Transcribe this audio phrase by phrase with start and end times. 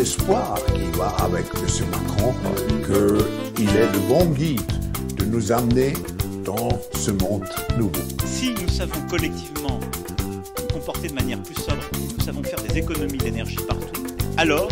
[0.00, 1.86] d'espoir qui va avec M.
[1.90, 2.32] Macron,
[3.54, 4.72] qu'il est le bon guide
[5.18, 5.92] de nous amener
[6.42, 7.44] dans ce monde
[7.76, 8.00] nouveau.
[8.24, 9.78] Si nous savons collectivement
[10.24, 11.82] nous comporter de manière plus sobre,
[12.16, 14.02] nous savons faire des économies d'énergie partout,
[14.38, 14.68] alors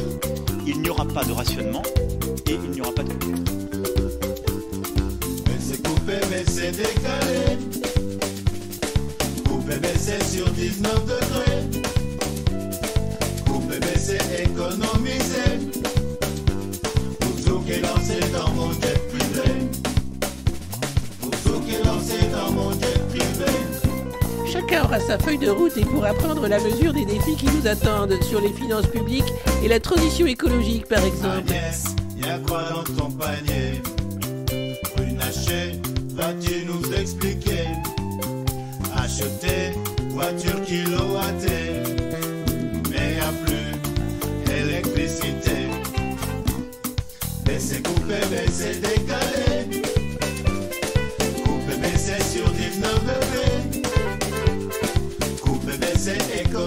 [0.66, 1.82] il n'y aura pas de rationnement
[2.46, 3.44] et il n'y aura pas de coupure.
[5.46, 7.58] Mais c'est coupé, mais c'est décalé.
[9.46, 11.27] Coupé, mais c'est sur 19 degrés.
[24.78, 27.66] Chacun aura sa feuille de route et pourra prendre la mesure des défis qui nous
[27.66, 29.32] attendent sur les finances publiques
[29.64, 31.48] et la transition écologique par exemple.
[31.48, 31.84] Agnès,
[32.16, 33.82] y'a quoi dans ton panier?
[34.96, 35.80] Runacher,
[36.14, 37.66] vas-tu nous expliquer?
[38.96, 39.74] Acheter
[40.10, 41.82] voiture kilowattée,
[42.90, 45.70] mais y'a plus électricité.
[47.44, 49.07] Baisser, couper, baisser, décaler.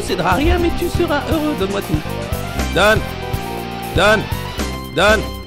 [0.00, 2.00] Posséderas rien mais tu seras heureux, donne-moi tout.
[2.74, 3.00] Donne.
[3.94, 4.22] Donne.
[4.94, 5.39] Donne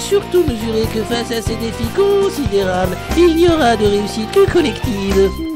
[0.00, 5.51] surtout mesurer que face à ces défis considérables, il y aura de réussite que collective.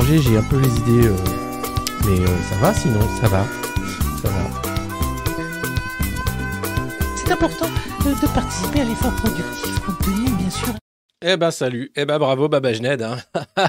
[0.00, 1.08] J'ai pas mangé, j'ai un peu les idées.
[1.08, 1.16] euh,
[2.06, 3.44] Mais euh, ça va sinon, ça va.
[4.22, 4.62] Ça va.
[7.16, 7.66] C'est important
[8.04, 10.74] de, de participer à l'effort productif compte tenu, bien sûr,
[11.22, 13.02] Eh ben salut, eh ben bravo Baba Gened.
[13.02, 13.18] Hein.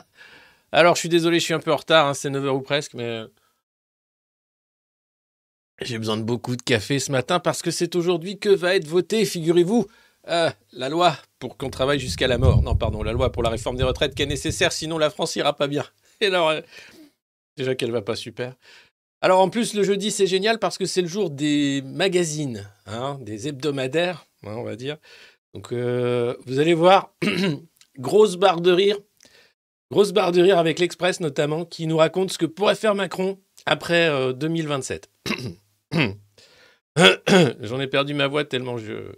[0.72, 2.94] Alors je suis désolé, je suis un peu en retard, hein, c'est 9h ou presque,
[2.94, 3.28] mais euh,
[5.82, 8.88] j'ai besoin de beaucoup de café ce matin parce que c'est aujourd'hui que va être
[8.88, 9.88] voté, figurez-vous,
[10.28, 12.62] euh, la loi pour qu'on travaille jusqu'à la mort.
[12.62, 15.36] Non, pardon, la loi pour la réforme des retraites qui est nécessaire, sinon la France
[15.36, 15.86] ira pas bien.
[16.26, 16.62] Alors, euh,
[17.58, 18.56] déjà qu'elle va pas super.
[19.22, 23.18] Alors en plus, le jeudi, c'est génial parce que c'est le jour des magazines, hein,
[23.22, 24.98] des hebdomadaires, hein, on va dire.
[25.54, 27.14] Donc euh, vous allez voir,
[28.00, 28.98] grosse barre de rire,
[29.92, 33.38] grosse barre de rire avec l'Express notamment, qui nous raconte ce que pourrait faire Macron
[33.66, 35.10] après euh, 2027.
[37.62, 39.12] J'en ai perdu ma voix tellement je...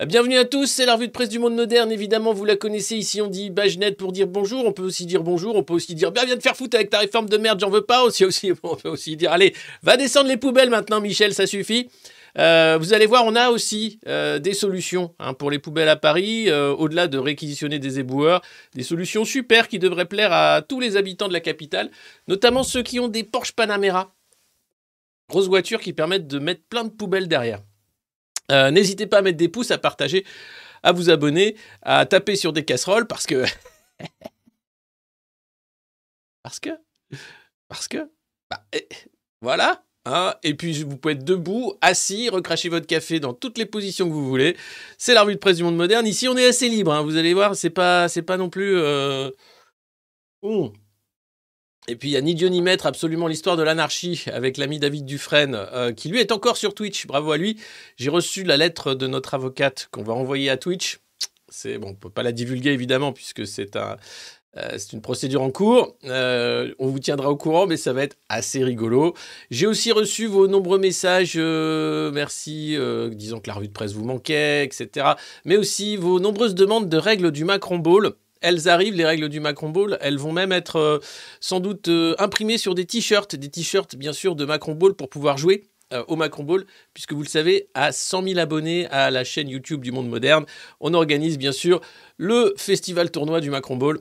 [0.00, 1.92] Euh, Bienvenue à tous, c'est la revue de presse du monde moderne.
[1.92, 4.64] Évidemment, vous la connaissez ici, on dit Bagenet pour dire bonjour.
[4.64, 6.88] On peut aussi dire bonjour, on peut aussi dire bien, viens de faire foutre avec
[6.88, 8.02] ta réforme de merde, j'en veux pas.
[8.04, 8.24] Aussi,
[8.62, 11.90] on peut aussi dire allez, va descendre les poubelles maintenant, Michel, ça suffit.
[12.38, 15.96] Euh, vous allez voir, on a aussi euh, des solutions hein, pour les poubelles à
[15.96, 18.40] Paris, au-delà de réquisitionner des éboueurs,
[18.74, 21.90] des solutions super qui devraient plaire à tous les habitants de la capitale,
[22.28, 24.14] notamment ceux qui ont des Porsche Panamera,
[25.28, 27.60] grosses voitures qui permettent de mettre plein de poubelles derrière.
[28.50, 30.24] Euh, N'hésitez pas à mettre des pouces, à partager,
[30.82, 33.44] à vous abonner, à taper sur des casseroles parce que.
[36.42, 36.70] parce que.
[37.68, 38.10] Parce que.
[38.50, 38.88] Bah, eh,
[39.40, 39.84] voilà.
[40.04, 44.08] Hein et puis vous pouvez être debout, assis, recracher votre café dans toutes les positions
[44.08, 44.56] que vous voulez.
[44.98, 46.06] C'est la de presse du monde moderne.
[46.08, 46.92] Ici, on est assez libre.
[46.92, 47.02] hein.
[47.02, 48.76] Vous allez voir, c'est pas, c'est pas non plus.
[48.78, 49.30] euh.
[51.88, 54.78] Et puis il y a ni Dieu ni maître, absolument l'histoire de l'anarchie avec l'ami
[54.78, 57.06] David Dufresne, euh, qui lui est encore sur Twitch.
[57.06, 57.58] Bravo à lui.
[57.96, 61.00] J'ai reçu la lettre de notre avocate qu'on va envoyer à Twitch.
[61.48, 63.96] C'est bon, on peut pas la divulguer évidemment puisque c'est un,
[64.56, 65.96] euh, une procédure en cours.
[66.04, 69.14] Euh, on vous tiendra au courant, mais ça va être assez rigolo.
[69.50, 71.36] J'ai aussi reçu vos nombreux messages.
[71.36, 72.76] merci,
[73.10, 75.14] disant que la revue de presse vous manquait, etc.
[75.44, 78.12] Mais aussi vos nombreuses demandes de règles du Macron Ball.
[78.42, 79.96] Elles arrivent, les règles du Macron Ball.
[80.00, 80.98] Elles vont même être euh,
[81.40, 85.08] sans doute euh, imprimées sur des t-shirts, des t-shirts bien sûr de Macron Ball pour
[85.08, 89.10] pouvoir jouer euh, au Macron Ball, puisque vous le savez, à 100 000 abonnés à
[89.10, 90.44] la chaîne YouTube du Monde Moderne,
[90.80, 91.80] on organise bien sûr
[92.16, 93.98] le festival tournoi du Macron Ball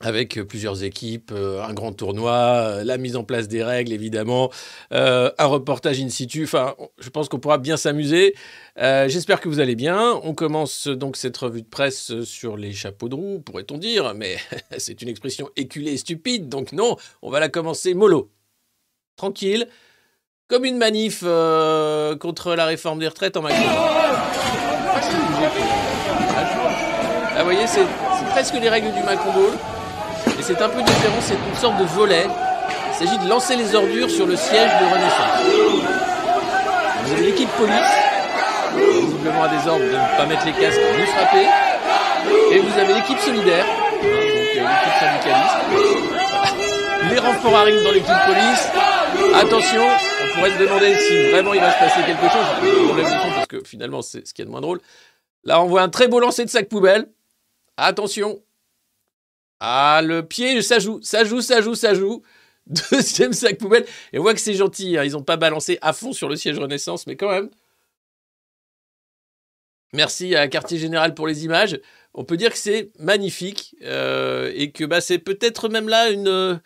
[0.00, 3.92] avec euh, plusieurs équipes, euh, un grand tournoi, euh, la mise en place des règles
[3.92, 4.50] évidemment,
[4.90, 6.44] un reportage in situ.
[6.44, 8.34] Enfin, je pense qu'on pourra bien s'amuser.
[8.76, 10.18] J'espère que vous allez bien.
[10.22, 14.36] On commence donc cette revue de presse sur les chapeaux de roue, pourrait-on dire, mais
[14.78, 18.30] c'est une expression éculée et stupide, donc non, on va la commencer mollo,
[19.16, 19.68] tranquille,
[20.48, 23.60] comme une manif contre la réforme des retraites en Macron.
[27.36, 27.86] Ah, vous voyez, c'est
[28.30, 29.79] presque les règles du Macron.
[30.40, 32.26] Et c'est un peu différent, c'est une sorte de volet.
[32.88, 35.36] Il s'agit de lancer les ordures sur le siège de Renaissance.
[37.04, 37.74] Vous avez l'équipe police,
[38.74, 41.46] visiblement à des ordres de ne pas mettre les casques, ni frapper.
[42.52, 45.56] Et vous avez l'équipe solidaire, hein, donc euh, l'équipe syndicaliste.
[47.10, 48.68] Les renforts arrivent dans l'équipe police.
[49.34, 52.46] Attention, on pourrait se demander si vraiment il va se passer quelque chose.
[52.90, 54.80] On lève le son parce que finalement c'est ce qui est de moins drôle.
[55.44, 57.08] Là on voit un très beau lancer de sac poubelle.
[57.76, 58.40] Attention.
[59.60, 62.22] Ah, le pied, ça joue, ça joue, ça joue, ça joue.
[62.66, 63.84] Deuxième sac poubelle.
[64.12, 64.96] Et on voit que c'est gentil.
[64.96, 65.04] hein.
[65.04, 67.50] Ils n'ont pas balancé à fond sur le siège Renaissance, mais quand même.
[69.92, 71.80] Merci à Quartier Général pour les images.
[72.14, 76.28] On peut dire que c'est magnifique euh, et que bah, c'est peut-être même là une
[76.28, 76.56] euh,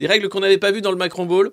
[0.00, 1.50] des règles qu'on n'avait pas vues dans le Macron Ball.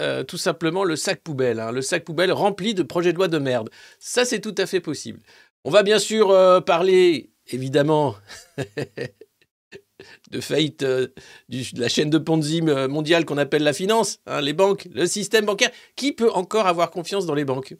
[0.00, 1.60] Euh, tout simplement le sac poubelle.
[1.60, 1.72] hein.
[1.72, 3.70] Le sac poubelle rempli de projets de loi de merde.
[4.00, 5.20] Ça, c'est tout à fait possible.
[5.64, 6.34] On va bien sûr
[6.66, 8.16] parler, évidemment,
[10.30, 11.08] de faillite euh,
[11.48, 14.88] du- de la chaîne de Ponzi euh, mondiale qu'on appelle la finance, hein, les banques,
[14.92, 15.70] le système bancaire.
[15.96, 17.74] Qui peut encore avoir confiance dans les banques?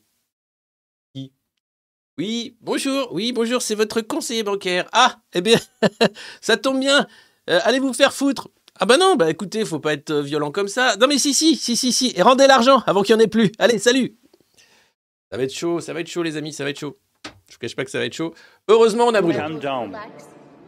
[1.14, 1.32] Qui?
[2.18, 4.86] Oui, bonjour, oui, bonjour, c'est votre conseiller bancaire.
[4.92, 5.58] Ah, eh bien,
[6.40, 7.06] ça tombe bien.
[7.48, 8.48] Euh, allez vous faire foutre.
[8.78, 10.96] Ah bah non, bah écoutez, faut pas être violent comme ça.
[10.96, 12.12] Non mais si, si, si, si, si.
[12.16, 13.50] Et rendez l'argent avant qu'il n'y en ait plus.
[13.58, 14.16] Allez, salut.
[15.30, 16.96] Ça va être chaud, ça va être chaud les amis, ça va être chaud.
[17.48, 18.34] Je vous cache pas que ça va être chaud.
[18.68, 19.38] Heureusement, on a Bruno.
[19.38, 19.96] Calm down.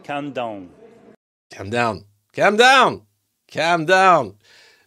[0.03, 0.67] Calm down.
[1.55, 2.03] Calm down.
[2.33, 3.01] Calm down.
[3.47, 4.35] Calm down.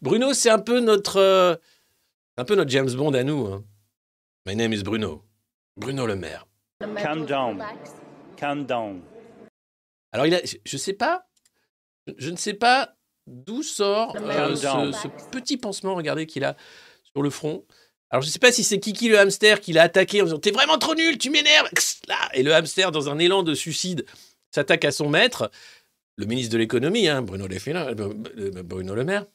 [0.03, 1.55] Bruno, c'est un peu notre, euh,
[2.37, 3.47] un peu notre James Bond à nous.
[3.47, 3.65] hein.
[4.47, 5.23] My name is Bruno.
[5.77, 6.47] Bruno Le Maire.
[6.81, 7.63] Calm down.
[8.37, 9.03] Calm down.
[10.13, 11.27] Alors, il a, je- je sais pas,
[12.19, 12.95] je ne sais pas
[13.27, 14.63] d'où sort euh, ce,
[15.03, 16.57] ce petit pansement, regardez, qu'il a
[17.13, 17.65] sur le front.
[18.11, 20.39] Alors, je ne sais pas si c'est Kiki le hamster qui l'a attaqué en disant
[20.39, 21.69] T'es vraiment trop nul, tu m'énerves.
[22.35, 24.07] Et le hamster, dans un élan de suicide,
[24.55, 25.51] s'attaque à son maître,
[26.17, 29.27] le ministre de l'économie, hein, Bruno, euh, euh, Bruno Le Maire.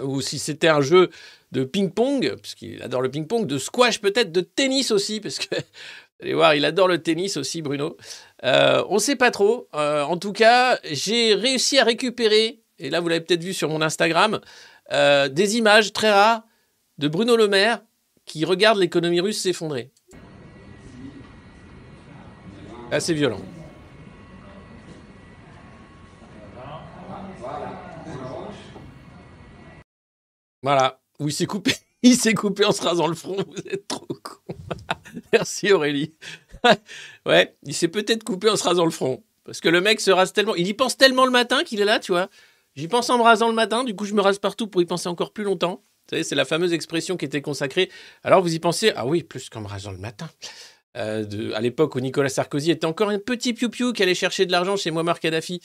[0.00, 1.10] Ou si c'était un jeu
[1.52, 6.22] de ping-pong, puisqu'il adore le ping-pong, de squash peut-être, de tennis aussi, parce que, vous
[6.22, 7.96] allez voir, il adore le tennis aussi, Bruno.
[8.42, 9.68] Euh, on ne sait pas trop.
[9.72, 13.80] En tout cas, j'ai réussi à récupérer, et là vous l'avez peut-être vu sur mon
[13.80, 14.40] Instagram,
[14.90, 16.42] des images très rares
[16.98, 17.80] de Bruno Le Maire
[18.26, 19.90] qui regarde l'économie russe s'effondrer.
[22.90, 23.40] Assez violent.
[30.64, 31.74] Voilà, s'est coupé.
[32.02, 33.36] Il s'est coupé en se rasant le front.
[33.36, 34.54] Vous êtes trop con.
[35.32, 36.14] Merci Aurélie.
[37.26, 39.22] ouais, il s'est peut-être coupé en se rasant le front.
[39.44, 40.54] Parce que le mec se rase tellement.
[40.54, 42.28] Il y pense tellement le matin qu'il est là, tu vois.
[42.76, 44.86] J'y pense en me rasant le matin, du coup je me rase partout pour y
[44.86, 45.82] penser encore plus longtemps.
[46.10, 47.90] C'est la fameuse expression qui était consacrée.
[48.22, 50.28] Alors vous y pensez, ah oui, plus qu'en me rasant le matin.
[50.96, 51.24] Euh,
[51.54, 54.76] à l'époque où Nicolas Sarkozy était encore un petit piou-piou qui allait chercher de l'argent
[54.76, 55.60] chez Muammar Kadhafi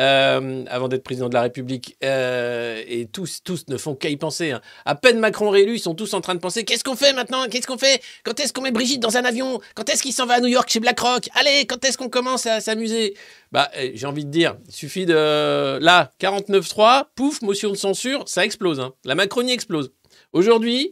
[0.00, 1.96] euh, avant d'être président de la République.
[2.04, 4.50] Euh, et tous, tous ne font qu'à y penser.
[4.52, 4.60] hein.
[4.84, 7.46] À peine Macron réélu, ils sont tous en train de penser qu'est-ce qu'on fait maintenant?
[7.48, 8.02] Qu'est-ce qu'on fait?
[8.24, 9.60] Quand est-ce qu'on met Brigitte dans un avion?
[9.74, 11.28] Quand est-ce qu'il s'en va à New York chez BlackRock?
[11.34, 13.14] Allez, quand est-ce qu'on commence à s'amuser?
[13.52, 15.78] Bah, euh, j'ai envie de dire, il suffit de.
[15.80, 18.80] Là, 49.3, pouf, motion de censure, ça explose.
[18.80, 18.92] hein.
[19.04, 19.92] La Macronie explose.
[20.32, 20.90] Aujourd'hui,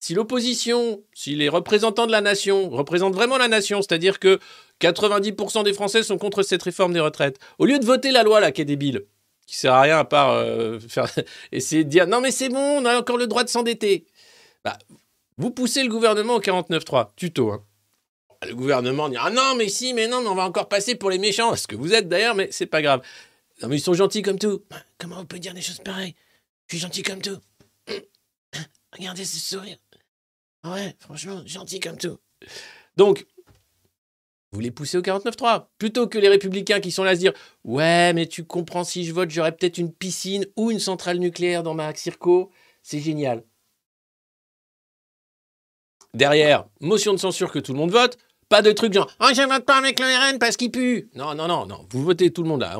[0.00, 4.40] si l'opposition, si les représentants de la nation représentent vraiment la nation, c'est-à-dire que
[4.80, 8.40] 90% des Français sont contre cette réforme des retraites, au lieu de voter la loi
[8.40, 9.04] là qui est débile,
[9.46, 11.12] qui sert à rien à part euh, faire
[11.52, 14.06] essayer de dire non mais c'est bon, on a encore le droit de s'endetter.
[14.64, 14.78] Bah,
[15.36, 17.52] vous poussez le gouvernement au 49.3, tuto.
[17.52, 17.62] Hein.
[18.48, 21.10] Le gouvernement dit ah non mais si mais non mais on va encore passer pour
[21.10, 23.02] les méchants, ce que vous êtes d'ailleurs, mais c'est pas grave.
[23.60, 24.62] Non mais ils sont gentils comme tout.
[24.96, 26.14] Comment on peut dire des choses pareilles?
[26.68, 27.38] Je suis gentil comme tout.
[28.96, 29.76] Regardez ce sourire.
[30.64, 32.18] Ouais, franchement, gentil comme tout.
[32.96, 33.26] Donc,
[34.52, 35.68] vous les poussez au 49-3.
[35.78, 37.32] Plutôt que les républicains qui sont là à se dire
[37.64, 41.62] Ouais, mais tu comprends, si je vote, j'aurai peut-être une piscine ou une centrale nucléaire
[41.62, 42.50] dans ma circo.
[42.82, 43.44] C'est génial.
[46.14, 48.18] Derrière, motion de censure que tout le monde vote.
[48.48, 51.08] Pas de truc genre Oh, je vote pas avec le RN parce qu'il pue.
[51.14, 51.86] Non, non, non, non.
[51.90, 52.76] Vous votez tout le monde là.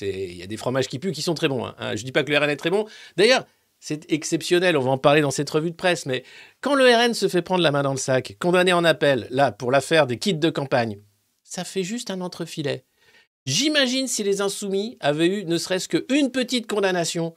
[0.00, 1.64] Il y a des fromages qui puent qui sont très bons.
[1.64, 1.94] Hein.
[1.94, 2.86] Je dis pas que le RN est très bon.
[3.16, 3.46] D'ailleurs,
[3.88, 6.24] c'est exceptionnel, on va en parler dans cette revue de presse, mais
[6.60, 9.52] quand le RN se fait prendre la main dans le sac, condamné en appel, là,
[9.52, 10.98] pour l'affaire des kits de campagne,
[11.44, 12.84] ça fait juste un entrefilet.
[13.44, 17.32] J'imagine si les insoumis avaient eu ne serait-ce qu'une petite condamnation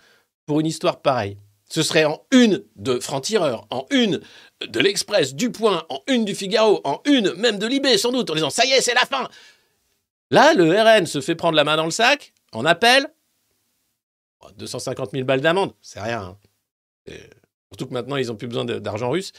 [0.47, 1.37] pour une histoire pareille.
[1.69, 4.19] Ce serait en une de Franc-Tireur, en une
[4.67, 8.31] de l'Express, du Point, en une du Figaro, en une même de Libé sans doute,
[8.31, 9.29] en disant ça y est, c'est la fin.
[10.31, 13.07] Là, le RN se fait prendre la main dans le sac, en appel,
[14.57, 16.37] 250 000 balles d'amende, c'est rien.
[17.07, 17.13] Hein.
[17.71, 19.31] Surtout que maintenant, ils n'ont plus besoin d'argent russe.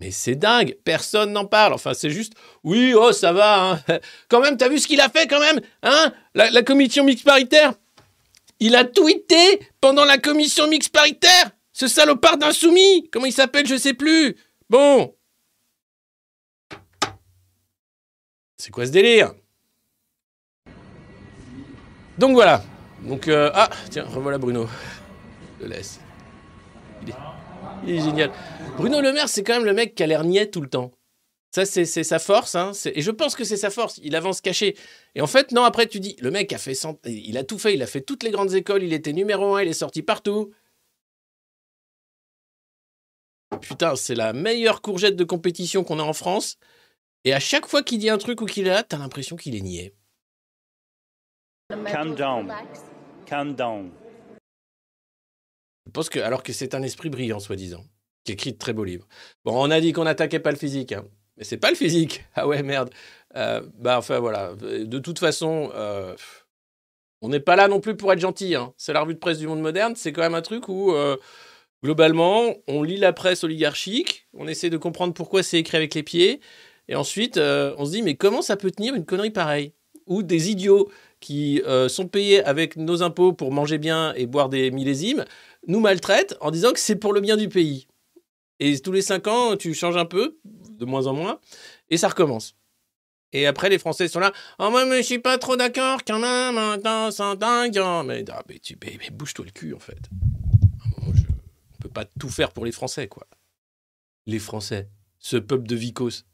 [0.00, 1.72] Mais c'est dingue, personne n'en parle.
[1.72, 2.32] Enfin, c'est juste,
[2.64, 3.70] oui, oh, ça va.
[3.70, 3.84] Hein.
[4.28, 7.74] Quand même, t'as vu ce qu'il a fait quand même hein la, commission mixte paritaire?
[8.58, 13.76] Il a tweeté pendant la commission mixte paritaire Ce salopard d'insoumis Comment il s'appelle, je
[13.76, 14.36] sais plus.
[14.68, 15.14] Bon.
[18.56, 19.34] C'est quoi ce délire?
[22.18, 22.62] Donc voilà,
[23.02, 24.68] donc, euh, ah, tiens, revoilà Bruno.
[25.58, 26.00] Je le laisse.
[27.84, 28.30] Il est, génial.
[28.76, 30.92] Bruno Le Maire, c'est quand même le mec qui a l'air niais tout le temps.
[31.54, 32.54] Ça, c'est sa force.
[32.54, 34.00] Hein, et je pense que c'est sa force.
[34.02, 34.76] Il avance caché.
[35.14, 36.72] Et en fait, non, après, tu dis, le mec a fait.
[37.04, 37.74] Il a tout fait.
[37.74, 38.82] Il a fait toutes les grandes écoles.
[38.82, 39.62] Il était numéro un.
[39.62, 40.52] Il est sorti partout.
[43.60, 46.56] Putain, c'est la meilleure courgette de compétition qu'on a en France.
[47.24, 49.54] Et à chaque fois qu'il dit un truc ou qu'il est là, t'as l'impression qu'il
[49.54, 49.94] est niais.
[51.68, 52.52] Calm down.
[55.86, 57.84] Je pense que, alors que c'est un esprit brillant, soi-disant,
[58.24, 59.06] qui écrit de très beaux livres.
[59.44, 61.04] Bon, on a dit qu'on n'attaquait pas le physique, hein.
[61.36, 62.24] mais c'est pas le physique.
[62.34, 62.90] Ah ouais, merde.
[63.36, 64.54] Euh, bah, enfin, voilà.
[64.54, 66.14] De toute façon, euh,
[67.20, 68.54] on n'est pas là non plus pour être gentil.
[68.54, 68.74] Hein.
[68.76, 69.94] C'est la revue de presse du monde moderne.
[69.96, 71.16] C'est quand même un truc où, euh,
[71.82, 76.02] globalement, on lit la presse oligarchique, on essaie de comprendre pourquoi c'est écrit avec les
[76.02, 76.40] pieds,
[76.88, 79.72] et ensuite, on se dit, mais comment ça peut tenir une connerie pareille?
[80.06, 80.90] Ou des idiots
[81.22, 85.24] qui euh, sont payés avec nos impôts pour manger bien et boire des millésimes,
[85.66, 87.86] nous maltraitent en disant que c'est pour le bien du pays.
[88.60, 91.40] Et tous les cinq ans, tu changes un peu, de moins en moins,
[91.88, 92.54] et ça recommence.
[93.32, 94.32] Et après, les Français sont là.
[94.58, 97.80] Oh, moi, mais je suis pas trop d'accord quand même, maintenant, c'est dingue.
[98.04, 100.10] Mais, ah, mais, tu, mais, bouge-toi le cul, en fait.
[101.00, 103.26] On ne peut pas tout faire pour les Français, quoi.
[104.26, 104.88] Les Français,
[105.18, 106.26] ce peuple de vicos.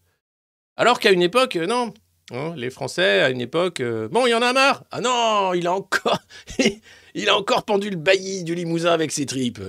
[0.76, 1.94] Alors qu'à une époque, non,
[2.30, 4.84] Hein, les Français, à une époque, euh, bon, il y en a marre.
[4.90, 6.18] Ah non, il a encore,
[7.14, 9.60] il a encore pendu le bailli du Limousin avec ses tripes.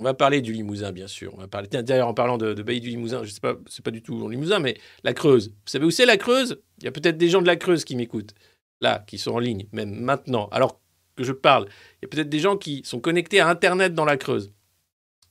[0.00, 1.32] On va parler du Limousin, bien sûr.
[1.34, 1.68] On va parler.
[1.68, 4.28] D'ailleurs, en parlant de, bailli du Limousin, je sais pas, c'est pas du tout en
[4.28, 5.48] Limousin, mais la Creuse.
[5.50, 6.60] Vous savez où c'est la Creuse?
[6.78, 8.34] Il y a peut-être des gens de la Creuse qui m'écoutent,
[8.80, 10.48] là, qui sont en ligne, même maintenant.
[10.50, 10.80] Alors
[11.16, 14.04] que je parle, il y a peut-être des gens qui sont connectés à Internet dans
[14.04, 14.52] la Creuse.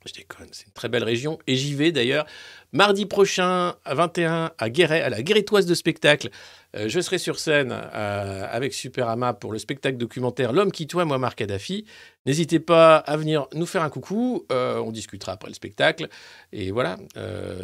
[0.05, 1.39] Je déconne, c'est une très belle région.
[1.48, 2.25] Et j'y vais d'ailleurs.
[2.72, 6.29] Mardi prochain, à 21, à Guéret, à la Guéretoise de spectacle,
[6.75, 11.05] euh, je serai sur scène euh, avec Superama pour le spectacle documentaire L'homme qui toi,
[11.05, 11.86] moi, Marc Kadhafi.
[12.25, 14.45] N'hésitez pas à venir nous faire un coucou.
[14.51, 16.07] Euh, on discutera après le spectacle.
[16.51, 16.98] Et voilà.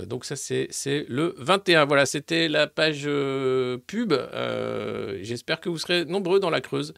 [0.06, 1.86] donc, ça, c'est le 21.
[1.86, 3.10] Voilà, c'était la page
[3.88, 4.14] pub.
[5.22, 6.94] J'espère que vous serez nombreux dans la Creuse.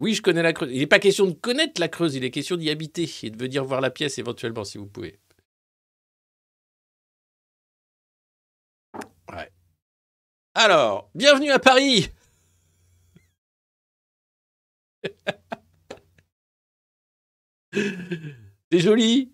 [0.00, 0.70] Oui, je connais la Creuse.
[0.72, 3.38] Il n'est pas question de connaître la Creuse, il est question d'y habiter et de
[3.38, 5.18] venir voir la pièce éventuellement si vous pouvez.
[10.58, 12.08] Alors, bienvenue à Paris
[18.72, 19.32] C'est joli.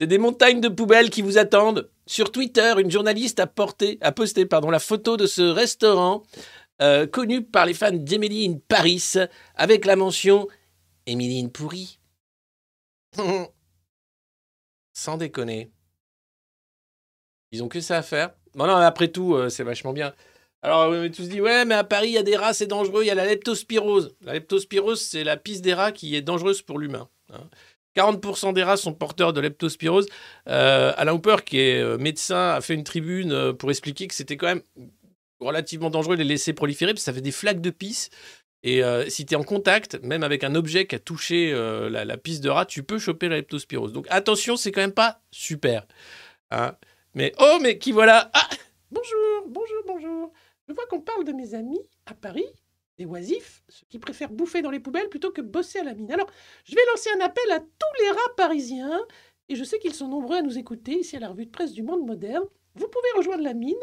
[0.00, 1.88] C'est des montagnes de poubelles qui vous attendent.
[2.06, 6.24] Sur Twitter, une journaliste a, porté, a posté la photo de ce restaurant
[6.80, 9.14] euh, connu par les fans d'Emily Paris,
[9.54, 10.46] avec la mention
[11.06, 11.98] Emily pourrie.
[14.92, 15.70] Sans déconner.
[17.50, 18.30] Ils ont que ça à faire.
[18.54, 20.14] Bon, non, après tout, euh, c'est vachement bien.
[20.62, 23.04] Alors, on tous dit, ouais, mais à Paris, il y a des rats, c'est dangereux,
[23.04, 24.16] il y a la leptospirose.
[24.20, 27.08] La leptospirose, c'est la piste des rats qui est dangereuse pour l'humain.
[27.32, 27.48] Hein.
[27.96, 30.06] 40% des rats sont porteurs de leptospirose.
[30.48, 34.36] Euh, Alain Hooper, qui est euh, médecin, a fait une tribune pour expliquer que c'était
[34.36, 34.62] quand même
[35.40, 38.10] relativement dangereux de les laisser proliférer, parce que ça fait des flaques de pisse.
[38.64, 41.88] Et euh, si tu es en contact, même avec un objet qui a touché euh,
[41.88, 43.92] la, la de rat, tu peux choper la leptospirose.
[43.92, 45.86] Donc attention, c'est quand même pas super.
[46.50, 46.76] hein.
[47.14, 48.30] Mais oh, mais qui voilà?
[48.34, 48.48] Ah
[48.90, 50.32] Bonjour, bonjour, bonjour.
[50.66, 52.46] Je vois qu'on parle de mes amis à Paris,
[52.98, 56.10] des oisifs, ceux qui préfèrent bouffer dans les poubelles plutôt que bosser à la mine.
[56.12, 56.28] Alors,
[56.64, 59.00] je vais lancer un appel à tous les rats parisiens,
[59.48, 61.72] et je sais qu'ils sont nombreux à nous écouter ici à la revue de presse
[61.72, 62.44] du Monde Moderne.
[62.74, 63.76] Vous pouvez rejoindre la mine.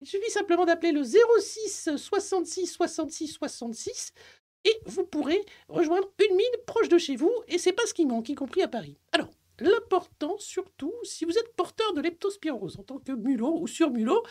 [0.00, 4.12] Il suffit simplement d'appeler le 06 66 66 66
[4.64, 8.06] et vous pourrez rejoindre une mine proche de chez vous, et c'est pas ce qui
[8.06, 8.98] manque, y compris à Paris.
[9.12, 14.22] Alors, l'important surtout, si vous êtes porteur de leptospirose en tant que mulot ou surmulot,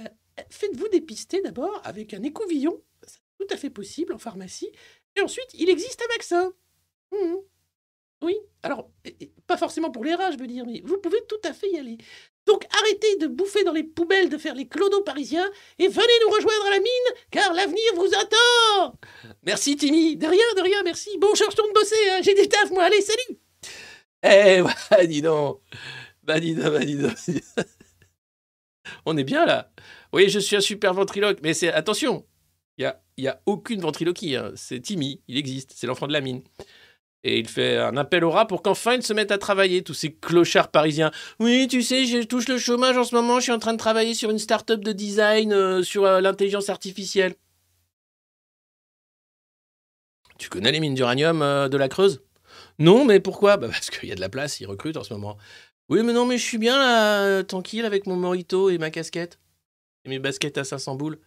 [0.00, 0.04] euh,
[0.50, 4.70] faites-vous dépister d'abord avec un écouvillon, c'est tout à fait possible en pharmacie,
[5.16, 6.52] et ensuite il existe un vaccin.
[7.12, 7.38] Mhm.
[8.20, 8.90] Oui, alors,
[9.46, 11.78] pas forcément pour les rats, je veux dire, mais vous pouvez tout à fait y
[11.78, 11.98] aller.
[12.48, 16.30] Donc arrêtez de bouffer dans les poubelles, de faire les clodos parisiens, et venez nous
[16.34, 18.98] rejoindre à la mine, car l'avenir vous attend
[19.44, 21.10] Merci Timmy, de rien, de rien, merci.
[21.18, 22.20] Bon, je retourne bosser, hein.
[22.22, 23.38] j'ai des tafs, moi, allez, salut
[24.24, 25.60] Eh, bah, dis donc.
[26.22, 27.14] Bah, dis donc, bah, dis donc.
[29.04, 29.70] On est bien là.
[30.14, 32.26] Oui, je suis un super ventriloque, mais c'est attention,
[32.78, 34.36] il y a, y a aucune ventriloquie.
[34.36, 34.52] hein.
[34.56, 36.42] C'est Timmy, il existe, c'est l'enfant de la mine.
[37.24, 39.94] Et il fait un appel au rat pour qu'enfin ils se mettent à travailler, tous
[39.94, 41.10] ces clochards parisiens.
[41.40, 43.78] Oui, tu sais, je touche le chômage en ce moment, je suis en train de
[43.78, 47.34] travailler sur une start-up de design euh, sur euh, l'intelligence artificielle.
[50.38, 52.22] Tu connais les mines d'uranium euh, de la Creuse?
[52.78, 53.56] Non, mais pourquoi?
[53.56, 55.36] Bah Parce qu'il y a de la place, ils recrutent en ce moment.
[55.88, 59.40] Oui, mais non, mais je suis bien là, tranquille avec mon morito et ma casquette.
[60.04, 61.18] Et mes baskets à 500 boules.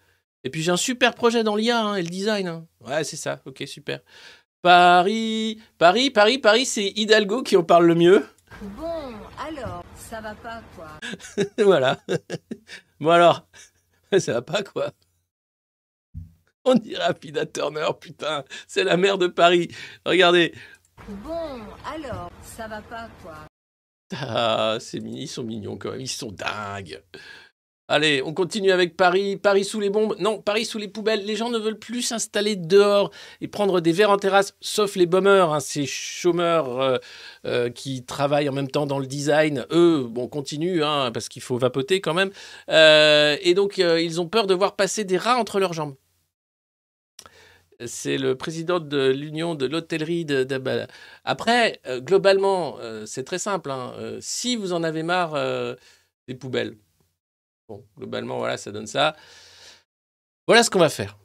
[0.43, 2.47] Et puis j'ai un super projet dans l'IA hein, et le design.
[2.47, 2.67] hein.
[2.79, 3.99] Ouais, c'est ça, ok, super.
[4.61, 8.27] Paris, Paris, Paris, Paris, c'est Hidalgo qui en parle le mieux.
[8.61, 9.13] Bon,
[9.43, 10.99] alors, ça va pas, quoi.
[11.57, 11.97] voilà.
[12.99, 13.47] bon alors,
[14.19, 14.91] ça va pas quoi
[16.63, 19.69] On dirait Afida Turner, putain, c'est la mère de Paris.
[20.05, 20.53] Regardez.
[21.07, 21.59] Bon,
[21.91, 23.47] alors, ça va pas, quoi.
[24.13, 27.01] Ah, c'est mini, ils sont mignons quand même, ils sont dingues.
[27.93, 29.35] Allez, on continue avec Paris.
[29.35, 30.15] Paris sous les bombes.
[30.17, 31.25] Non, Paris sous les poubelles.
[31.25, 35.05] Les gens ne veulent plus s'installer dehors et prendre des verres en terrasse, sauf les
[35.05, 36.97] bombers, hein, ces chômeurs euh,
[37.45, 39.65] euh, qui travaillent en même temps dans le design.
[39.73, 42.31] Eux, bon, continuent, hein, parce qu'il faut vapoter quand même.
[42.69, 45.95] Euh, et donc, ils ont peur de voir passer des rats entre leurs jambes.
[47.85, 50.87] C'est le président de l'Union de l'hôtellerie de, bah,
[51.25, 53.69] Après, globalement, c'est très simple.
[53.69, 53.93] hein.
[54.21, 55.35] Si vous en avez marre
[56.29, 56.77] des poubelles,
[57.71, 59.15] bon, globalement, voilà, ça donne ça.
[60.47, 61.17] Voilà ce qu'on va faire.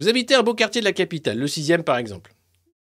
[0.00, 2.32] Vous habitez un beau quartier de la capitale, le 6e par exemple.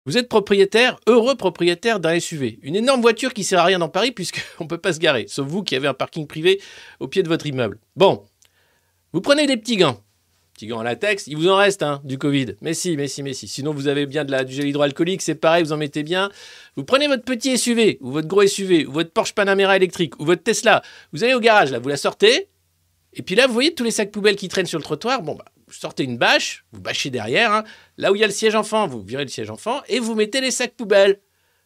[0.05, 2.59] Vous êtes propriétaire, heureux propriétaire d'un SUV.
[2.63, 5.27] Une énorme voiture qui sert à rien dans Paris puisqu'on ne peut pas se garer,
[5.29, 6.61] sauf vous qui avez un parking privé
[6.99, 7.79] au pied de votre immeuble.
[7.95, 8.25] Bon,
[9.13, 10.01] vous prenez des petits gants.
[10.55, 12.57] Petits gants en latex, il vous en reste hein, du Covid.
[12.61, 13.47] Mais si, mais si, mais si.
[13.47, 16.31] Sinon, vous avez bien de la, du gel hydroalcoolique, c'est pareil, vous en mettez bien.
[16.77, 20.25] Vous prenez votre petit SUV, ou votre gros SUV, ou votre Porsche Panamera électrique, ou
[20.25, 20.83] votre Tesla.
[21.13, 22.49] Vous allez au garage, là, vous la sortez.
[23.15, 25.23] Et puis là, vous voyez tous les sacs poubelles qui traînent sur le trottoir.
[25.23, 27.53] Bon, bah, vous sortez une bâche, vous bâchez derrière.
[27.53, 27.65] hein.
[27.99, 30.15] Là où il y a le siège enfant, vous virez le siège enfant et vous
[30.15, 31.21] mettez les sacs poubelles.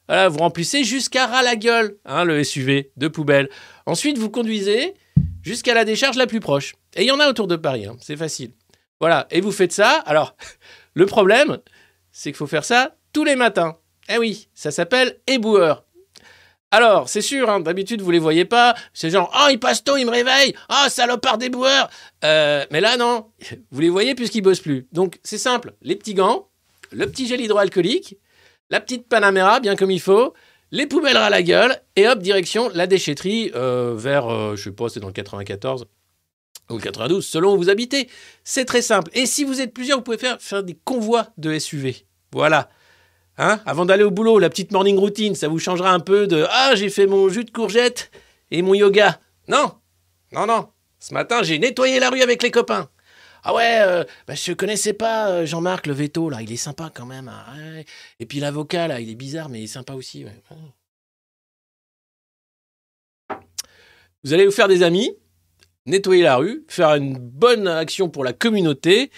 [0.09, 3.49] Voilà, vous remplissez jusqu'à ras la gueule, hein, le SUV de poubelle.
[3.87, 4.95] Ensuite, vous conduisez
[5.43, 6.75] jusqu'à la décharge la plus proche.
[6.95, 8.53] Et il y en a autour de Paris, hein, c'est facile.
[9.01, 9.91] Voilà, et vous faites ça.
[10.07, 10.37] Alors,
[10.95, 11.59] le problème,
[12.13, 13.79] c'est qu'il faut faire ça tous les matins.
[14.09, 15.86] Eh oui, ça s'appelle éboueur.
[16.73, 18.75] Alors, c'est sûr, hein, d'habitude, vous les voyez pas.
[18.93, 20.55] C'est genre, oh, il passe tôt, il me réveille.
[20.69, 21.89] Oh, salopard d'éboueur.
[22.25, 23.27] Euh, mais là, non.
[23.71, 24.89] Vous les voyez puisqu'ils bossent plus.
[24.93, 25.75] Donc, c'est simple.
[25.83, 26.49] Les petits gants,
[26.91, 28.17] le petit gel hydroalcoolique,
[28.71, 30.35] la petite Panamera, bien comme il faut,
[30.73, 34.73] les poubelles à la gueule, et hop, direction la déchetterie euh, vers, euh, je sais
[34.73, 35.87] pas, c'est dans le 94
[36.71, 38.09] ou le 92, selon où vous habitez.
[38.43, 39.11] C'est très simple.
[39.15, 42.07] Et si vous êtes plusieurs, vous pouvez faire, faire des convois de SUV.
[42.33, 42.69] Voilà.
[43.39, 43.61] Hein?
[43.67, 46.75] Avant d'aller au boulot, la petite morning routine, ça vous changera un peu de Ah,
[46.75, 48.11] j'ai fait mon jus de courgette
[48.51, 49.21] et mon yoga.
[49.49, 49.73] Non,
[50.33, 50.69] non, non.
[50.99, 52.89] Ce matin, j'ai nettoyé la rue avec les copains.
[53.45, 56.91] Ah ouais, euh, bah, je connaissais pas euh, Jean-Marc le veto, là, il est sympa
[56.93, 57.31] quand même.
[57.55, 57.85] Ouais.
[58.19, 60.25] Et puis l'avocat, là, il est bizarre, mais il est sympa aussi.
[64.25, 65.17] Vous allez vous faire des amis,
[65.85, 69.13] nettoyer la rue, faire une bonne action pour la communauté,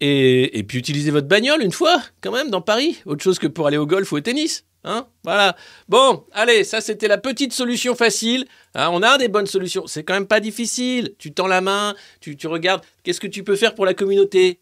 [0.00, 2.98] et, et puis utiliser votre bagnole une fois, quand même, dans Paris.
[3.06, 4.64] Autre chose que pour aller au golf ou au tennis.
[4.84, 5.56] Hein voilà.
[5.88, 8.46] Bon, allez, ça c'était la petite solution facile.
[8.74, 9.86] Hein, on a des bonnes solutions.
[9.86, 11.14] C'est quand même pas difficile.
[11.18, 12.82] Tu tends la main, tu, regardes.
[13.02, 14.60] Qu'est-ce que tu peux faire pour la communauté?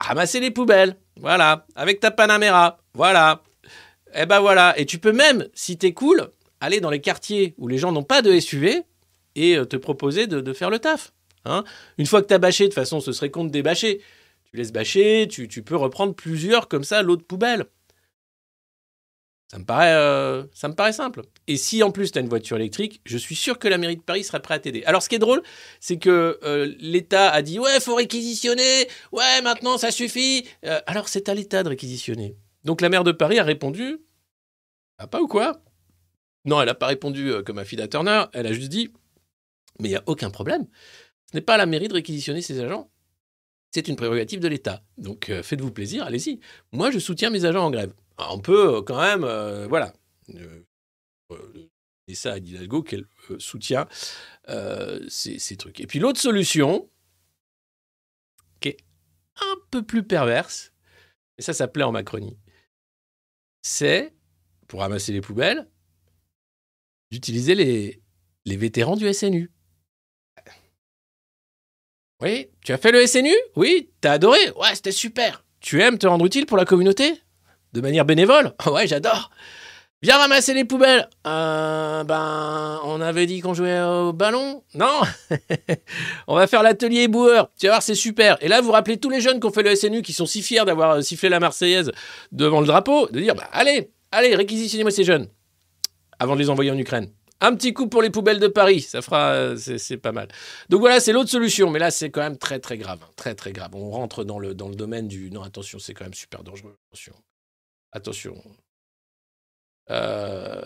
[0.00, 0.96] Ramasser les poubelles.
[1.20, 1.66] Voilà.
[1.74, 2.78] Avec ta Panamera.
[2.94, 3.42] Voilà.
[4.14, 4.78] Eh ben voilà.
[4.78, 8.02] Et tu peux même, si t'es cool, aller dans les quartiers où les gens n'ont
[8.02, 8.82] pas de SUV
[9.36, 11.12] et euh, te proposer de faire le taf.
[11.44, 11.64] Hein.
[11.98, 14.00] Une fois que t'as bâché, de toute façon, ce serait con de débâcher.
[14.44, 17.66] Tu laisses bâcher, tu, tu peux reprendre plusieurs comme ça, l'eau de poubelle.
[19.50, 21.22] Ça me paraît, euh, ça me paraît simple.
[21.48, 23.96] Et si en plus tu as une voiture électrique, je suis sûr que la mairie
[23.96, 24.84] de Paris serait prête à t'aider.
[24.84, 25.42] Alors ce qui est drôle,
[25.80, 30.46] c'est que euh, l'État a dit ouais, faut réquisitionner, ouais, maintenant ça suffit.
[30.64, 32.36] Euh, alors c'est à l'État de réquisitionner.
[32.62, 33.98] Donc la maire de Paris a répondu,
[34.98, 35.60] ah pas ou quoi?
[36.44, 38.92] Non, elle n'a pas répondu comme Affida Turner, elle a juste dit,
[39.80, 40.68] mais il n'y a aucun problème.
[41.30, 42.90] Ce n'est pas à la mairie de réquisitionner ses agents.
[43.70, 44.82] C'est une prérogative de l'État.
[44.98, 46.40] Donc euh, faites-vous plaisir, allez-y.
[46.72, 47.94] Moi, je soutiens mes agents en grève.
[48.18, 49.92] Alors, on peut euh, quand même, euh, voilà,
[52.08, 53.06] et ça à Hidalgo qu'elle
[53.38, 53.86] soutient
[55.08, 55.78] ces, trucs.
[55.80, 56.90] Et puis l'autre solution,
[58.58, 58.78] qui est
[59.40, 60.72] un peu plus perverse,
[61.38, 62.36] et ça, ça plaît en Macronie,
[63.62, 64.12] c'est,
[64.66, 65.68] pour ramasser les poubelles,
[67.12, 69.50] d'utiliser les vétérans du SNU.
[72.22, 74.38] Oui, tu as fait le SNU Oui, t'as adoré?
[74.56, 75.42] Ouais, c'était super.
[75.60, 77.14] Tu aimes te rendre utile pour la communauté?
[77.72, 78.52] De manière bénévole?
[78.66, 79.30] Ouais, j'adore.
[80.02, 81.08] Viens ramasser les poubelles.
[81.26, 84.62] Euh, ben, on avait dit qu'on jouait au ballon?
[84.74, 85.00] Non
[86.26, 87.50] On va faire l'atelier boueur.
[87.58, 88.38] Tu vas voir, c'est super.
[88.40, 90.40] Et là, vous rappelez tous les jeunes qui ont fait le SNU, qui sont si
[90.42, 91.92] fiers d'avoir euh, sifflé la Marseillaise
[92.32, 95.28] devant le drapeau, de dire, bah, allez, allez, réquisitionnez-moi ces jeunes.
[96.18, 97.10] Avant de les envoyer en Ukraine.
[97.40, 100.28] Un petit coup pour les poubelles de Paris, ça fera, euh, c'est pas mal.
[100.68, 103.10] Donc voilà, c'est l'autre solution, mais là c'est quand même très très grave, hein.
[103.16, 103.74] très très grave.
[103.74, 106.76] On rentre dans le dans le domaine du non attention, c'est quand même super dangereux.
[106.90, 107.14] Attention,
[107.92, 108.42] attention.
[109.90, 110.62] Euh,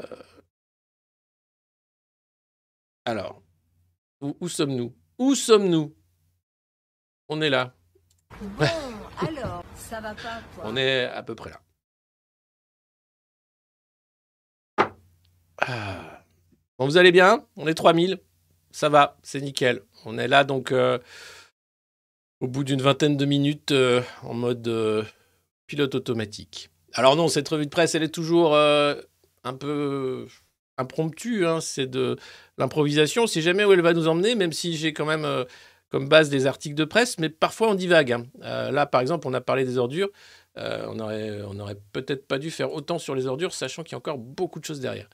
[3.06, 3.42] Alors,
[4.20, 4.94] où, où sommes-nous?
[5.18, 5.94] Où sommes-nous?
[7.28, 7.74] On est là.
[8.40, 8.66] Bon,
[9.18, 10.64] alors, ça va pas, quoi.
[10.66, 11.60] On est à peu près là.
[15.58, 16.23] Ah.
[16.78, 17.44] Bon, vous allez bien?
[17.56, 18.18] On est 3000.
[18.72, 19.82] Ça va, c'est nickel.
[20.04, 20.98] On est là donc euh,
[22.40, 25.04] au bout d'une vingtaine de minutes euh, en mode euh,
[25.66, 26.70] pilote automatique.
[26.92, 30.26] Alors non, cette revue de presse, elle est toujours un peu
[30.76, 31.46] impromptue.
[31.46, 31.60] hein.
[31.60, 32.16] C'est de
[32.58, 33.24] l'improvisation.
[33.24, 35.26] On sait jamais où elle va nous emmener, même si j'ai quand même
[35.90, 38.12] comme base des articles de presse, mais parfois on divague.
[38.12, 38.26] hein.
[38.42, 40.08] Là, par exemple, on a parlé des ordures.
[40.56, 43.94] On aurait, on aurait peut-être pas dû faire autant sur les ordures, sachant qu'il y
[43.96, 45.08] a encore beaucoup de choses derrière.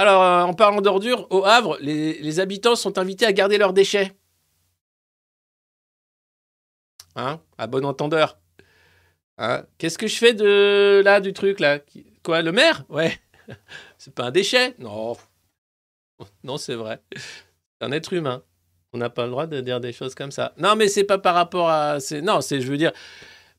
[0.00, 4.16] Alors, euh, en parlant d'ordures, au Havre, les, habitants sont invités à garder leurs déchets.
[7.16, 8.38] Hein À bon entendeur.
[9.36, 11.80] Hein Qu'est-ce que je fais de là, du truc là?
[12.22, 12.86] Quoi, le maire?
[12.88, 13.20] Ouais.
[13.98, 14.74] C'est pas un déchet?
[14.78, 15.18] Non.
[16.44, 17.02] Non, c'est vrai.
[17.14, 18.42] C'est un être humain.
[18.94, 20.54] On n'a pas le droit de dire des choses comme ça.
[20.56, 21.98] Non, mais c'est pas par rapport à.
[22.22, 22.92] Non, c'est, je veux dire.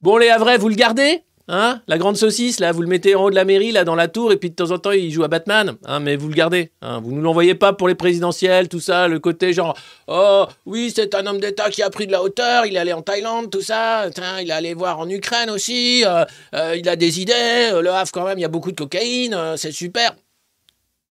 [0.02, 1.24] Bon, les Havrais, vous le gardez?
[1.48, 1.82] Hein?
[1.88, 4.08] La grande saucisse, là, vous le mettez en haut de la mairie, là, dans la
[4.08, 5.76] tour, et puis de temps en temps, il joue à Batman.
[5.86, 6.72] Hein, mais vous le gardez.
[6.82, 9.78] Hein, vous ne l'envoyez pas pour les présidentielles, tout ça, le côté genre,
[10.08, 12.94] oh, oui, c'est un homme d'État qui a pris de la hauteur, il est allé
[12.94, 14.08] en Thaïlande, tout ça,
[14.42, 16.26] il est allé voir en Ukraine aussi, euh,
[16.56, 18.78] euh, il a des idées, euh, le Havre, quand même, il y a beaucoup de
[18.78, 20.16] cocaïne, c'est super.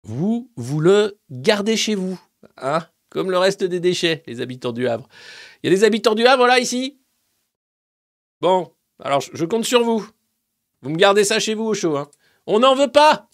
[0.02, 2.18] Vous, vous le gardez chez vous.
[2.56, 5.08] Hein Comme le reste des déchets, les habitants du Havre.
[5.62, 6.98] Il y a des habitants du Havre, là, ici?
[8.40, 10.08] Bon, alors je compte sur vous.
[10.82, 11.96] Vous me gardez ça chez vous au chaud.
[11.96, 12.10] Hein.
[12.46, 13.28] On n'en veut pas.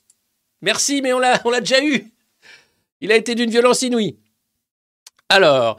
[0.62, 2.12] Merci, mais on l'a, déjà eu.
[3.00, 4.18] Il a été d'une violence inouïe.
[5.28, 5.78] Alors,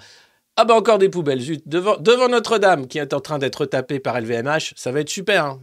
[0.56, 1.68] ah bah encore des poubelles, zut.
[1.68, 5.46] Devant, Notre-Dame, qui est en train d'être tapée par LVMH, ça va être super.
[5.46, 5.62] hein.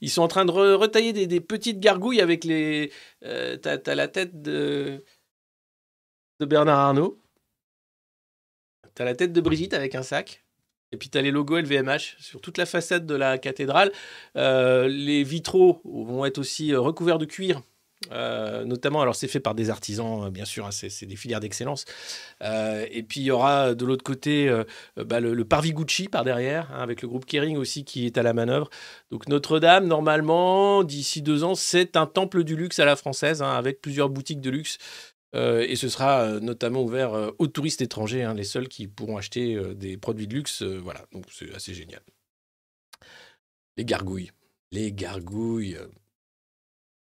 [0.00, 2.92] Ils sont en train de re- retailler des, des petites gargouilles avec les...
[3.24, 5.04] euh, t'as, t'as la tête de,
[6.40, 7.20] de Bernard Arnault.
[8.94, 10.45] T'as la tête de Brigitte avec un sac.
[10.92, 13.90] Et puis tu as les logos LVMH sur toute la façade de la cathédrale.
[14.36, 17.62] Euh, les vitraux vont être aussi euh, recouverts de cuir.
[18.12, 21.86] euh, notamment, alors c'est fait par des artisans, bien sûr, hein, c'est des filières d'excellence.
[22.42, 24.48] Et puis il y aura de l'autre côté
[24.96, 28.18] bah, le, le parvis Gucci par derrière, hein, avec le groupe Kering aussi qui est
[28.18, 28.68] à la manœuvre.
[29.10, 33.50] Donc Notre-Dame, normalement, d'ici deux ans, c'est un temple du luxe à la française, hein,
[33.50, 34.78] avec plusieurs boutiques de luxe.
[35.36, 38.88] Euh, et ce sera euh, notamment ouvert euh, aux touristes étrangers, hein, les seuls qui
[38.88, 40.62] pourront acheter euh, des produits de luxe.
[40.62, 42.00] voilà, donc c'est assez génial.
[43.76, 44.30] Les gargouilles.
[44.72, 45.78] Les gargouilles.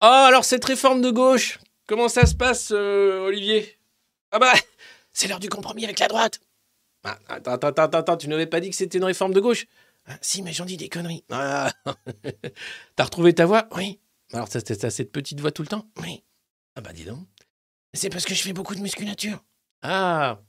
[0.03, 3.79] Oh, alors cette réforme de gauche, comment ça se passe, Olivier?
[4.33, 4.53] Ah bah,
[5.13, 6.41] c'est l'heure du compromis avec la droite.
[7.05, 9.67] Ah, attends, attends, attends, attends, tu n'avais pas dit que c'était une réforme de gauche?
[10.07, 11.25] Ah, Si, mais j'en dis des conneries.
[11.31, 11.73] Ah.
[12.97, 13.69] T'as retrouvé ta voix?
[13.77, 14.01] Oui.
[14.33, 15.89] Alors, t'as cette petite voix tout le temps?
[16.03, 16.25] Oui.
[16.75, 17.27] Ah bah, dis donc.
[17.97, 19.43] C'est parce que je fais beaucoup de musculature.
[19.83, 20.41] Ah.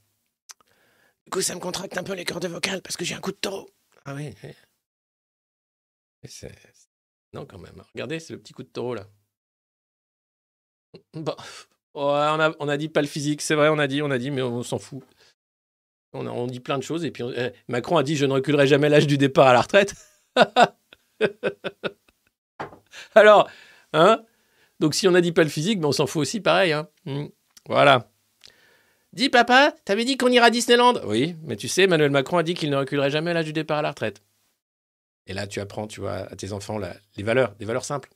[1.25, 3.31] Du coup, ça me contracte un peu les cordes vocales parce que j'ai un coup
[3.31, 3.69] de taureau.
[4.05, 4.33] Ah oui.
[6.25, 6.51] c'est-
[7.33, 7.83] Non, quand même.
[7.93, 9.07] Regardez, c'est le petit coup de taureau là.
[11.13, 11.35] Bon.
[11.93, 14.11] Ouais, on, a, on a dit pas le physique, c'est vrai, on a dit, on
[14.11, 15.03] a dit, mais on, s'en fout.
[16.13, 17.03] On, a- on dit plein de choses.
[17.05, 19.61] Et puis eh, Macron a dit Je ne reculerai jamais l'âge du départ à la
[19.61, 19.93] retraite.
[23.15, 23.49] Alors,
[23.93, 24.23] hein?
[24.79, 26.71] Donc si on a dit pas le physique, mais on s'en fout aussi pareil.
[26.73, 27.27] Hein Hmm.
[27.67, 28.09] Voilà.
[29.13, 32.43] Dis papa, t'avais dit qu'on ira à Disneyland Oui, mais tu sais, Emmanuel Macron a
[32.43, 34.21] dit qu'il ne reculerait jamais l'âge du départ à la retraite.
[35.27, 36.79] Et là, tu apprends, tu vois, à tes enfants
[37.17, 38.09] les valeurs, des valeurs simples.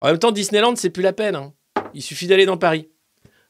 [0.00, 1.34] En même temps, Disneyland, c'est plus la peine.
[1.36, 1.52] hein.
[1.94, 2.88] Il suffit d'aller dans Paris.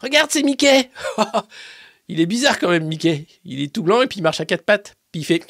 [0.00, 0.90] Regarde, c'est Mickey
[2.08, 3.26] Il est bizarre quand même, Mickey.
[3.44, 4.96] Il est tout blanc et puis il marche à quatre pattes.
[5.12, 5.44] Puis il fait...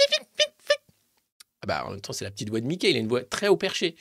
[1.63, 2.91] Ah bah, en même temps, c'est la petite voix de Mickey.
[2.91, 3.95] Il a une voix très haut perché.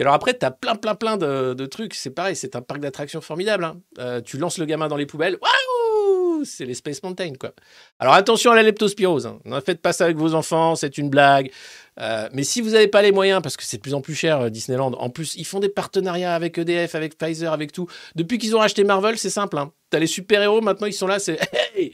[0.00, 1.94] Alors après, t'as plein, plein, plein de, trucs.
[1.94, 3.64] C'est pareil, c'est un parc d'attractions formidable.
[3.64, 3.80] hein.
[3.98, 5.36] Euh, tu lances le gamin dans les poubelles.
[5.40, 7.52] Waouh C'est les Space Mountain, quoi.
[7.98, 9.26] Alors attention à la leptospirose.
[9.26, 9.38] hein.
[9.64, 11.50] Faites pas ça avec vos enfants, c'est une blague.
[11.98, 14.14] Euh, mais si vous n'avez pas les moyens, parce que c'est de plus en plus
[14.14, 17.88] cher, euh, Disneyland, en plus, ils font des partenariats avec EDF, avec Pfizer, avec tout.
[18.14, 19.58] Depuis qu'ils ont racheté Marvel, c'est simple.
[19.58, 19.72] Hein.
[19.90, 21.38] T'as les super-héros, maintenant ils sont là, c'est.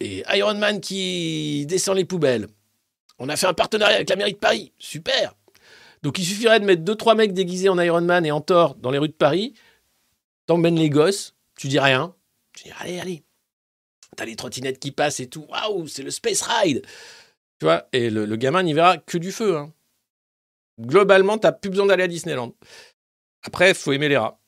[0.00, 2.48] Et Iron Man qui descend les poubelles.
[3.18, 4.72] On a fait un partenariat avec la mairie de Paris.
[4.78, 5.34] Super
[6.02, 8.74] Donc il suffirait de mettre deux, trois mecs déguisés en Iron Man et en Thor
[8.76, 9.54] dans les rues de Paris.
[10.46, 12.14] T'emmènes les gosses, tu dis rien.
[12.54, 13.24] Tu dis allez, allez.
[14.16, 15.46] T'as les trottinettes qui passent et tout.
[15.48, 16.84] Waouh, c'est le Space Ride
[17.58, 19.56] tu vois, et le, gamin n'y verra que du feu.
[19.56, 19.72] hein.
[20.80, 22.54] Globalement, t'as plus besoin d'aller à Disneyland.
[23.42, 24.40] Après, faut aimer les rats.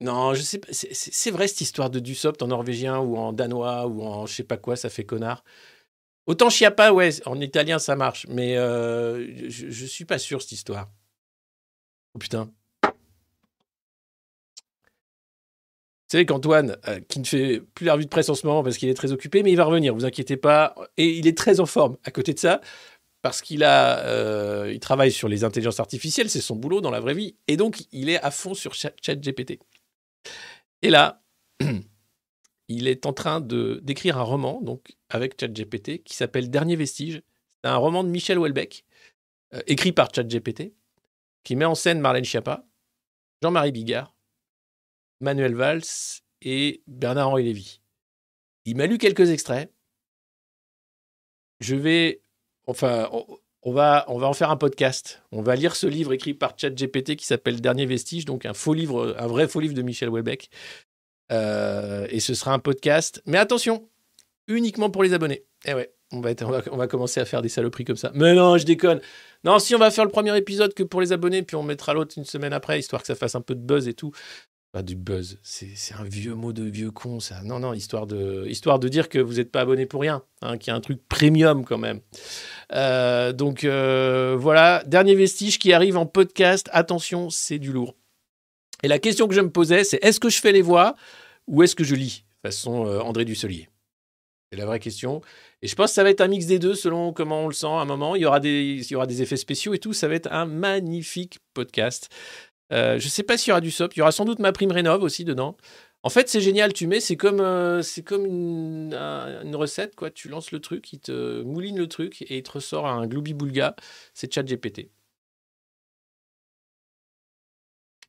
[0.00, 0.68] Non, je sais pas.
[0.72, 4.44] C'est vrai cette histoire de Dussopt en norvégien ou en danois ou en je sais
[4.44, 5.42] pas quoi, ça fait connard.
[6.28, 10.52] Autant Chiappa, ouais, en italien ça marche, mais euh, je, je suis pas sûr cette
[10.52, 10.90] histoire.
[12.14, 12.52] Oh putain.
[12.84, 12.90] Vous
[16.12, 18.76] savez qu'Antoine, euh, qui ne fait plus la revue de presse en ce moment parce
[18.76, 20.74] qu'il est très occupé, mais il va revenir, vous inquiétez pas.
[20.98, 22.60] Et il est très en forme à côté de ça,
[23.22, 27.14] parce qu'il euh, il travaille sur les intelligences artificielles, c'est son boulot dans la vraie
[27.14, 29.60] vie, et donc il est à fond sur Chat- ChatGPT.
[30.82, 31.22] Et là,
[32.68, 37.22] il est en train de d'écrire un roman, donc avec ChatGPT, qui s'appelle Dernier vestige.
[37.62, 38.84] C'est un roman de Michel Houellebecq,
[39.54, 40.74] euh, écrit par ChatGPT,
[41.44, 42.64] qui met en scène Marlène Schiappa,
[43.42, 44.14] Jean-Marie Bigard,
[45.20, 45.82] Manuel Valls
[46.42, 47.80] et Bernard-Henri Lévy.
[48.64, 49.72] Il m'a lu quelques extraits.
[51.60, 52.20] Je vais.
[52.66, 53.08] Enfin,
[53.62, 55.22] on, va, on va en faire un podcast.
[55.32, 58.74] On va lire ce livre écrit par ChatGPT qui s'appelle Dernier Vestige, donc un faux
[58.74, 60.50] livre, un vrai faux livre de Michel Houellebecq.
[61.32, 63.22] Euh, et ce sera un podcast.
[63.26, 63.88] Mais attention,
[64.48, 65.44] uniquement pour les abonnés.
[65.64, 68.10] Eh ouais, on va, commencer à faire des saloperies comme ça.
[68.14, 69.00] Mais non, je déconne.
[69.44, 71.94] Non, si on va faire le premier épisode que pour les abonnés, puis on mettra
[71.94, 74.12] l'autre une semaine après, histoire que ça fasse un peu de buzz et tout.
[74.72, 77.40] Pas du buzz, c'est un vieux mot de vieux con, ça.
[77.42, 80.58] Non, non, histoire de, histoire de dire que vous n'êtes pas abonné pour rien, hein,
[80.58, 82.00] qu'il y a un truc premium quand même.
[82.74, 86.68] Euh, donc euh, voilà, dernier vestige qui arrive en podcast.
[86.72, 87.94] Attention, c'est du lourd.
[88.82, 90.96] Et la question que je me posais, c'est est-ce que je fais les voix
[91.46, 92.24] ou est-ce que je lis?
[92.42, 93.68] Façon euh, André Dusselier.
[94.50, 95.20] C'est la vraie question.
[95.60, 97.54] Et je pense que ça va être un mix des deux selon comment on le
[97.54, 98.16] sent à un moment.
[98.16, 99.92] Il y aura des, effets spéciaux et tout.
[99.92, 102.08] Ça va être un magnifique podcast.
[102.72, 103.94] Euh, je ne sais pas s'il y aura du SOP.
[103.96, 105.56] Il y aura sans doute ma prime rénov aussi dedans.
[106.02, 106.72] En fait, c'est génial.
[106.72, 109.94] Tu mets, c'est comme, euh, une, un- une recette.
[109.96, 110.10] Quoi.
[110.10, 113.76] Tu lances le truc, il te mouline le truc et il te ressort un gloubi-boulga.
[114.14, 114.90] C'est ChatGPT.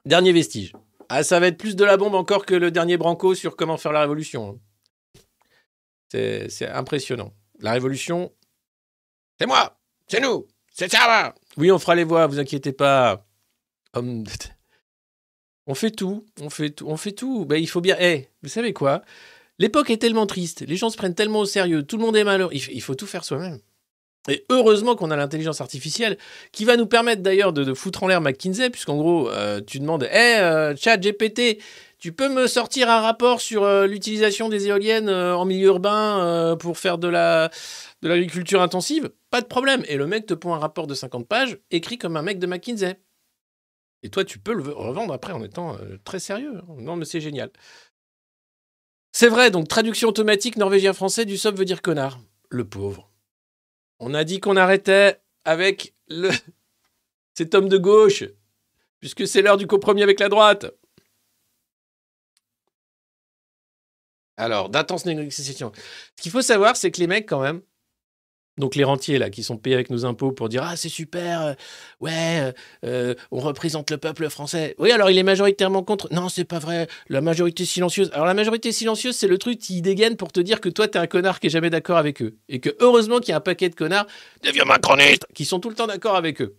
[0.05, 0.73] Dernier vestige.
[1.09, 3.77] Ah, ça va être plus de la bombe encore que le dernier Branco sur comment
[3.77, 4.59] faire la révolution.
[6.13, 6.45] Hein.
[6.49, 7.33] C'est impressionnant.
[7.59, 8.31] La révolution,
[9.39, 11.33] c'est moi, c'est nous, c'est ça.
[11.57, 13.25] Oui, on fera les voix, vous inquiétez pas.
[13.95, 14.23] De-
[15.67, 17.45] On fait tout, on fait tout, on fait tout.
[17.45, 17.95] Ben, il faut bien.
[17.99, 19.03] Eh, vous savez quoi?
[19.59, 22.23] L'époque est tellement triste, les gens se prennent tellement au sérieux, tout le monde est
[22.23, 22.51] malheureux.
[22.53, 23.59] Il, faut tout faire soi-même.
[24.29, 26.17] Et heureusement qu'on a l'intelligence artificielle
[26.51, 30.05] qui va nous permettre d'ailleurs de, foutre en l'air McKinsey, puisqu'en gros, euh, tu demandes
[30.05, 30.97] Hé, euh, chat
[31.99, 36.23] tu peux me sortir un rapport sur euh, l'utilisation des éoliennes euh, en milieu urbain
[36.23, 37.51] euh, pour faire de la
[38.01, 39.11] de l'agriculture intensive?
[39.29, 39.83] Pas de problème.
[39.87, 42.47] Et le mec te pond un rapport de 50 pages, écrit comme un mec de
[42.47, 42.97] McKinsey.
[44.01, 46.61] Et toi, tu peux le revendre après en étant très sérieux.
[46.77, 47.51] Non, mais c'est génial.
[49.11, 52.21] C'est vrai, donc traduction automatique norvégien-français du sub veut dire connard.
[52.49, 53.11] Le pauvre.
[53.99, 56.29] On a dit qu'on arrêtait avec le...
[57.33, 58.23] cet homme de gauche,
[59.01, 60.71] puisque c'est l'heure du compromis avec la droite.
[64.39, 65.71] Alors, d'intenses négociations.
[66.17, 67.61] Ce qu'il faut savoir, c'est que les mecs, quand même,
[68.59, 71.41] donc les rentiers, là, qui sont payés avec nos impôts pour dire Ah, c'est super,
[71.41, 71.53] euh,
[72.01, 72.51] ouais, euh,
[72.85, 74.75] euh, on représente le peuple français.
[74.77, 76.13] Oui, alors il est majoritairement contre.
[76.13, 78.11] Non, c'est pas vrai, la majorité silencieuse.
[78.13, 80.99] Alors la majorité silencieuse, c'est le truc qui dégaine pour te dire que toi, t'es
[80.99, 82.37] un connard qui est jamais d'accord avec eux.
[82.49, 84.07] Et que heureusement qu'il y a un paquet de connards,
[84.43, 86.57] des vieux macronistes, qui sont tout le temps d'accord avec eux.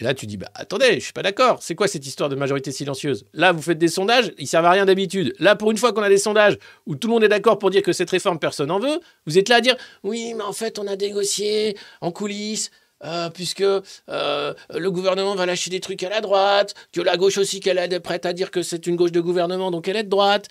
[0.00, 1.62] Et là, tu dis, bah attendez, je suis pas d'accord.
[1.62, 3.26] C'est quoi cette histoire de majorité silencieuse?
[3.34, 5.34] Là, vous faites des sondages, ils servent à rien d'habitude.
[5.38, 7.70] Là, pour une fois qu'on a des sondages où tout le monde est d'accord pour
[7.70, 10.54] dire que cette réforme, personne n'en veut, vous êtes là à dire, oui, mais en
[10.54, 12.70] fait, on a négocié en coulisses.
[13.04, 17.38] euh, puisque euh, le gouvernement va lâcher des trucs à la droite, que la gauche
[17.38, 20.04] aussi qu'elle est prête à dire que c'est une gauche de gouvernement, donc elle est
[20.04, 20.48] de droite.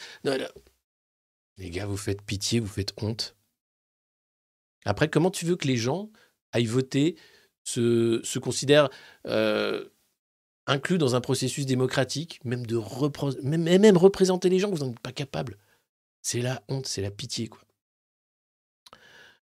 [1.58, 3.36] Les gars, vous faites pitié, vous faites honte.
[4.86, 6.10] Après, comment tu veux que les gens
[6.52, 7.16] aillent voter,
[7.70, 8.90] se, considèrent
[9.28, 9.86] euh,
[10.68, 15.58] inclus dans un processus démocratique, même, de représenter les gens, vous n'en êtes pas capable.
[16.22, 17.60] C'est la honte, c'est la pitié, quoi.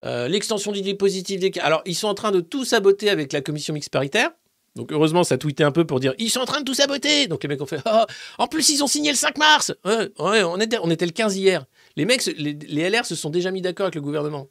[0.03, 1.63] Euh, L'extension d'idées positives des cas.
[1.63, 4.31] Alors, ils sont en train de tout saboter avec la commission mixte paritaire.
[4.75, 7.27] Donc, heureusement, ça tweetait un peu pour dire ils sont en train de tout saboter.
[7.27, 8.05] Donc, les mecs ont fait Oh,
[8.37, 9.73] en plus, ils ont signé le 5 mars.
[10.17, 11.65] On, était, le 15 hier.
[11.97, 14.47] Les mecs, les, LR se sont déjà mis d'accord avec le gouvernement.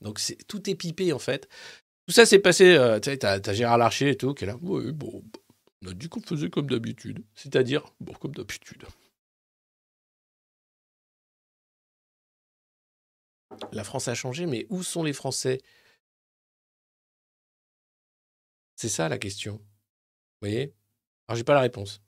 [0.00, 1.48] Donc, tout est pipé, en fait.
[2.06, 2.76] Tout ça s'est passé.
[2.76, 4.56] euh, tu sais, t'as, Gérard Larcher et tout qui est là.
[4.62, 5.22] Ouais, bon,
[5.84, 7.24] on a dit qu'on faisait comme d'habitude.
[7.34, 8.84] C'est-à-dire, bon, comme d'habitude.
[13.72, 15.58] La France a changé, mais où sont les Français?
[18.76, 19.56] C'est ça la question.
[19.56, 19.62] Vous
[20.42, 20.74] voyez?
[21.28, 22.02] Alors, j'ai pas la réponse.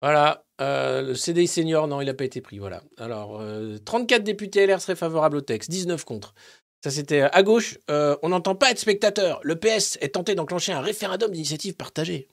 [0.00, 0.44] Voilà.
[0.60, 2.58] euh, le CDI senior, non, il n'a pas été pris.
[2.58, 2.82] Voilà.
[2.98, 6.34] Alors, euh, 34 députés LR seraient favorables au texte, 19 contre.
[6.82, 7.78] Ça, c'était à gauche.
[7.90, 9.40] euh, on n'entend pas être spectateur.
[9.42, 12.28] Le PS est tenté d'enclencher un référendum d'initiative partagée.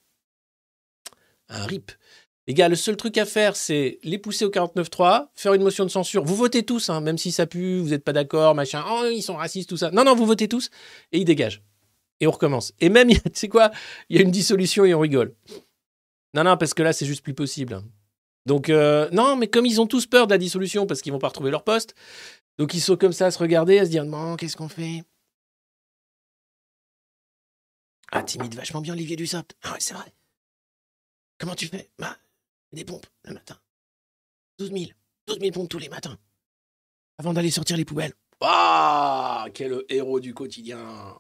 [1.49, 1.91] Un RIP.
[2.47, 5.83] Les gars, le seul truc à faire, c'est les pousser au 49.3, faire une motion
[5.83, 6.23] de censure.
[6.23, 8.83] Vous votez tous, hein, même si ça pue, vous n'êtes pas d'accord, machin.
[8.87, 9.89] Oh, ils sont racistes, tout ça.
[9.89, 10.69] Non, non, vous votez tous
[11.11, 11.63] et ils dégagent.
[12.19, 12.71] Et on recommence.
[12.79, 13.71] Et même, tu sais quoi
[14.09, 15.33] Il y a une dissolution et on rigole.
[16.35, 17.81] Non, non, parce que là, c'est juste plus possible.
[18.45, 21.19] Donc, euh, non, mais comme ils ont tous peur de la dissolution parce qu'ils vont
[21.19, 21.95] pas retrouver leur poste,
[22.57, 25.03] donc ils sont comme ça à se regarder, à se dire Bon, qu'est-ce qu'on fait?
[28.11, 29.55] Ah, timide vachement bien, Olivier Dussopt.
[29.63, 30.13] Ah, ouais, c'est vrai.
[31.37, 31.89] Comment tu fais?
[31.99, 32.17] Bah,
[32.71, 33.59] des pompes le matin.
[34.59, 34.83] 12 000.
[35.27, 36.17] 12 000 pompes tous les matins.
[37.17, 38.13] Avant d'aller sortir les poubelles.
[38.41, 41.19] Ah, quel héros du quotidien.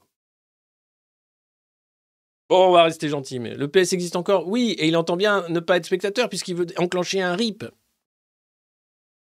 [2.47, 4.47] Bon, on va rester gentil, mais le PS existe encore?
[4.47, 7.65] Oui, et il entend bien ne pas être spectateur puisqu'il veut enclencher un RIP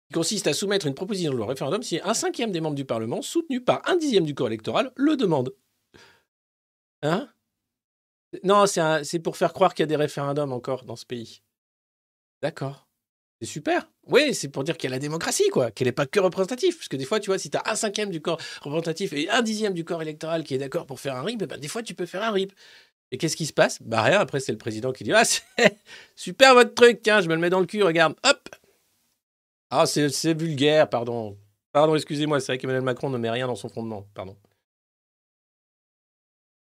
[0.07, 2.75] qui consiste à soumettre une proposition de loi au référendum si un cinquième des membres
[2.75, 5.53] du Parlement, soutenu par un dixième du corps électoral, le demande.
[7.01, 7.29] Hein?
[8.43, 11.41] Non, c'est pour faire croire qu'il y a des référendums encore dans ce pays.
[12.41, 12.87] D'accord.
[13.41, 13.89] C'est super.
[14.07, 16.75] Oui, c'est pour dire qu'il y a la démocratie, quoi, qu'elle n'est pas que représentative.
[16.75, 19.29] Parce que des fois, tu vois, si tu as un cinquième du corps représentatif et
[19.29, 21.67] un dixième du corps électoral qui est d'accord pour faire un RIP, eh ben, des
[21.67, 22.53] fois, tu peux faire un RIP.
[23.11, 23.81] Et qu'est-ce qui se passe?
[23.81, 25.23] Bah rien, après, c'est le président qui dit Ah,
[26.15, 28.49] super votre truc, tiens, je me le mets dans le cul, regarde, hop
[29.69, 31.37] Ah, c'est vulgaire, pardon.
[31.73, 34.37] Pardon, excusez-moi, c'est vrai qu'Emmanuel Macron ne met rien dans son fondement, pardon.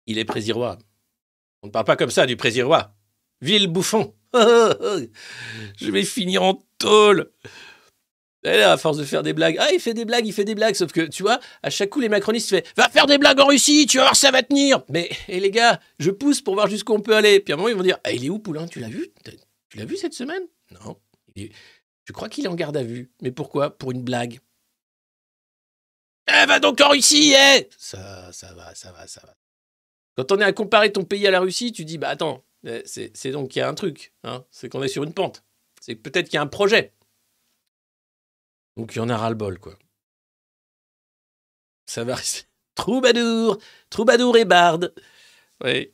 [0.07, 0.79] Il est présirois.
[1.63, 2.95] On ne parle pas comme ça du présirois.
[3.41, 4.15] Ville bouffon.
[4.35, 7.31] Je vais finir en tôle.
[8.45, 10.45] Et là, à force de faire des blagues, ah, il fait des blagues, il fait
[10.45, 10.75] des blagues.
[10.75, 13.47] Sauf que, tu vois, à chaque coup, les macronistes font Va faire des blagues en
[13.47, 14.83] Russie, tu vas voir, ça va tenir.
[14.89, 17.39] Mais, et les gars, je pousse pour voir jusqu'où on peut aller.
[17.39, 18.67] Puis à un moment, ils vont dire Ah, il est où, Poulain?
[18.67, 19.13] Tu l'as vu?
[19.69, 20.43] Tu l'as vu cette semaine?
[20.85, 20.97] Non.
[22.05, 23.11] Je crois qu'il est en garde à vue?
[23.21, 23.77] Mais pourquoi?
[23.77, 24.41] Pour une blague.
[26.29, 29.35] Eh, va donc en Russie, eh Ça, ça va, ça va, ça va.
[30.17, 32.83] Quand on est à comparer ton pays à la Russie, tu dis Bah attends, euh,
[32.85, 34.13] c'est donc qu'il y a un truc.
[34.25, 35.45] Hein c'est qu'on est sur une pente.
[35.81, 36.93] C'est peut-être qu'il y a un projet.
[38.77, 39.79] Donc il y en a ras-le-bol, quoi.
[41.87, 42.47] Ça va rester.
[42.75, 43.59] Troubadour,
[43.91, 44.95] troubadour et barde.
[45.65, 45.93] Oui.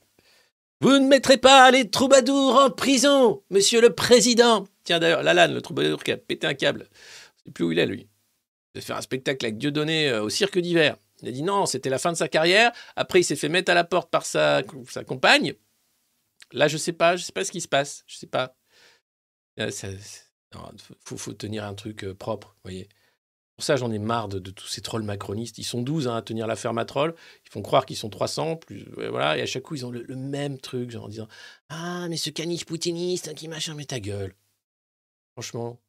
[0.81, 4.67] Vous ne mettrez pas les troubadours en prison, monsieur le président.
[4.85, 6.88] Tiens d'ailleurs, Lalanne, le troubadour qui a pété un câble.
[7.38, 8.03] Je sais plus où il est, lui.
[8.03, 10.97] Il devait faire un spectacle avec Dieudonné euh, au cirque d'hiver.
[11.23, 12.71] Il a dit non, c'était la fin de sa carrière.
[12.95, 14.62] Après, il s'est fait mettre à la porte par sa,
[15.07, 15.55] compagne.
[16.53, 18.05] Là, je sais pas, je sais pas ce qui se passe.
[18.07, 18.55] Je sais pas.
[19.59, 20.71] Euh, c'est- non,
[21.05, 22.88] faut, faut tenir un truc euh, propre, vous voyez.
[23.59, 25.59] Pour ça, j'en ai marre de, tous ces trolls macronistes.
[25.59, 27.12] Ils sont 12 hein, à tenir la ferme à trolls.
[27.44, 28.55] Ils font croire qu'ils sont 300.
[28.55, 31.26] Plus, ouais, voilà, et à chaque coup, ils ont le, même truc, genre en disant
[31.68, 34.33] Ah, mais ce caniche poutiniste hein, qui machin, mais ta gueule.
[35.33, 35.80] Franchement.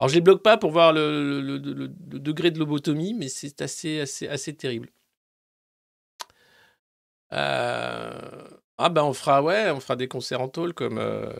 [0.00, 4.26] Alors, je les bloque pas pour voir le degré de lobotomie, mais c'est assez, assez,
[4.26, 4.88] assez terrible.
[7.32, 11.32] Euh, Ah, ben, on fera, ouais, on fera des concerts en tôle comme, euh,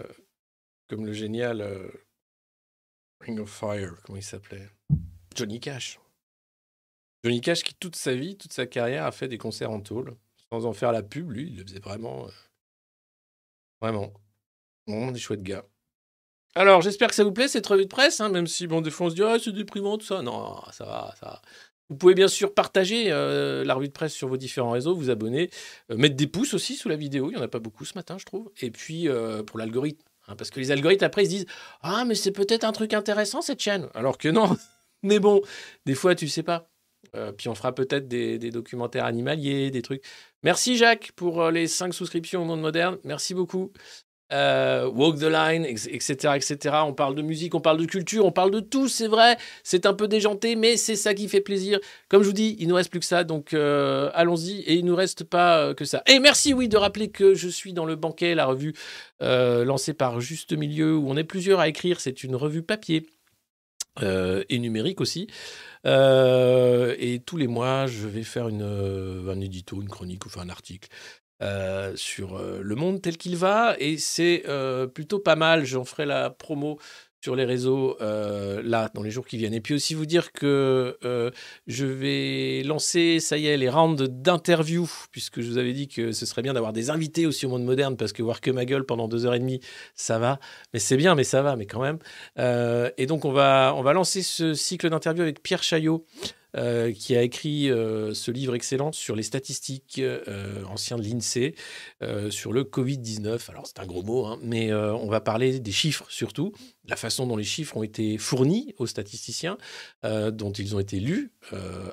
[0.88, 1.88] comme le génial euh,
[3.20, 4.68] Ring of Fire, comment il s'appelait?
[5.36, 6.00] Johnny Cash.
[7.24, 10.16] Johnny Cash qui, toute sa vie, toute sa carrière, a fait des concerts en tôle.
[10.52, 12.26] Sans en faire la pub, lui, il le faisait vraiment.
[12.26, 12.30] euh,
[13.80, 14.12] Vraiment.
[14.86, 15.64] Vraiment des chouettes gars.
[16.54, 18.90] Alors, j'espère que ça vous plaît, cette revue de presse, hein, même si, bon, des
[18.90, 20.22] fois, on se dit, ah, c'est déprimant, tout ça.
[20.22, 21.42] Non, ça va, ça va.
[21.88, 25.10] Vous pouvez bien sûr partager euh, la revue de presse sur vos différents réseaux, vous
[25.10, 25.50] abonner,
[25.90, 27.30] euh, mettre des pouces aussi sous la vidéo.
[27.30, 28.50] Il n'y en a pas beaucoup ce matin, je trouve.
[28.60, 29.08] Et puis
[29.46, 30.02] pour l'algorithme.
[30.28, 31.46] hein, parce que les algorithmes, après, ils se disent
[31.82, 33.88] Ah, mais c'est peut-être un truc intéressant cette chaîne.
[33.94, 34.56] Alors que non.
[35.02, 35.42] Mais bon,
[35.84, 36.68] des fois, tu sais pas.
[37.14, 40.02] Euh, puis on fera peut-être des, documentaires animaliers, des trucs.
[40.42, 42.98] Merci Jacques pour euh, les 5 souscriptions au monde moderne.
[43.04, 43.72] Merci beaucoup.
[44.32, 46.74] Euh, Walk the Line, etc., etc.
[46.84, 49.36] On parle de musique, on parle de culture, on parle de tout, c'est vrai.
[49.62, 51.78] C'est un peu déjanté, mais c'est ça qui fait plaisir.
[52.08, 54.62] Comme je vous dis, il nous reste plus que ça, donc allons-y.
[54.62, 56.02] Et il nous reste pas que ça.
[56.08, 58.74] Et merci, oui, de rappeler que je suis dans le banquet, la revue
[59.20, 62.00] lancée par Juste Milieu, où on est plusieurs à écrire.
[62.00, 63.06] C'est une revue papier.
[64.02, 65.26] Euh, et numérique aussi.
[65.86, 70.42] Euh, et tous les mois, je vais faire une, euh, un édito, une chronique, enfin
[70.42, 70.88] un article
[71.96, 73.76] sur le monde tel qu'il va.
[73.78, 74.44] Et c'est
[74.94, 75.66] plutôt pas mal.
[75.66, 76.78] J'en ferai la promo
[77.22, 79.54] sur les réseaux euh, là dans les jours qui viennent.
[79.54, 81.30] Et puis aussi vous dire que euh,
[81.66, 86.12] je vais lancer, ça y est, les rounds d'interviews, puisque je vous avais dit que
[86.12, 88.64] ce serait bien d'avoir des invités aussi au monde moderne, parce que voir que ma
[88.64, 89.60] gueule pendant deux heures et demie,
[89.94, 90.38] ça va.
[90.72, 91.98] Mais c'est bien, mais ça va, mais quand même.
[92.38, 96.04] Euh, et donc on va, on va lancer ce cycle d'interviews avec Pierre Chaillot.
[96.56, 101.54] Euh, qui a écrit euh, ce livre excellent sur les statistiques euh, anciens de l'INSEE
[102.30, 103.50] sur le Covid-19.
[103.50, 106.52] Alors c'est un gros mot, hein, mais on va parler des chiffres surtout,
[106.86, 109.58] la façon dont les chiffres ont été fournis aux statisticiens,
[110.02, 111.32] dont ils ont été lus,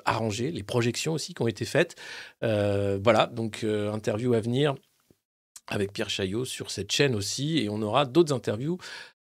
[0.04, 1.96] arrangés, les projections aussi qui ont été faites.
[2.42, 4.74] Voilà, donc interview à venir
[5.66, 8.78] avec Pierre Chaillot sur cette chaîne aussi, et on aura d'autres interviews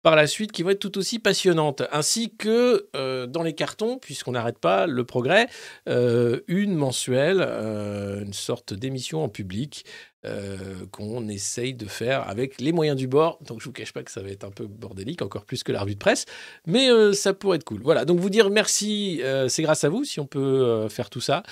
[0.05, 3.97] par la suite qui vont être tout aussi passionnantes, ainsi que euh, dans les cartons,
[3.97, 5.47] puisqu'on n'arrête pas le progrès,
[5.89, 9.83] euh, une mensuelle, euh, une sorte d'émission en public
[10.25, 13.37] euh, qu'on essaye de faire avec les moyens du bord.
[13.45, 15.71] Donc je vous cache pas que ça va être un peu bordélique, encore plus que
[15.71, 16.25] la revue de presse,
[16.65, 17.81] mais euh, ça pourrait être cool.
[17.83, 21.21] Voilà, donc vous dire merci, euh, c'est grâce à vous si on peut faire tout
[21.21, 21.43] ça,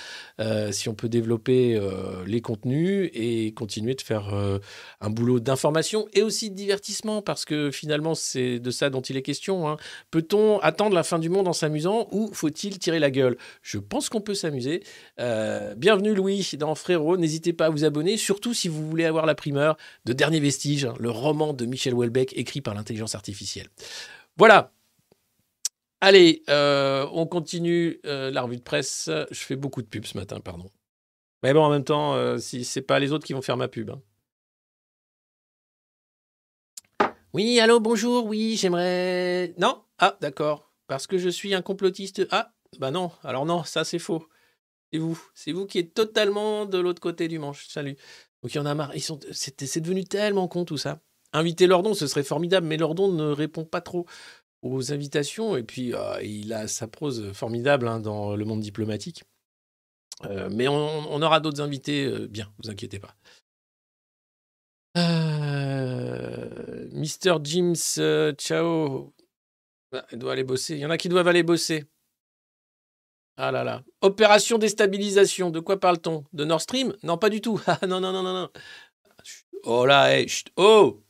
[0.72, 1.80] si on peut développer
[2.26, 4.32] les contenus et continuer de faire
[5.00, 9.16] un boulot d'information et aussi de divertissement, parce que finalement c'est de ça dont il
[9.16, 9.68] est question.
[9.68, 9.76] hein.
[10.10, 13.36] Peut-on attendre la fin du monde en s'amusant ou faut-il tirer la gueule?
[13.62, 14.82] Je pense qu'on peut s'amuser.
[15.76, 19.34] Bienvenue Louis dans Frérot, n'hésitez pas à vous abonner, surtout si vous voulez avoir la
[19.34, 23.68] primeur de Dernier Vestige, le roman de Michel Houellebecq écrit par l'intelligence artificielle.
[24.36, 24.72] Voilà.
[26.00, 29.10] Allez, euh, on continue euh, la revue de presse.
[29.30, 30.70] Je fais beaucoup de pubs ce matin, pardon.
[31.42, 33.68] Mais bon, en même temps, euh, si c'est pas les autres qui vont faire ma
[33.68, 33.90] pub.
[33.90, 34.02] hein.
[37.32, 39.54] Oui, allô, bonjour, oui, j'aimerais...
[39.58, 39.82] Non?
[39.98, 40.70] Ah, d'accord.
[40.86, 42.26] Parce que je suis un complotiste.
[42.30, 44.28] Ah, bah non, alors non, ça c'est faux.
[44.92, 45.20] C'est vous.
[45.34, 47.66] C'est vous qui êtes totalement de l'autre côté du manche.
[47.66, 47.96] Salut.
[48.44, 48.92] Donc il y en a marre.
[49.32, 51.00] C'est devenu tellement con tout ça.
[51.32, 54.04] Inviter Lordon, ce serait formidable, mais Lordon ne répond pas trop
[54.60, 55.56] aux invitations.
[55.56, 59.24] Et puis, euh, il a sa prose formidable hein, dans le monde diplomatique.
[60.26, 63.16] Euh, mais on, aura d'autres invités euh, bien, vous inquiétez pas.
[66.92, 67.38] Mr.
[67.44, 67.74] James,
[68.36, 69.14] ciao.
[69.92, 70.74] Ah, il doit aller bosser.
[70.74, 71.86] Il y en a qui doivent aller bosser.
[73.36, 73.82] Ah là là.
[74.00, 75.50] Opération déstabilisation.
[75.50, 76.24] De quoi parle-t-on?
[76.32, 76.94] De Nord Stream?
[77.02, 77.60] Non, pas du tout.
[77.66, 78.48] Ah non, non, non, non, non.
[79.64, 80.50] Oh là, hey, chut.
[80.56, 81.02] Oh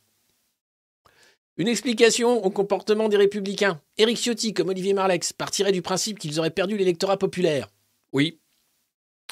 [1.57, 3.81] Une explication au comportement des républicains.
[3.99, 7.69] Éric Ciotti, comme Olivier Marlex, partirait du principe qu'ils auraient perdu l'électorat populaire.
[8.13, 8.39] Oui.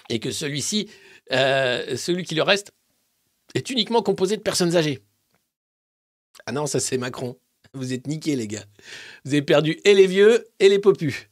[0.08, 0.90] Et que celui-ci,
[1.30, 2.72] euh, celui qui leur reste,
[3.54, 5.00] est uniquement composé de personnes âgées.
[6.46, 7.38] Ah non, ça c'est Macron.
[7.74, 8.64] Vous êtes niqués, les gars.
[9.24, 11.30] Vous avez perdu et les vieux et les popus.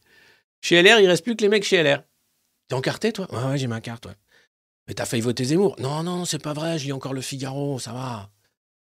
[0.60, 2.02] Chez LR, il reste plus que les mecs chez LR.
[2.68, 3.26] T'es encarté, toi?
[3.32, 4.16] Ouais, ouais, j'ai ma carte, ouais.
[4.86, 7.78] Mais t'as failli voter Zemmour Non, non, c'est pas vrai, je lis encore le Figaro,
[7.78, 8.30] ça va.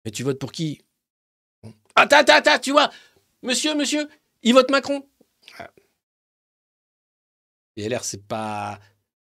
[0.05, 0.81] Mais tu votes pour qui?
[1.95, 2.89] Attends, attends, attends, tu vois
[3.43, 4.07] Monsieur, monsieur,
[4.43, 5.07] il vote Macron.
[5.59, 5.69] Ah.
[7.77, 8.79] Et LR, c'est pas.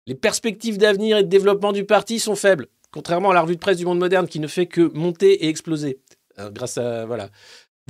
[0.06, 3.60] Les perspectives d'avenir et de développement du parti sont faibles, contrairement à la revue de
[3.60, 6.00] presse du monde moderne qui ne fait que monter et exploser.
[6.38, 7.06] Euh, grâce à.
[7.06, 7.30] Voilà.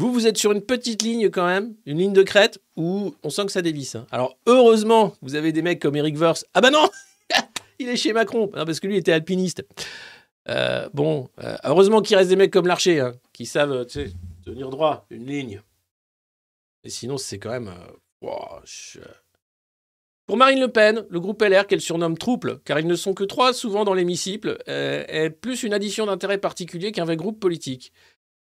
[0.01, 3.29] Vous, vous êtes sur une petite ligne quand même, une ligne de crête où on
[3.29, 3.97] sent que ça dévisse.
[3.97, 4.07] hein.
[4.11, 6.47] Alors, heureusement, vous avez des mecs comme Eric Verse.
[6.55, 6.89] Ah bah non
[7.79, 9.63] Il est chez Macron parce que lui était alpiniste.
[10.49, 13.85] Euh, bon, euh, heureusement qu'il reste des mecs comme Larcher, hein, qui savent
[14.43, 15.61] tenir droit, une ligne.
[16.83, 17.69] Et sinon, c'est quand même.
[17.69, 19.05] euh,
[20.27, 23.25] Pour Marine Le Pen, le groupe LR, qu'elle surnomme trouble, car ils ne sont que
[23.25, 27.93] trois souvent dans l'hémicycle, est plus une addition d'intérêts particuliers qu'un vrai groupe politique.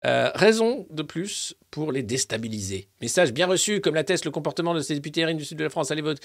[0.06, 2.88] Euh, raison de plus pour les déstabiliser.
[3.02, 5.68] Message bien reçu, comme l'atteste le comportement de ces députés RN du sud de la
[5.68, 5.90] France.
[5.90, 6.20] Allez, vote.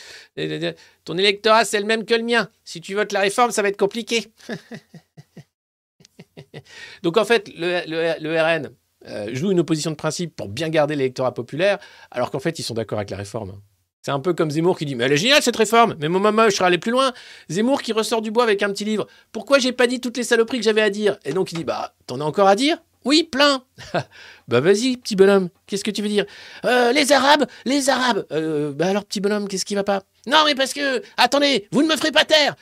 [1.04, 2.50] Ton électorat, c'est le même que le mien.
[2.64, 4.32] Si tu votes la réforme, ça va être compliqué.
[7.04, 8.70] Donc en fait, le, RN
[9.08, 11.78] euh, joue une opposition de principe pour bien garder l'électorat populaire,
[12.12, 13.60] alors qu'en fait, ils sont d'accord avec la réforme.
[14.06, 16.20] C'est un peu comme Zemmour qui dit Mais elle est géniale cette réforme, mais mon
[16.20, 17.12] maman, je serais allé plus loin.
[17.50, 19.08] Zemmour qui ressort du bois avec un petit livre.
[19.32, 21.18] Pourquoi j'ai pas dit toutes les saloperies que j'avais à dire?
[21.26, 22.78] Et donc il dit Bah, t'en as encore à dire?
[23.06, 23.64] Oui, plein
[24.48, 26.26] Bah vas-y, petit bonhomme, qu'est-ce que tu veux dire?
[26.66, 30.04] Euh, Les Arabes, les Arabes Euh, Bah alors, petit bonhomme, qu'est-ce qui va pas?
[30.28, 31.02] Non, mais parce que.
[31.18, 32.56] Attendez, vous ne me ferez pas taire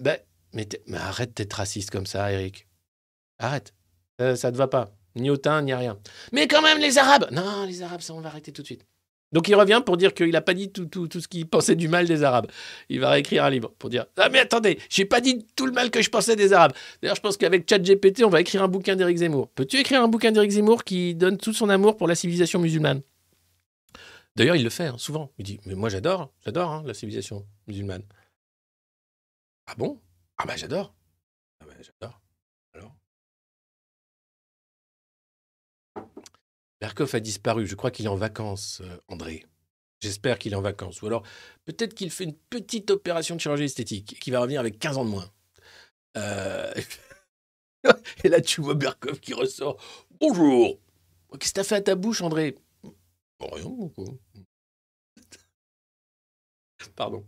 [0.00, 0.16] Bah,
[0.54, 2.66] mais, arrête d'être raciste comme ça, Eric.
[3.38, 3.74] Arrête.
[4.20, 4.90] Euh, ça te va pas.
[5.14, 5.98] Ni au teint, ni à rien.
[6.32, 8.84] Mais quand même, les Arabes Non, les Arabes, ça, on va arrêter tout de suite.
[9.32, 11.76] Donc il revient pour dire qu'il n'a pas dit tout, tout, tout ce qu'il pensait
[11.76, 12.46] du mal des Arabes.
[12.88, 15.72] Il va réécrire un livre pour dire Ah, mais attendez, j'ai pas dit tout le
[15.72, 16.72] mal que je pensais des Arabes.
[17.02, 19.48] D'ailleurs, je pense qu'avec ChatGPT, on va écrire un bouquin d'Éric Zemmour.
[19.50, 23.02] Peux-tu écrire un bouquin d'Éric Zemmour qui donne tout son amour pour la civilisation musulmane?
[24.36, 25.30] D'ailleurs, il le fait hein, souvent.
[25.38, 28.04] Il dit Mais moi, j'adore, j'adore hein, la civilisation musulmane.
[29.66, 30.00] Ah bon?
[30.38, 30.94] Ah, bah, j'adore.
[31.60, 32.20] Ah, bah, j'adore.
[36.80, 37.66] Berkoff a disparu.
[37.66, 39.44] Je crois qu'il est en vacances, euh, André.
[40.00, 41.02] J'espère qu'il est en vacances.
[41.02, 41.24] Ou alors,
[41.64, 44.98] peut-être qu'il fait une petite opération de chirurgie esthétique et qu'il va revenir avec 15
[44.98, 45.30] ans de moins.
[46.16, 46.72] Euh,
[48.24, 49.76] et là, tu vois Berkoff qui ressort.
[50.20, 50.78] Bonjour
[51.38, 52.56] Qu'est-ce que t'as fait à ta bouche, André?
[53.40, 54.18] Rien, beaucoup.
[56.96, 57.24] Pardon.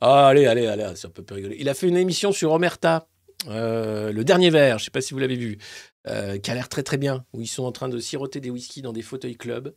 [0.00, 1.56] Ah, allez, allez, allez, ça peut rigoler.
[1.58, 3.06] Il a fait une émission sur Omerta,
[3.48, 5.58] euh, Le Dernier Verre, je sais pas si vous l'avez vu,
[6.06, 8.50] euh, qui a l'air très très bien, où ils sont en train de siroter des
[8.50, 9.74] whisky dans des fauteuils clubs,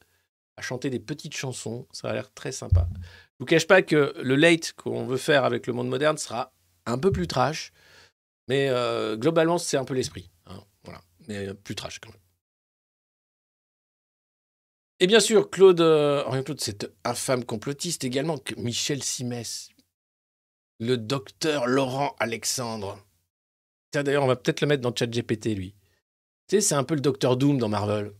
[0.57, 2.87] à chanter des petites chansons, ça a l'air très sympa.
[2.95, 6.53] Je vous cache pas que le late qu'on veut faire avec le monde moderne sera
[6.85, 7.71] un peu plus trash,
[8.47, 12.19] mais euh, globalement c'est un peu l'esprit, hein, voilà, mais euh, plus trash quand même.
[14.99, 19.69] Et bien sûr, Claude, euh, cet infâme complotiste également, que Michel Simès,
[20.79, 22.97] le docteur Laurent Alexandre.
[23.93, 25.75] D'ailleurs, on va peut-être le mettre dans ChatGPT, lui.
[26.47, 28.13] Tu sais, c'est un peu le docteur Doom dans Marvel.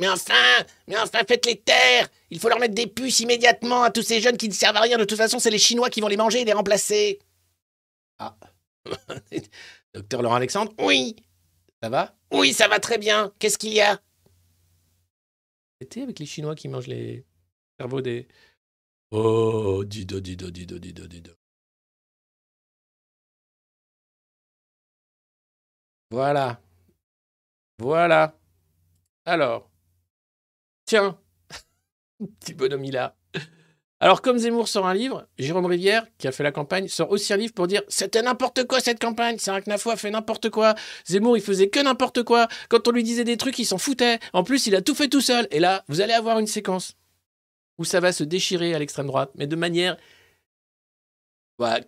[0.00, 4.02] Mais enfin, mais enfin, faites-les taire Il faut leur mettre des puces immédiatement à tous
[4.02, 4.98] ces jeunes qui ne servent à rien.
[4.98, 7.20] De toute façon, c'est les Chinois qui vont les manger et les remplacer.
[8.18, 8.36] Ah.
[9.94, 11.16] docteur Laurent Alexandre Oui.
[11.82, 12.16] Ça va?
[12.32, 13.32] Oui, ça va très bien.
[13.38, 14.00] Qu'est-ce qu'il y a?
[15.80, 17.24] C'était avec les Chinois qui mangent les
[17.78, 18.26] cerveaux des...
[19.10, 21.32] Oh, dido, dido, dido, dido, dido.
[26.10, 26.60] Voilà.
[27.78, 28.38] Voilà.
[29.24, 29.70] Alors.
[30.86, 31.18] Tiens.
[32.40, 33.14] Petit bonhomme, a.
[34.00, 37.32] Alors, comme Zemmour sort un livre, Jérôme Rivière, qui a fait la campagne, sort aussi
[37.32, 40.50] un livre pour dire C'était n'importe quoi cette campagne, c'est un Knafo a fait n'importe
[40.50, 40.74] quoi.
[41.06, 42.48] Zemmour, il faisait que n'importe quoi.
[42.68, 44.18] Quand on lui disait des trucs, il s'en foutait.
[44.34, 45.48] En plus, il a tout fait tout seul.
[45.50, 46.96] Et là, vous allez avoir une séquence
[47.78, 49.96] où ça va se déchirer à l'extrême droite, mais de manière.
[51.58, 51.80] Voilà.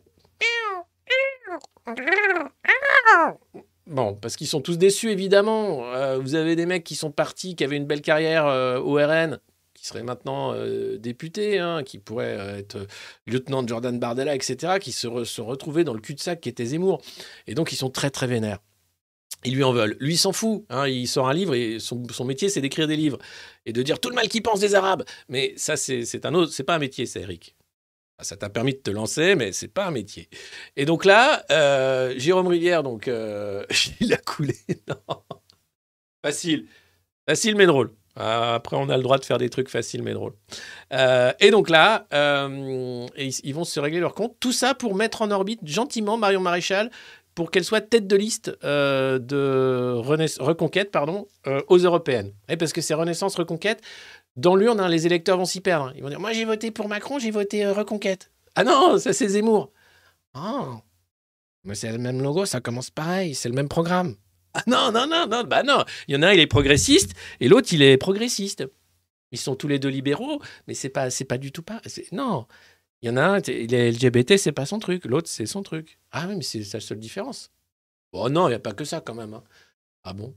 [3.87, 5.93] Bon, parce qu'ils sont tous déçus, évidemment.
[5.95, 8.95] Euh, vous avez des mecs qui sont partis, qui avaient une belle carrière euh, au
[8.95, 9.39] RN,
[9.75, 12.87] qui seraient maintenant euh, députés, hein, qui pourraient euh, être
[13.27, 16.65] lieutenant de Jordan Bardella, etc., qui se re- sont retrouvés dans le cul-de-sac qui était
[16.65, 17.01] Zemmour.
[17.47, 18.59] Et donc, ils sont très, très vénères.
[19.45, 19.97] Ils lui en veulent.
[20.01, 20.65] Lui, il s'en fout.
[20.71, 20.89] hein.
[20.89, 23.19] Il sort un livre et son, métier, c'est d'écrire des livres
[23.67, 25.05] et de dire tout le mal qu'il pense des Arabes.
[25.29, 27.55] Mais ça, c'est c'est un autre, c'est pas un métier, ça, Eric.
[28.23, 30.29] Ça t'a permis de te lancer, mais c'est pas un métier.
[30.77, 33.65] Et donc là, euh, Jérôme Rivière, donc, euh,
[34.01, 34.55] il a coulé.
[36.25, 36.67] Facile.
[37.29, 37.93] Facile, mais drôle.
[38.19, 40.33] Euh, Après, on a le droit de faire des trucs faciles, mais drôles.
[40.95, 42.07] Euh, et donc là,
[43.19, 44.35] ils, vont se régler leur compte.
[44.41, 46.91] Tout ça pour mettre en orbite gentiment Marion Maréchal
[47.35, 51.29] pour qu'elle soit tête de liste de Renais- Reconquête pardon,
[51.69, 52.33] aux européennes.
[52.49, 53.83] Et parce que c'est Renaissance Reconquête,
[54.37, 55.93] dans l'urne, hein, les électeurs vont s'y perdre.
[55.97, 58.31] Ils vont dire Moi, j'ai voté pour Macron, j'ai voté euh, Reconquête.
[58.55, 59.73] Ah non, ça c'est Zemmour.
[60.35, 60.81] Ah,
[61.65, 64.17] mais c'est le même logo, ça commence pareil, c'est le même programme.
[64.55, 65.85] Ah non, non, non, non, bah non.
[66.09, 68.65] Il y en a un, il est progressiste, et l'autre, il est progressiste.
[69.33, 71.81] Ils sont tous les deux libéraux, mais c'est pas, pas du tout pas.
[72.13, 72.47] Non,
[73.03, 75.05] il y en a un, il est LGBT, c'est pas son truc.
[75.05, 75.99] L'autre, c'est son truc.
[76.13, 77.51] Ah oui, mais c'est sa seule différence.
[78.13, 79.35] Bon, non, il n'y a pas que ça quand même.
[79.35, 79.43] hein.
[80.05, 80.35] Ah bon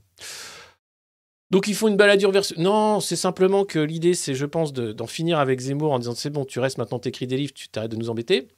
[1.50, 2.44] Donc il faut une baladure vers...
[2.58, 6.14] Non, c'est simplement que l'idée, c'est, je pense, de- d'en finir avec Zemmour en disant
[6.14, 8.48] c'est bon, tu restes maintenant, t'écris des livres, tu t'arrêtes de nous embêter.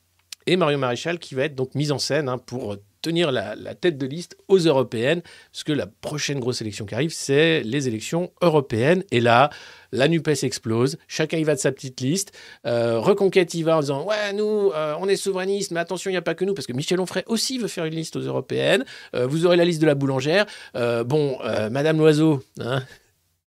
[0.46, 3.98] Et Mario Maréchal qui va être donc mise en scène hein, pour tenir la, tête
[3.98, 8.32] de liste aux européennes, parce que la prochaine grosse élection qui arrive, c'est les élections
[8.40, 9.04] européennes.
[9.10, 9.50] Et là,
[9.90, 12.32] la NUPES explose, chacun y va de sa petite liste.
[12.66, 16.14] Euh, Reconquête y va en disant Ouais, nous, euh, on est souverainistes, mais attention, il
[16.14, 18.20] n'y a pas que nous, parce que Michel Onfray aussi veut faire une liste aux
[18.20, 18.84] européennes.
[19.14, 20.46] Euh, vous aurez la liste de la boulangère.
[20.74, 21.38] Bon,
[21.70, 22.82] Madame Loiseau, hein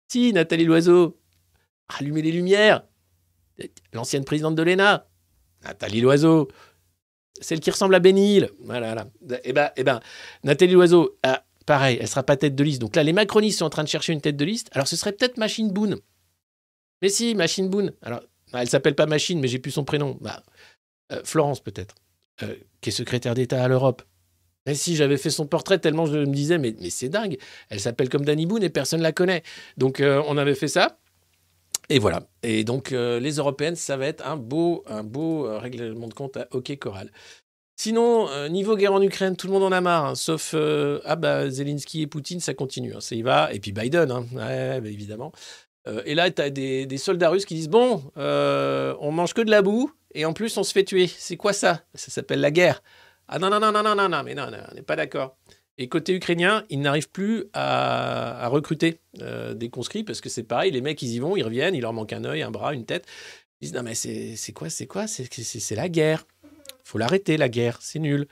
[0.08, 1.18] si, Nathalie Loiseau,
[1.88, 2.84] allumez les lumières.
[3.94, 5.08] L'ancienne présidente de l'ENA,
[5.64, 6.50] Nathalie Loiseau,
[7.42, 8.50] celle qui ressemble à Bénil.
[8.60, 9.40] Voilà, voilà.
[9.44, 10.00] Et ben, eh ben,
[10.44, 12.82] Nathalie Loiseau, ah, pareil, elle sera pas tête de liste.
[12.82, 14.70] Donc là, les macronistes sont en train de chercher une tête de liste.
[14.72, 15.98] Alors ce serait peut-être Machine Boone.
[17.02, 17.92] Mais si, Machine Boone.
[18.02, 18.22] Alors,
[18.54, 20.18] Ah, Elle s'appelle pas Machine, mais j'ai plus son prénom.
[20.22, 20.42] Bah,
[21.12, 21.96] euh, Florence, peut-être,
[22.44, 24.02] euh, qui est secrétaire d'État à l'Europe.
[24.66, 27.38] Mais si, j'avais fait son portrait tellement je me disais, mais, mais c'est dingue.
[27.70, 29.44] Elle s'appelle comme Danny Boone et personne la connaît.
[29.78, 30.98] Donc, euh, on avait fait ça.
[31.90, 32.24] Et voilà.
[32.44, 36.14] Et donc, euh, les européennes, ça va être un beau, un beau euh, règlement de
[36.14, 37.12] compte à hockey choral.
[37.78, 40.56] Sinon, euh, niveau guerre en Ukraine, tout le monde en a marre, hein, sauf
[41.04, 43.54] ah bah Zelensky et Poutine, ça continue, hein, ça y va.
[43.54, 45.32] Et puis Biden, hein, ouais, bah, évidemment.
[46.06, 49.62] Et là, tu as des, soldats russes qui disent bon, on mange que de la
[49.62, 51.06] boue et en plus on se fait tuer.
[51.08, 51.84] C'est quoi ça?
[51.94, 52.82] Ça s'appelle la guerre.
[53.28, 55.38] Ah non non non non non non non, mais non, non, on n'est pas d'accord.
[55.78, 60.72] Et côté ukrainien, ils n'arrivent plus à, recruter euh, des conscrits parce que c'est pareil,
[60.72, 62.86] les mecs ils y vont, ils reviennent, il leur manque un œil, un bras, une
[62.86, 63.06] tête.
[63.60, 66.26] Ils disent non mais c'est quoi, c'est quoi, c'est la guerre
[66.86, 68.28] faut l'arrêter, la guerre, c'est nul.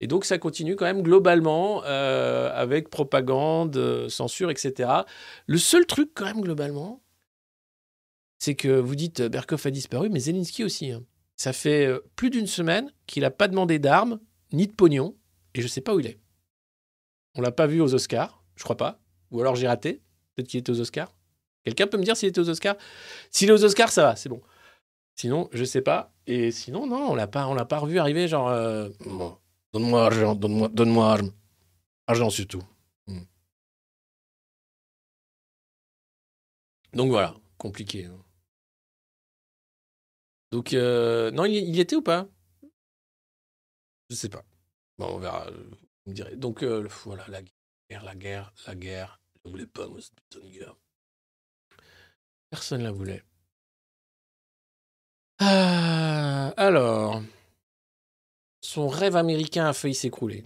[0.00, 4.90] Et donc ça continue quand même globalement euh, avec propagande, censure, etc.
[5.46, 7.02] Le seul truc quand même globalement,
[8.40, 10.90] c'est que vous dites euh, Berkoff a disparu, mais Zelensky aussi.
[10.90, 11.04] hein.
[11.36, 14.18] Ça fait plus d'une semaine qu'il n'a pas demandé d'armes
[14.52, 15.16] ni de pognon,
[15.54, 16.18] et je ne sais pas où il est.
[17.34, 19.00] On l'a pas vu aux Oscars, je crois pas.
[19.30, 20.02] Ou alors j'ai raté.
[20.34, 21.12] Peut-être qu'il était aux Oscars.
[21.64, 22.76] Quelqu'un peut me dire s'il était aux Oscars?
[23.30, 24.42] S'il est aux Oscars, ça va, c'est bon.
[25.16, 26.12] Sinon, je sais pas.
[26.26, 28.28] Et sinon, non, on l'a pas, on l'a pas revu arriver.
[28.28, 29.36] Genre, euh, bon,
[29.72, 31.30] donne-moi argent, donne-moi, donne-moi argent,
[32.06, 32.62] argent surtout.
[33.06, 33.20] Hmm.
[36.94, 38.06] Donc voilà, compliqué.
[38.06, 38.18] hein.
[40.50, 42.28] Donc euh, non, il, y- était ou pas?
[44.10, 44.44] Je sais pas.
[44.98, 45.46] Bon, on verra.
[46.06, 49.20] Donc voilà, la guerre, la guerre, la guerre.
[49.44, 50.74] Je voulais pas moi cette putain.
[52.50, 53.22] Personne la voulait.
[55.38, 57.22] Ah, alors,
[58.60, 60.44] son rêve américain a failli s'écrouler.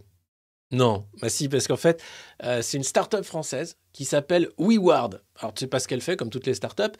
[0.73, 2.03] Non, bah si, parce qu'en fait,
[2.41, 5.23] c'est une start-up française qui s'appelle WeWard.
[5.37, 6.97] Alors, tu sais pas ce qu'elle fait, comme toutes les start-up.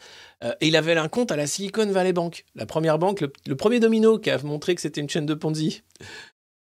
[0.61, 3.55] Et il avait un compte à la Silicon Valley Bank, la première banque, le, le
[3.55, 5.83] premier domino qui a montré que c'était une chaîne de Ponzi.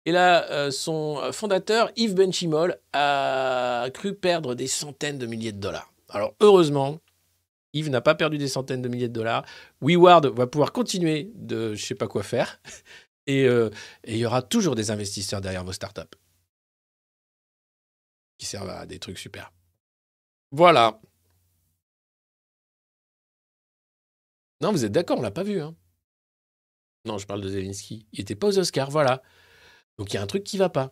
[0.09, 5.61] Et là, euh, son fondateur, Yves Benchimol, a cru perdre des centaines de milliers de
[5.61, 5.92] dollars.
[6.09, 6.98] Alors, heureusement,
[7.74, 9.44] Yves n'a pas perdu des centaines de milliers de dollars.
[9.82, 12.59] WeWard va pouvoir continuer de je sais pas quoi faire.
[13.26, 13.68] Et euh,
[14.04, 16.16] et il y aura toujours des investisseurs derrière vos startups
[18.38, 19.52] qui servent à des trucs super.
[20.52, 21.02] Voilà.
[24.62, 25.61] Non, vous êtes d'accord, on l'a pas vu.
[25.61, 25.76] Hein?
[27.04, 28.06] Non, je parle de Zelensky.
[28.14, 29.22] Il était pas aux Oscars, voilà.
[29.99, 30.90] Donc il y a un truc qui va pas.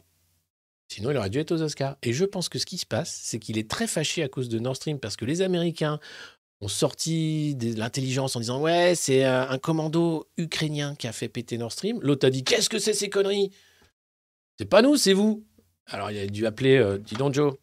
[0.89, 1.97] Sinon, il aurait dû être aux Oscars.
[2.03, 4.49] Et je pense que ce qui se passe, c'est qu'il est très fâché à cause
[4.49, 5.99] de Nord Stream parce que les Américains
[6.61, 11.29] ont sorti de l'intelligence en disant ouais c'est euh, un commando ukrainien qui a fait
[11.29, 11.99] péter Nord Stream.
[12.03, 13.51] L'autre a dit qu'est-ce que c'est ces conneries?
[14.59, 15.45] C'est pas nous, c'est vous.
[15.87, 17.57] Alors il a dû appeler euh, dis donc Joe.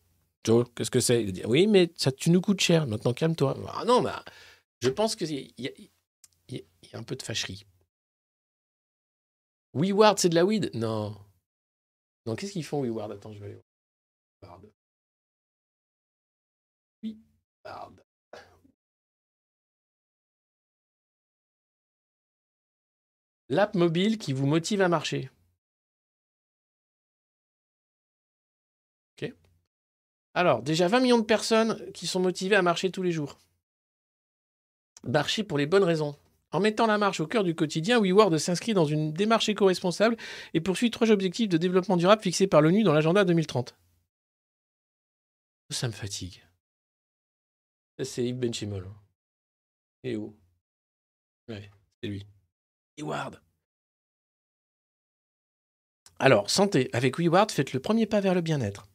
[0.43, 1.23] Joe, qu'est-ce que c'est?
[1.23, 2.85] Il a dit oui mais ça tu nous coûte cher.
[2.85, 3.57] Maintenant calme-toi.
[3.73, 4.23] Ah non bah
[4.81, 5.87] je pense qu'il y, y
[6.49, 6.61] y
[6.93, 7.65] a un peu de fâcherie.
[9.73, 10.69] WeWard c'est de la weed?
[10.75, 11.15] Non.
[12.25, 13.11] Non qu'est-ce qu'ils font WeWard?
[13.11, 13.61] Attends je vais aller
[14.41, 14.61] voir.
[17.03, 18.03] WeWard.
[23.49, 25.29] L'app mobile qui vous motive à marcher.
[29.21, 29.33] Ok.
[30.33, 33.37] Alors, déjà 20 millions de personnes qui sont motivées à marcher tous les jours.
[35.03, 36.15] Marcher pour les bonnes raisons.
[36.53, 40.15] En mettant la marche au cœur du quotidien, WeWard s'inscrit dans une démarche éco-responsable
[40.53, 43.75] et poursuit trois objectifs de développement durable fixés par l'ONU dans l'agenda 2030.
[45.71, 46.43] Ça me fatigue.
[48.03, 48.87] C'est Yves Benchimol.
[50.03, 50.35] Et où?
[51.49, 52.27] Ouais, c'est lui.
[52.99, 53.41] WeWard.
[56.19, 56.91] Alors, santé.
[56.93, 58.85] Avec WeWard, faites le premier pas vers le bien-être.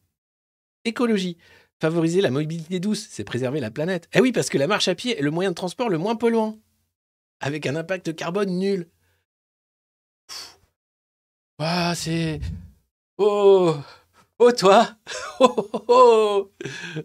[0.85, 1.37] Écologie.
[1.81, 4.09] Favoriser la mobilité douce, c'est préserver la planète.
[4.13, 6.15] Eh oui, parce que la marche à pied est le moyen de transport le moins
[6.15, 6.57] polluant.
[7.41, 8.89] Avec un impact carbone nul.
[11.61, 12.41] Ouah, c'est.
[13.19, 13.77] Oh
[14.39, 14.97] Oh, toi
[15.41, 16.53] Oh, oh, oh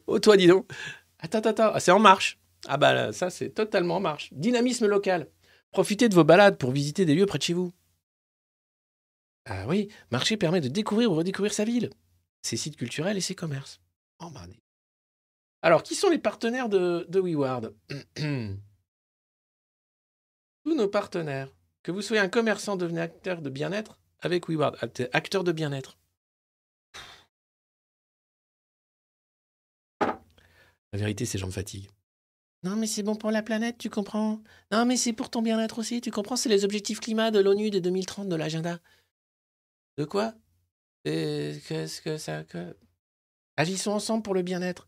[0.07, 0.71] Oh, toi, dis donc
[1.19, 1.71] Attends, attends.
[1.73, 2.39] Ah, c'est en marche.
[2.67, 4.29] Ah, bah, là, ça, c'est totalement en marche.
[4.34, 5.27] Dynamisme local.
[5.71, 7.71] Profitez de vos balades pour visiter des lieux près de chez vous.
[9.45, 11.89] Ah oui, marcher permet de découvrir ou redécouvrir sa ville,
[12.43, 13.81] ses sites culturels et ses commerces.
[14.21, 14.61] Oh, dis-
[15.61, 17.73] Alors, qui sont les partenaires de, de WeWard?
[20.64, 21.49] Tous nos partenaires.
[21.84, 24.78] Que vous soyez un commerçant, devenez acteur de bien-être avec WeWard.
[24.82, 25.97] Act- Acteur de bien-être.
[30.01, 31.89] La vérité, c'est j'en me fatigue.
[32.64, 34.41] Non, mais c'est bon pour la planète, tu comprends
[34.72, 37.70] Non, mais c'est pour ton bien-être aussi, tu comprends C'est les objectifs climat de l'ONU
[37.72, 38.80] de 2030 de l'agenda.
[39.97, 40.34] De quoi?
[41.03, 42.43] Qu'est-ce que ça...
[42.45, 42.78] que-
[43.57, 44.88] Agissons ensemble pour le bien-être.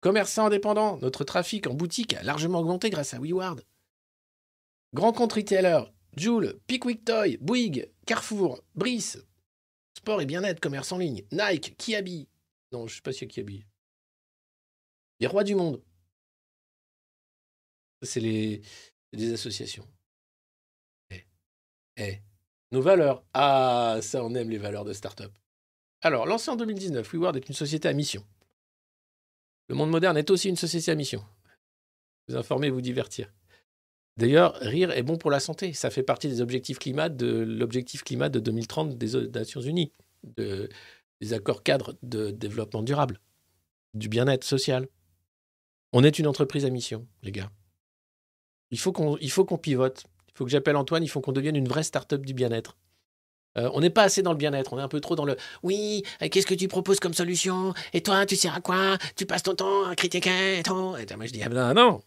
[0.00, 3.62] Commerçants indépendants, notre trafic en boutique a largement augmenté grâce à WeWard.
[4.94, 5.80] Grand Compte Retailer,
[6.16, 9.18] Joule, Pickwick Toy, Bouygues, Carrefour, Brice,
[9.96, 12.28] Sport et Bien-être, commerce en ligne, Nike, Kiabi.
[12.72, 13.64] Non, je sais pas si Kiabi.
[15.20, 15.82] Les rois du monde.
[18.02, 18.62] C'est les
[19.12, 19.86] des associations.
[21.10, 21.24] Eh,
[21.96, 22.22] eh,
[22.72, 23.24] nos valeurs.
[23.34, 25.32] Ah, ça, on aime les valeurs de start-up.
[26.00, 28.26] Alors, lancé en 2019, WeWorld est une société à mission.
[29.68, 31.24] Le monde moderne est aussi une société à mission.
[32.28, 33.32] Vous informer, vous divertir.
[34.18, 35.72] D'ailleurs, rire est bon pour la santé.
[35.72, 39.92] Ça fait partie des objectifs climat de l'objectif climat de 2030 des Nations Unies,
[40.36, 40.68] de-
[41.20, 43.20] des accords cadres de développement durable,
[43.94, 44.86] du bien-être social.
[45.92, 47.50] On est une entreprise à mission, les gars.
[48.70, 50.04] Il faut qu'on qu'on pivote.
[50.28, 52.76] Il faut que j'appelle Antoine, il faut qu'on devienne une vraie start-up du bien-être.
[53.58, 55.36] Euh, on n'est pas assez dans le bien-être, on est un peu trop dans le
[55.62, 57.74] oui, euh, qu'est-ce que tu proposes comme solution?
[57.92, 58.96] Et toi, tu sers à quoi?
[59.14, 60.96] Tu passes ton temps à critiquer et tout.
[60.96, 62.02] Et moi, je dis ah ben non,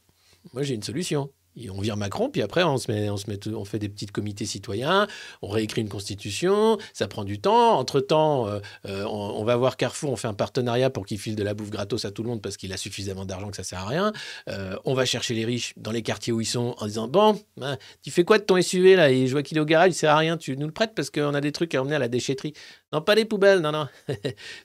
[0.53, 1.31] moi j'ai une solution.
[1.71, 4.05] On vire Macron, puis après on se met, on se met, on fait des petits
[4.05, 5.07] comités citoyens,
[5.41, 7.77] on réécrit une constitution, ça prend du temps.
[7.77, 8.47] Entre temps,
[8.85, 11.69] on, on va voir Carrefour, on fait un partenariat pour qu'il file de la bouffe
[11.69, 14.13] gratos à tout le monde parce qu'il a suffisamment d'argent que ça sert à rien.
[14.49, 17.39] Euh, on va chercher les riches dans les quartiers où ils sont en disant bon,
[17.61, 19.11] hein, tu fais quoi de ton SUV là?
[19.11, 20.93] Et je vois qu'il est au garage, il sert à rien, tu nous le prêtes
[20.95, 22.53] parce qu'on a des trucs à emmener à la déchetterie.
[22.93, 23.87] Non, pas les poubelles, non, non.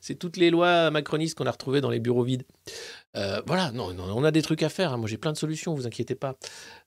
[0.01, 2.45] C'est toutes les lois macronistes qu'on a retrouvées dans les bureaux vides.
[3.17, 4.93] Euh, voilà, non, on a des trucs à faire.
[4.93, 4.97] hein.
[4.97, 6.37] Moi, j'ai plein de solutions, vous inquiétez pas.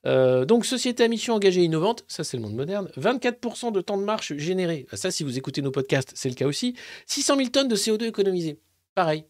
[0.06, 2.90] Euh, donc, société à mission engagée innovante, ça, c'est le monde moderne.
[2.96, 4.86] 24% de temps de marche généré.
[4.94, 6.76] Ça, si vous écoutez nos podcasts, c'est le cas aussi.
[7.08, 8.62] 600 000 tonnes de CO2 économisées.
[8.96, 9.26] Pareil.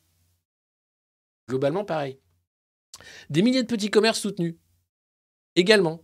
[1.50, 2.20] Globalement, pareil.
[3.30, 4.56] Des milliers de petits commerces soutenus.
[5.56, 6.02] Également.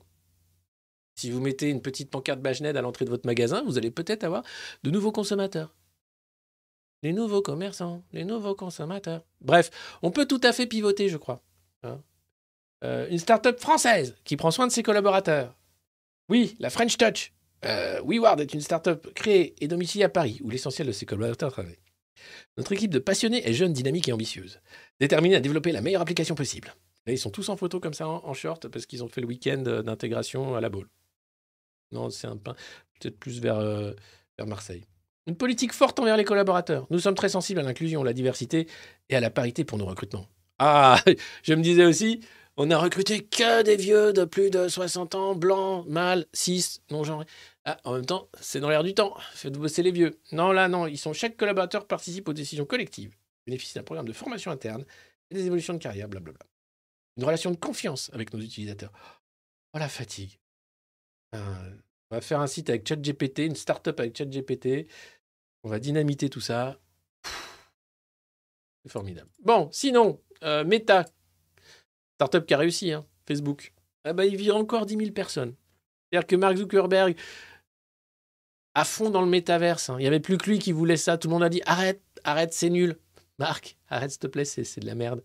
[1.16, 4.24] Si vous mettez une petite pancarte Bagened à l'entrée de votre magasin, vous allez peut-être
[4.24, 4.44] avoir
[4.84, 5.76] de nouveaux consommateurs.
[7.02, 9.24] Les nouveaux commerçants, les nouveaux consommateurs.
[9.42, 9.72] Bref,
[10.02, 11.42] on peut tout à fait pivoter, je crois.
[11.84, 12.02] Hein.
[12.84, 15.56] Euh, une start-up française qui prend soin de ses collaborateurs.
[16.28, 17.34] Oui, la French Touch.
[17.66, 21.52] Euh, WeWard est une start-up créée et domiciliée à Paris, où l'essentiel de ses collaborateurs
[21.52, 21.80] travaillent.
[22.58, 24.60] Notre équipe de passionnés est jeune, dynamique et ambitieuse,
[25.00, 26.74] déterminée à développer la meilleure application possible.
[27.08, 29.64] Ils sont tous en photo comme ça, en, short, parce qu'ils ont fait le week-end
[29.68, 30.90] euh, d'intégration à la Baule.
[31.92, 32.56] Non, c'est un pain,
[33.00, 34.84] peut-être plus vers, vers Marseille.
[35.30, 36.88] Une politique forte envers les collaborateurs.
[36.90, 38.66] Nous sommes très sensibles à l'inclusion, la diversité
[39.10, 40.26] et à la parité pour nos recrutements.
[40.58, 41.00] Ah,
[41.44, 42.22] je me disais aussi,
[42.58, 47.28] on a recruté que des vieux de plus de 60 ans, blancs, mâles, cis, non-genrés.
[47.64, 49.16] Ah, en même temps, c'est dans l'air du temps.
[49.34, 50.20] Faites bosser les vieux.
[50.32, 50.88] Non, là, non.
[50.88, 53.16] Ils sont, chaque collaborateur participe aux décisions collectives,
[53.46, 54.84] bénéficie d'un programme de formation interne
[55.30, 56.44] et des évolutions de carrière, blablabla.
[57.18, 58.92] Une relation de confiance avec nos utilisateurs.
[59.76, 60.40] Oh, la fatigue.
[61.36, 61.70] Euh,
[62.12, 64.88] on va faire un site avec ChatGPT, une start-up avec ChatGPT.
[65.64, 66.80] On va dynamiter tout ça.
[68.84, 69.30] C'est formidable.
[69.44, 71.06] Bon, sinon, euh, Meta,
[72.16, 73.74] start-up qui a réussi, hein, Facebook.
[74.04, 75.56] Ah bah, il vire encore 10 000 personnes.
[76.10, 77.18] C'est-à-dire que Mark Zuckerberg,
[78.74, 81.18] à fond dans le métaverse, hein, il n'y avait plus que lui qui voulait ça.
[81.18, 82.98] Tout le monde a dit arrête, arrête, c'est nul.
[83.38, 85.24] Marc, arrête s'il te plaît, c'est de la merde.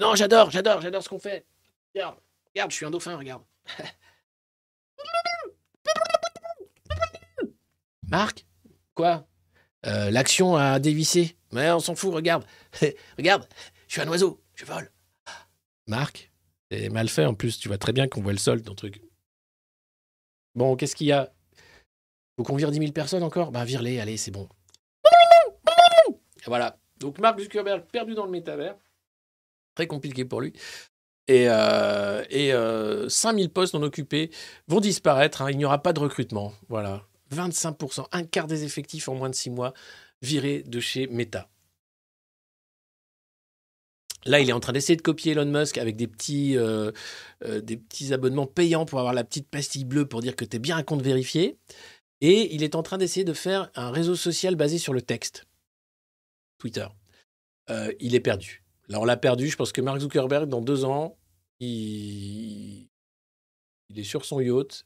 [0.00, 1.46] Non, j'adore, j'adore, j'adore ce qu'on fait.
[1.94, 2.18] Regarde,
[2.54, 3.42] regarde, je suis un dauphin, regarde.
[8.08, 8.46] Marc
[8.94, 9.26] Quoi?
[9.84, 11.36] Euh, L'action a dévissé.
[11.52, 12.44] Mais on s'en fout, regarde.
[13.18, 13.46] regarde,
[13.88, 14.90] je suis un oiseau, je vole.
[15.86, 16.32] Marc,
[16.70, 19.00] c'est mal fait en plus, tu vois très bien qu'on voit le sol, ton truc.
[20.54, 21.32] Bon, qu'est-ce qu'il y a?
[22.36, 23.52] Faut qu'on vire 10 000 personnes encore?
[23.52, 24.48] Bah, vire-les, allez, c'est bon.
[25.04, 26.78] Et voilà.
[26.98, 28.74] Donc, Mark Zuckerberg perdu dans le métavers.
[29.74, 30.52] Très compliqué pour lui.
[31.28, 34.30] Et, euh, et euh, 5000 postes non occupés
[34.68, 35.42] vont disparaître.
[35.42, 35.50] hein.
[35.50, 36.52] Il n'y aura pas de recrutement.
[36.68, 37.06] Voilà.
[37.34, 39.74] 25%, un quart des effectifs en moins de 6 mois
[40.22, 41.48] virés de chez Meta.
[44.26, 46.90] Là, il est en train d'essayer de copier Elon Musk avec des petits, euh,
[47.44, 50.56] euh, des petits abonnements payants pour avoir la petite pastille bleue pour dire que tu
[50.56, 51.58] es bien un compte vérifié.
[52.20, 55.46] Et il est en train d'essayer de faire un réseau social basé sur le texte.
[56.58, 56.86] Twitter.
[57.70, 58.64] Euh, il est perdu.
[58.88, 59.48] Là, on l'a perdu.
[59.48, 61.18] Je pense que Mark Zuckerberg, dans deux ans,
[61.60, 62.88] il,
[63.90, 64.84] il est sur son yacht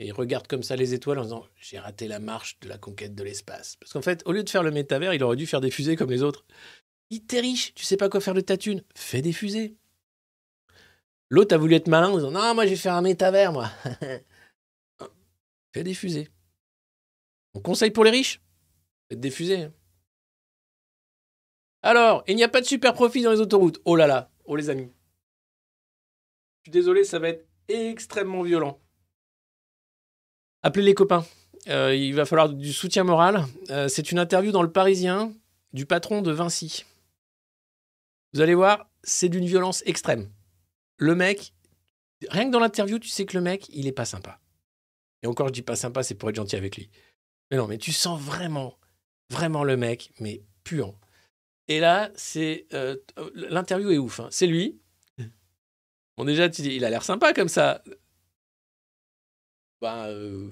[0.00, 2.78] et il regarde comme ça les étoiles en disant J'ai raté la marche de la
[2.78, 3.76] conquête de l'espace.
[3.76, 5.94] Parce qu'en fait, au lieu de faire le métavers, il aurait dû faire des fusées
[5.94, 6.46] comme les autres.
[7.10, 9.76] Il t'es riche, tu sais pas quoi faire de ta thune, fais des fusées.
[11.28, 13.68] L'autre a voulu être malin en disant Non, moi, je vais faire un métavers, moi.
[15.74, 16.30] fais des fusées.
[17.54, 18.40] Mon conseil pour les riches
[19.10, 19.64] Faites des fusées.
[19.64, 19.72] hein.
[21.82, 23.80] Alors, il n'y a pas de super profit dans les autoroutes.
[23.84, 24.90] Oh là là, oh les amis.
[26.58, 28.80] Je suis désolé, ça va être extrêmement violent.
[30.62, 31.24] Appelez les copains.
[31.68, 33.44] Euh, il va falloir du soutien moral.
[33.70, 35.32] Euh, c'est une interview dans Le Parisien
[35.72, 36.84] du patron de Vinci.
[38.32, 40.30] Vous allez voir, c'est d'une violence extrême.
[40.96, 41.52] Le mec,
[42.28, 44.40] rien que dans l'interview, tu sais que le mec, il est pas sympa.
[45.22, 46.90] Et encore, je dis pas sympa, c'est pour être gentil avec lui.
[47.50, 48.78] Mais non, mais tu sens vraiment,
[49.30, 50.98] vraiment le mec, mais puant.
[51.68, 52.96] Et là, c'est euh,
[53.34, 54.20] l'interview est ouf.
[54.20, 54.28] hein.
[54.30, 54.78] C'est lui.
[56.16, 57.82] Bon, déjà, tu dis, il a l'air sympa comme ça.
[59.80, 60.50] Ben,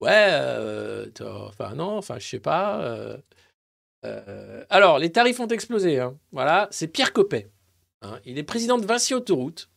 [0.00, 3.18] ouais, enfin, non, enfin, je sais pas.
[4.70, 6.00] alors, les tarifs ont explosé.
[6.00, 6.16] hein.
[6.32, 7.50] Voilà, c'est Pierre Coppet.
[8.02, 8.20] hein.
[8.24, 9.70] Il est président de Vinci Autoroute.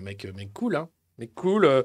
[0.00, 0.88] Mec, mec cool, hein.
[1.18, 1.84] Mec cool,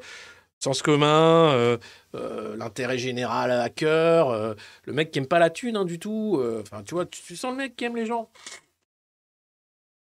[0.60, 1.78] sens commun,
[2.14, 4.56] l'intérêt général à cœur.
[4.86, 6.42] le mec qui aime pas la thune hein, du tout.
[6.62, 8.32] Enfin, tu vois, tu, sens le mec qui aime les gens.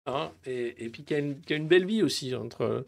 [0.09, 2.83] Hein, et, puis qui a, une, belle vie aussi entre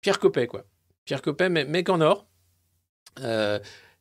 [0.00, 0.64] Pierre Coppet, quoi.
[1.06, 2.26] Pierre Coppet, mais- mec en or.
[3.20, 3.58] Euh,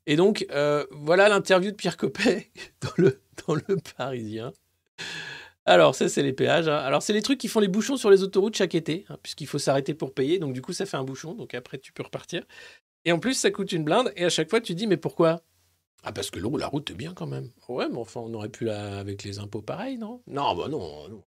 [0.08, 2.52] et donc, euh, voilà l'interview de Pierre Coppet
[2.82, 4.52] dans le, Parisien.
[5.66, 6.68] Alors, ça, c'est les péages.
[6.68, 6.78] hein.
[6.78, 9.48] Alors, c'est les trucs qui font les bouchons sur les autoroutes chaque été, hein, puisqu'il
[9.48, 10.38] faut s'arrêter pour payer.
[10.38, 11.34] Donc, du coup, ça fait un bouchon.
[11.34, 12.44] Donc, après, tu peux repartir.
[13.06, 14.12] Et en plus, ça coûte une blinde.
[14.16, 15.42] Et à chaque fois, tu dis, mais pourquoi?
[16.04, 17.52] Ah, parce que la route est bien quand même.
[17.68, 19.00] Ouais, mais enfin, on aurait pu la...
[19.00, 20.22] avec les impôts pareil, non?
[20.28, 21.24] Non, bah non, non.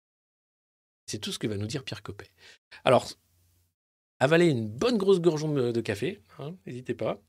[1.07, 2.31] C'est tout ce que va nous dire Pierre Coppet.
[2.85, 3.09] Alors,
[4.21, 7.21] avalez une bonne grosse gorgeon de, café, hein, n'hésitez pas.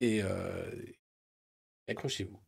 [0.00, 0.70] Et euh,
[1.88, 2.40] accrochez-vous.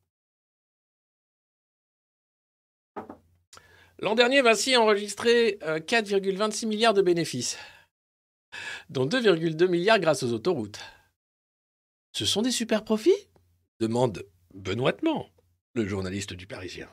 [3.98, 7.56] L'an dernier, Vinci a enregistré euh, 4,26 milliards de bénéfices,
[8.88, 10.80] dont 2,2 milliards grâce aux autoroutes.
[12.12, 13.28] Ce sont des super profits?
[13.80, 15.28] demande benoîtement
[15.74, 16.88] le journaliste du Parisien.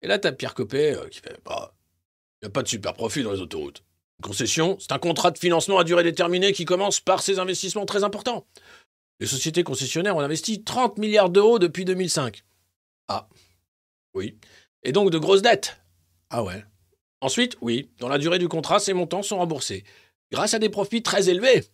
[0.00, 1.74] Et là, t'as Pierre Coppet euh, qui fait bah,
[2.40, 3.84] il n'y a pas de super profit dans les autoroutes.
[4.22, 8.04] Concession, c'est un contrat de financement à durée déterminée qui commence par ces investissements très
[8.04, 8.46] importants.
[9.20, 12.42] Les sociétés concessionnaires ont investi 30 milliards d'euros depuis 2005.
[13.08, 13.28] Ah,
[14.14, 14.38] oui.
[14.82, 15.80] Et donc de grosses dettes.
[16.30, 16.64] Ah ouais.
[17.20, 19.84] Ensuite, oui, dans la durée du contrat, ces montants sont remboursés.
[20.32, 21.64] Grâce à des profits très élevés.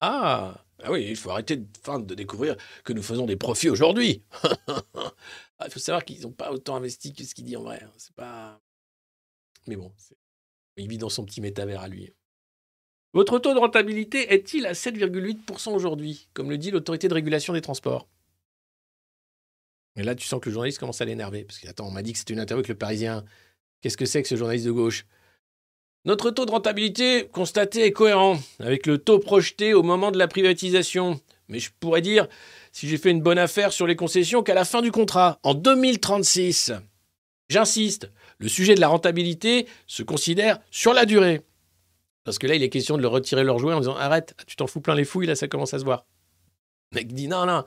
[0.00, 3.70] Ah, ah oui, il faut arrêter de, enfin, de découvrir que nous faisons des profits
[3.70, 4.22] aujourd'hui.
[5.58, 7.80] Ah, Il faut savoir qu'ils n'ont pas autant investi que ce qu'il dit en vrai.
[7.84, 7.90] hein.
[7.96, 8.60] C'est pas.
[9.68, 10.16] Mais bon, c'est-
[10.76, 12.12] il vit dans son petit métavers à lui.
[13.14, 17.60] Votre taux de rentabilité est-il à 7,8% aujourd'hui, comme le dit l'autorité de régulation des
[17.60, 18.08] transports?
[19.96, 21.44] Et là, tu sens que le journaliste commence à l'énerver.
[21.44, 23.24] Parce que, attends, on m'a dit que c'était une interview avec le Parisien.
[23.82, 25.04] Qu'est-ce que c'est que ce journaliste de gauche?
[26.04, 30.26] Notre taux de rentabilité constaté est cohérent avec le taux projeté au moment de la
[30.26, 31.20] privatisation.
[31.48, 32.28] Mais je pourrais dire,
[32.72, 35.54] si j'ai fait une bonne affaire sur les concessions, qu'à la fin du contrat, en
[35.54, 36.72] 2036.
[37.50, 38.10] J'insiste,
[38.42, 41.42] le sujet de la rentabilité se considère sur la durée.
[42.24, 44.56] Parce que là, il est question de leur retirer leur jouet en disant Arrête, tu
[44.56, 46.06] t'en fous plein les fouilles, là, ça commence à se voir.
[46.90, 47.62] Le mec dit Non, non,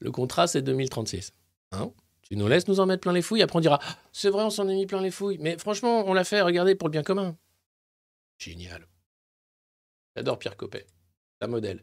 [0.00, 1.32] le contrat, c'est 2036.
[1.72, 1.92] Hein?
[2.22, 4.42] Tu nous laisses nous en mettre plein les fouilles, après on dira Ah, C'est vrai,
[4.42, 5.38] on s'en est mis plein les fouilles.
[5.40, 7.36] Mais franchement, on l'a fait, regardez, pour le bien commun.
[8.36, 8.84] Génial.
[10.16, 10.86] J'adore Pierre Coppet,
[11.40, 11.82] un modèle.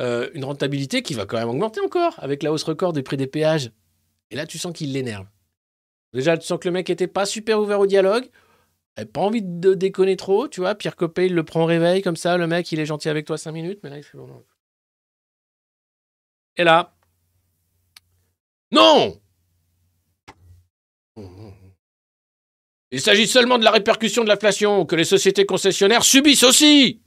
[0.00, 3.16] Euh, une rentabilité qui va quand même augmenter encore avec la hausse record des prix
[3.16, 3.70] des péages.
[4.32, 5.26] Et là, tu sens qu'il l'énerve.
[6.14, 8.30] Déjà, tu sens que le mec était pas super ouvert au dialogue.
[8.96, 10.76] avait pas envie de déconner trop, tu vois.
[10.76, 12.36] Pierre Coppet, il le prend au réveil comme ça.
[12.36, 14.44] Le mec, il est gentil avec toi cinq minutes, mais là, il fait bon.
[16.56, 16.94] Et là,
[18.70, 19.20] non
[22.90, 27.02] Il s'agit seulement de la répercussion de l'inflation que les sociétés concessionnaires subissent aussi.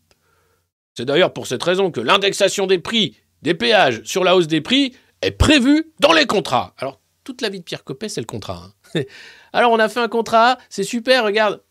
[0.95, 4.60] C'est d'ailleurs pour cette raison que l'indexation des prix des péages sur la hausse des
[4.62, 6.74] prix est prévue dans les contrats.
[6.78, 8.64] Alors, toute la vie de Pierre Coppet, c'est le contrat.
[8.66, 8.74] hein.
[9.53, 11.61] Alors, on a fait un contrat, c'est super, regarde.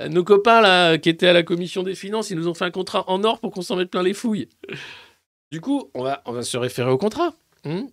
[0.00, 2.64] Euh, Nos copains là, qui étaient à la commission des finances, ils nous ont fait
[2.64, 4.48] un contrat en or pour qu'on s'en mette plein les fouilles.
[5.50, 7.34] Du coup, on va, se référer au contrat.
[7.64, 7.86] Hmm?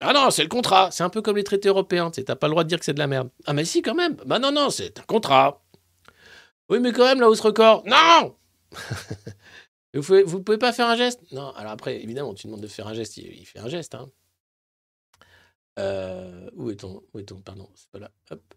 [0.00, 0.90] Ah non, c'est le contrat.
[0.90, 2.10] C'est un peu comme les traités européens.
[2.10, 3.30] Tu t'as pas le droit de dire que c'est de la merde.
[3.46, 4.16] Ah mais si, quand même.
[4.26, 5.62] Bah non, non, c'est un contrat.
[6.68, 7.84] Oui, mais quand même, la hausse record.
[7.86, 8.36] Non
[9.94, 11.20] vous, pouvez, pouvez pas faire un geste?
[11.32, 13.94] Non, alors après, évidemment, tu demandes de faire un geste, il, il fait un geste.
[13.94, 14.10] Hein.
[15.78, 18.10] Euh, où est-on Où est-on Pardon, c'est pas là.
[18.30, 18.54] Hop.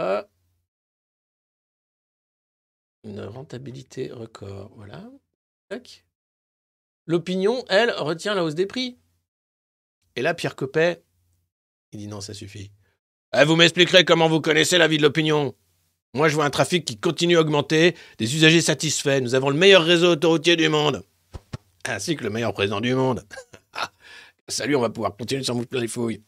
[0.00, 0.22] Euh,
[3.04, 5.10] une rentabilité record, voilà.
[5.68, 6.04] Tac.
[7.06, 8.98] L'opinion, elle, retient la hausse des prix.
[10.14, 11.02] Et là, Pierre Coppet,
[11.92, 12.70] il dit non, ça suffit.
[13.34, 15.54] Eh, vous m'expliquerez comment vous connaissez la vie de l'opinion.
[16.14, 19.20] Moi, je vois un trafic qui continue à augmenter, des usagers satisfaits.
[19.20, 21.02] Nous avons le meilleur réseau autoroutier du monde.
[21.86, 23.24] Ainsi que le meilleur président du monde.
[24.52, 26.22] Salut, on va pouvoir continuer sans vous plein les fouilles.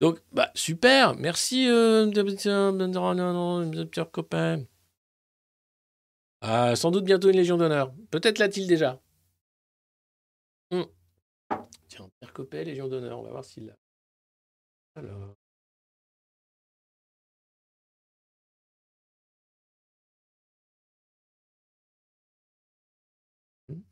[0.00, 1.14] Donc, bah, super.
[1.16, 2.10] Merci, euh,
[3.90, 4.66] Pierre Coppet.
[6.40, 7.92] Ah, sans doute bientôt une Légion d'honneur.
[8.10, 9.00] Peut-être l'a-t-il déjà.
[10.70, 10.84] Hmm.
[11.88, 13.74] Tiens, Pierre Coppet, Légion d'honneur, on va voir s'il l'a.
[14.96, 15.36] Alors.
[23.68, 23.84] Hmm.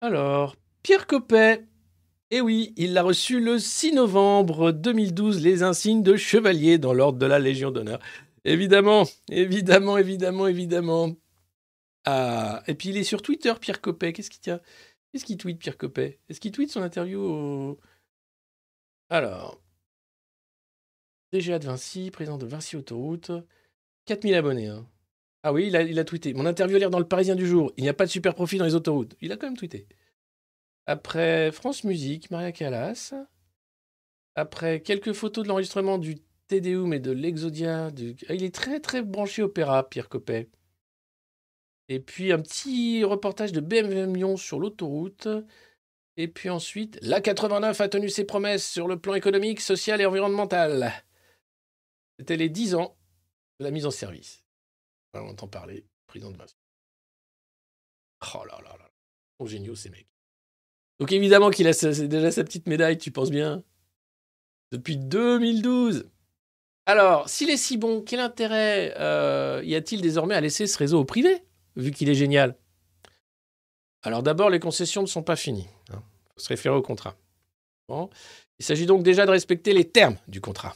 [0.00, 1.64] Alors, Pierre Coppet.
[2.30, 7.18] Eh oui, il a reçu le 6 novembre 2012 les insignes de chevalier dans l'ordre
[7.18, 8.00] de la Légion d'honneur.
[8.44, 11.14] Évidemment, évidemment, évidemment, évidemment.
[12.04, 14.12] Ah, et puis il est sur Twitter, Pierre Coppet.
[14.12, 14.60] Qu'est-ce qu'il tient?
[15.12, 16.18] Qu'est-ce qu'il tweet, Pierre Coppet?
[16.28, 17.78] Est-ce qu'il tweet son interview au...
[19.10, 19.60] Alors,
[21.32, 23.30] DGA de Vinci, président de Vinci Autoroute,
[24.06, 24.68] 4000 abonnés.
[24.68, 24.86] hein.
[25.42, 26.34] Ah oui, il a, tweeté.
[26.34, 27.72] Mon interview a l'air dans le Parisien du jour.
[27.76, 29.16] Il n'y a pas de super profit dans les autoroutes.
[29.20, 29.86] Il a quand même tweeté.
[30.86, 33.14] Après France Musique, Maria Callas.
[34.34, 36.16] Après quelques photos de l'enregistrement du
[36.48, 37.90] Tédéum et de l'Exodia.
[37.90, 40.50] du- Ah, Il est très très branché opéra, Pierre Coppet.
[41.88, 45.28] Et puis un petit reportage de BMW Lyon sur l'autoroute.
[46.16, 50.06] Et puis ensuite, la 89 a tenu ses promesses sur le plan économique, social et
[50.06, 50.92] environnemental.
[52.18, 52.96] C'était les 10 ans
[53.58, 54.42] de la mise en service.
[55.14, 56.54] On entend parler, président de Vinci.
[58.34, 58.90] Oh là là là.
[59.40, 60.08] Sont géniaux ces mecs.
[60.98, 63.62] Donc évidemment qu'il a déjà sa petite médaille, tu penses bien.
[64.70, 66.08] Depuis 2012.
[66.86, 71.00] Alors, s'il est si bon, quel intérêt euh, y a-t-il désormais à laisser ce réseau
[71.00, 71.44] au privé,
[71.76, 72.56] vu qu'il est génial?
[74.02, 75.68] Alors d'abord, les concessions ne sont pas finies.
[75.88, 77.16] Il faut se référer au contrat.
[78.58, 80.74] Il s'agit donc déjà de respecter les termes du contrat.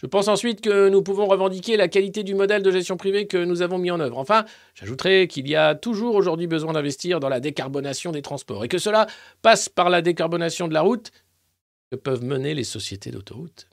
[0.00, 3.36] Je pense ensuite que nous pouvons revendiquer la qualité du modèle de gestion privée que
[3.36, 4.16] nous avons mis en œuvre.
[4.16, 8.68] Enfin, j'ajouterai qu'il y a toujours aujourd'hui besoin d'investir dans la décarbonation des transports et
[8.68, 9.06] que cela
[9.42, 11.10] passe par la décarbonation de la route
[11.90, 13.68] que peuvent mener les sociétés d'autoroute.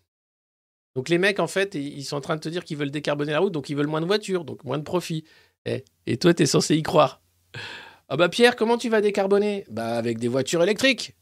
[0.97, 2.91] Donc les mecs, en fait, ils ils sont en train de te dire qu'ils veulent
[2.91, 5.23] décarboner la route, donc ils veulent moins de voitures, donc moins de profit.
[5.65, 7.21] Eh, et toi, tu es censé y croire.
[8.09, 9.65] Ah bah Pierre, comment tu vas décarboner?
[9.69, 11.15] Bah avec des voitures électriques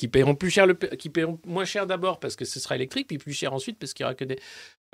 [0.00, 3.06] qui paieront plus cher le qui paieront moins cher d'abord parce que ce sera électrique
[3.06, 4.38] puis plus cher ensuite parce qu'il y aura que des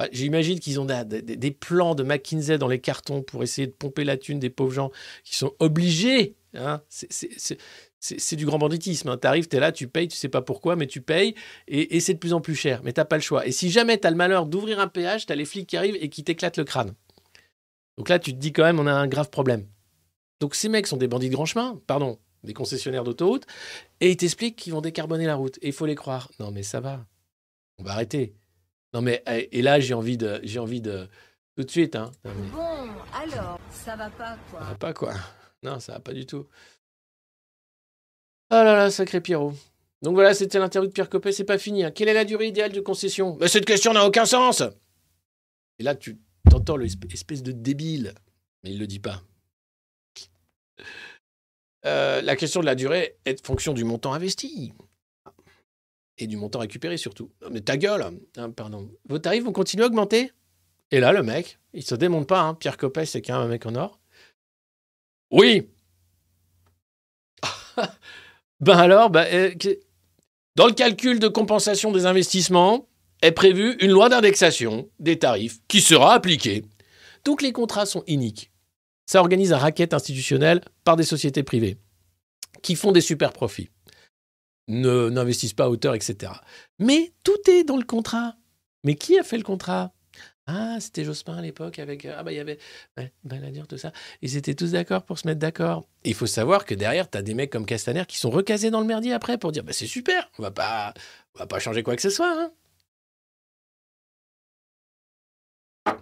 [0.01, 3.73] Bah, j'imagine qu'ils ont des, des- plans de McKinsey dans les cartons pour essayer de
[3.73, 4.91] pomper la thune des pauvres gens
[5.23, 6.83] qui sont obligés hein.
[6.89, 9.11] c'est, du grand banditisme.
[9.11, 9.17] Hein.
[9.17, 11.37] Tu arrives, tu es là, tu payes, tu sais pas pourquoi, mais tu payes
[11.69, 12.81] et, et c'est de plus en plus cher.
[12.83, 13.47] Mais t'as pas le choix.
[13.47, 15.77] Et si jamais tu as le malheur d'ouvrir un péage, tu as les flics qui
[15.77, 16.93] arrivent et qui t'éclatent le crâne.
[17.97, 19.67] Donc là, tu te dis quand même, on a un grave problème.
[20.41, 23.45] Donc ces mecs sont des bandits de grand chemin, pardon, des concessionnaires d'autoroute,
[24.01, 25.59] et ils t'expliquent qu'ils vont décarboner la route.
[25.63, 26.31] Et il faut les croire.
[26.41, 27.05] Non mais ça va.
[27.79, 28.35] On va arrêter.
[28.95, 31.09] Non mais et et là j'ai envie de j'ai envie de
[31.57, 32.11] tout de suite hein.
[32.25, 34.61] Non, mais Bon, alors, ça va pas, quoi.
[34.61, 35.15] ça va pas quoi.
[35.63, 36.47] Non, ça va pas du tout.
[38.51, 39.53] Oh là là, sacré Pierrot.
[40.03, 41.83] Donc voilà, c'était l'interview de Pierre Coppet, c'est pas fini.
[41.85, 41.91] hein.
[41.91, 43.37] Quelle est la durée idéale de concession?
[43.41, 44.63] Mais cette question n'a aucun sens
[45.79, 46.19] Et là, tu
[46.49, 48.15] t'entends l'espèce espèce de débile.
[48.63, 49.23] Mais il le dit pas.
[51.85, 54.73] Euh, la question de la durée est fonction du montant investi.
[56.19, 57.31] Et du montant récupéré surtout.
[57.43, 58.03] Non, mais ta gueule
[58.37, 58.91] hein, Pardon.
[59.09, 60.33] Vos tarifs vont continuer à augmenter
[60.91, 62.41] Et là, le mec, il se démonte pas.
[62.41, 62.55] hein.
[62.55, 64.01] Pierre Coppet, c'est quand même un mec en or.
[65.31, 65.69] Oui
[68.61, 69.55] Ben alors, ben, euh,
[70.55, 72.89] dans le calcul de compensation des investissements,
[73.23, 76.65] est prévue une loi d'indexation des tarifs qui sera appliquée.
[77.25, 78.51] Donc les contrats sont iniques.
[79.07, 81.79] Ça organise un racket institutionnel par des sociétés privées
[82.63, 83.71] qui font des super profits,
[84.69, 86.33] ne n'investissent pas à hauteur, etc.
[86.79, 88.35] Mais tout est dans le contrat.
[88.83, 89.93] Mais qui a fait le contrat?
[90.49, 92.59] Ah, c'était Jospin à l'époque avec ah bah il y avait
[93.25, 93.93] Balladur tout ça.
[94.23, 95.89] Ils étaient tous d'accord pour se mettre d'accord.
[96.05, 98.81] Il faut savoir que derrière, tu as des mecs comme Castaner qui sont recasés dans
[98.81, 100.95] le merdier après pour dire bah, c'est super, on va pas,
[101.35, 102.33] on va pas changer quoi que ce soit.
[102.33, 102.53] hein.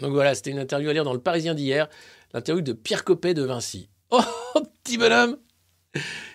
[0.00, 1.88] Donc voilà, c'était une interview à lire dans le Parisien d'hier,
[2.32, 3.88] l'interview de Pierre Coppet de Vinci.
[4.56, 5.38] Oh, petit bonhomme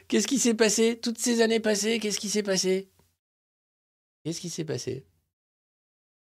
[0.09, 0.99] Qu'est-ce qui s'est passé?
[0.99, 2.89] Toutes ces années passées Qu'est-ce qui s'est passé?
[4.23, 5.05] Qu'est-ce qui s'est passé?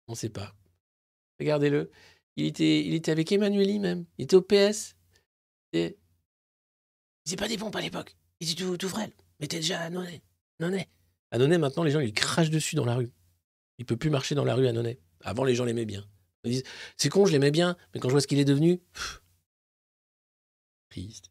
[0.08, 0.56] On ne sait pas.
[1.40, 1.92] Regardez-le.
[2.38, 4.06] Il était, il était avec Emmanueli même.
[4.18, 4.96] Il était au PS.
[5.74, 5.98] Et...
[7.26, 8.16] Il pas des pompes à l'époque.
[8.40, 9.12] Il était tout, tout frêle.
[9.40, 9.90] Mais t'es déjà à.
[9.90, 10.22] Nonnet.
[11.32, 13.12] À Nonnet, maintenant, les gens, ils lui crachent dessus dans la rue.
[13.78, 15.00] Il peut plus marcher dans la rue à Nonnet.
[15.22, 16.08] Avant, les gens l'aimaient bien.
[16.98, 18.82] C'est con, je l'aimais bien, mais quand je vois ce qu'il est devenu,
[20.90, 21.30] triste.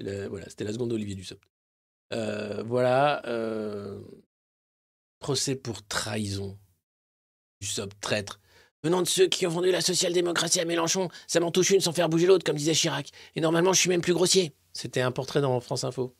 [0.00, 1.42] Voilà, c'était la seconde d'Olivier Dussopt.
[2.12, 3.24] Euh, voilà.
[3.26, 4.02] euh,
[5.20, 6.58] procès pour trahison.
[7.60, 8.40] Dussopt, traître.
[8.82, 11.92] Venant de ceux qui ont vendu la social-démocratie à Mélenchon, ça m'en touche une sans
[11.92, 13.10] faire bouger l'autre, comme disait Chirac.
[13.36, 14.56] Et normalement, je suis même plus grossier.
[14.72, 16.16] C'était un portrait dans France Info.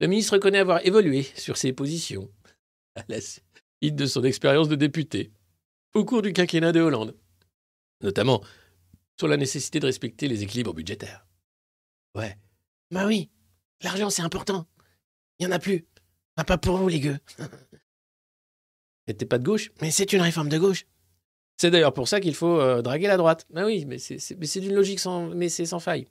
[0.00, 2.30] Le ministre reconnaît avoir évolué sur ses positions
[2.96, 5.32] à la suite de son expérience de député
[5.94, 7.16] au cours du quinquennat de Hollande,
[8.02, 8.42] notamment
[9.18, 11.26] sur la nécessité de respecter les équilibres budgétaires.
[12.14, 12.38] Ouais.
[12.90, 13.30] Bah oui,
[13.82, 14.66] l'argent c'est important.
[15.38, 15.86] Il y en a plus.
[16.36, 17.18] Ah, pas pour vous les gueux.
[19.18, 20.86] T'es pas de gauche Mais c'est une réforme de gauche.
[21.58, 23.46] C'est d'ailleurs pour ça qu'il faut euh, draguer la droite.
[23.50, 26.08] Bah oui, mais c'est- d'une logique sans, mais sans faille.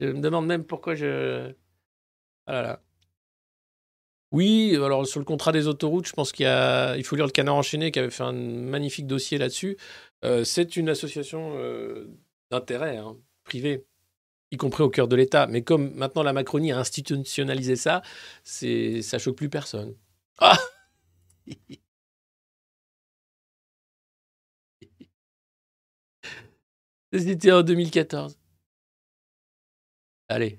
[0.00, 1.52] Je me demande même pourquoi je.
[2.46, 2.82] Ah là là.
[4.32, 7.30] Oui, alors sur le contrat des autoroutes, je pense qu'il a, il faut lire le
[7.32, 9.76] Canard enchaîné qui avait fait un magnifique dossier là-dessus.
[10.24, 12.08] Euh, c'est une association euh,
[12.50, 13.84] d'intérêt hein, privé,
[14.52, 15.46] y compris au cœur de l'État.
[15.48, 18.02] Mais comme maintenant la Macronie a institutionnalisé ça,
[18.44, 19.96] ça choque plus personne.
[20.38, 20.58] Ah
[27.12, 28.36] C'était en 2014.
[30.28, 30.58] Allez,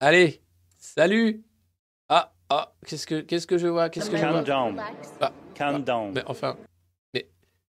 [0.00, 0.40] allez,
[0.78, 1.44] salut.
[2.56, 4.42] Ah, ah, qu'est-ce que, qu'est-ce que je vois, qu'est-ce que je vois.
[4.44, 4.84] Calm down.
[5.20, 6.12] Ah, Calm down.
[6.14, 6.56] mais enfin,
[7.12, 7.28] mais,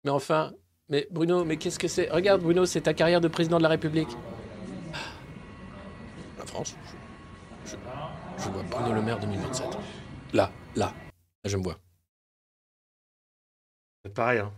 [0.04, 0.52] mais enfin,
[0.88, 2.08] mais Bruno, mais qu'est-ce que c'est?
[2.10, 4.08] Regarde, Bruno, c'est ta carrière de président de la République.
[4.94, 4.98] Ah.
[6.38, 6.76] La France.
[7.64, 7.76] Je, je-
[8.44, 9.66] je vois Bruno Le Maire 2027.
[10.32, 11.78] Là, là, là, je me vois.
[14.04, 14.52] C'est pareil, hein.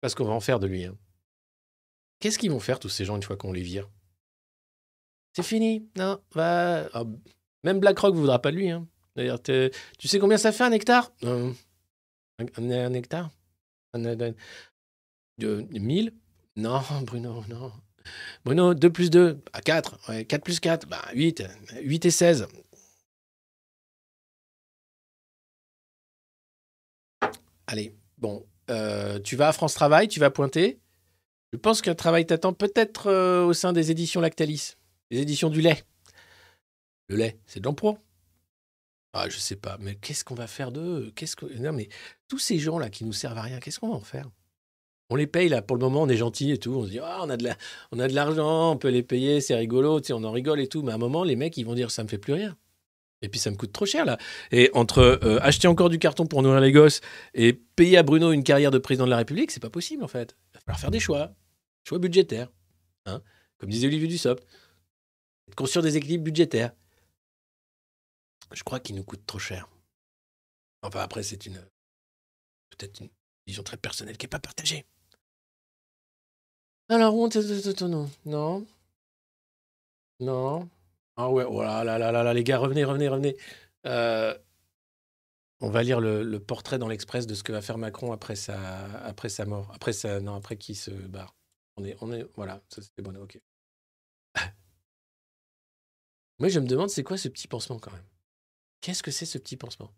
[0.00, 0.84] Parce qu'on va en faire de lui.
[0.84, 0.96] hein.
[2.18, 3.88] Qu'est-ce qu'ils vont faire tous ces gens une fois qu'on les vire?
[5.34, 5.88] C'est fini.
[5.96, 6.88] Non, va.
[6.92, 7.04] Ah,
[7.64, 8.70] même BlackRock voudra pas de lui.
[8.70, 8.86] Hein.
[9.16, 11.12] Tu sais combien ça fait un hectare?
[11.24, 11.52] Euh,
[12.38, 13.30] un, hectare?
[13.94, 14.34] Un, un- un-
[15.38, 16.12] de, de 1000
[16.56, 17.72] Non, Bruno, non.
[18.44, 19.98] Bruno, 2 plus 2, bah 4.
[20.08, 21.44] Ouais, 4 plus 4, bah 8.
[21.82, 22.46] 8 et 16.
[27.66, 28.44] Allez, bon.
[28.70, 30.80] euh, tu vas à France Travail, tu vas pointer.
[31.52, 34.74] Je pense qu'un travail t'attend peut-être euh, au sein des éditions Lactalis,
[35.10, 35.84] les éditions du lait.
[37.08, 37.98] Le lait, c'est de l'emploi.
[39.14, 41.12] Ah, je sais pas, mais qu'est-ce qu'on va faire d'eux?
[41.14, 41.88] Qu'est-ce que non mais
[42.28, 44.30] tous ces gens là qui nous servent à rien, qu'est-ce qu'on va en faire?
[45.10, 46.98] On les paye là pour le moment, on est gentil et tout, on se dit
[46.98, 47.56] ah on a de la,
[47.90, 50.60] on a de l'argent, on peut les payer, c'est rigolo, tu sais, on en rigole
[50.60, 52.32] et tout, mais à un moment les mecs ils vont dire ça me fait plus
[52.32, 52.56] rien.
[53.20, 54.16] Et puis ça me coûte trop cher là.
[54.50, 57.02] Et entre euh, acheter encore du carton pour nourrir les gosses
[57.34, 60.08] et payer à Bruno une carrière de président de la République, c'est pas possible en
[60.08, 60.36] fait.
[60.52, 61.32] Il va falloir faire des choix,
[61.86, 62.48] choix budgétaires,
[63.04, 63.20] hein
[63.58, 64.42] comme disait Olivier Dussopt,
[65.48, 66.72] être conscient des équilibres budgétaires.
[68.52, 69.68] Je crois qu'il nous coûte trop cher.
[70.82, 71.58] Enfin, après, c'est une.
[72.70, 73.10] Peut-être une
[73.46, 74.84] vision très personnelle qui n'est pas partagée.
[76.88, 77.28] Alors, on.
[77.88, 78.10] Non.
[78.24, 78.66] Non.
[80.20, 80.68] Non.
[81.16, 83.36] Ah ouais, oh là là là là là, les gars, revenez, revenez, revenez.
[83.86, 84.36] Euh,
[85.60, 88.34] on va lire le, le portrait dans l'Express de ce que va faire Macron après
[88.34, 88.58] sa,
[89.04, 89.70] après sa mort.
[89.74, 91.34] Après sa, non, après qu'il se barre.
[91.76, 93.40] On est, on est, voilà, ça c'était bon, ok.
[96.38, 98.04] Moi, je me demande, c'est quoi ce petit pansement quand même?
[98.82, 99.94] Qu'est-ce que c'est ce petit pansement?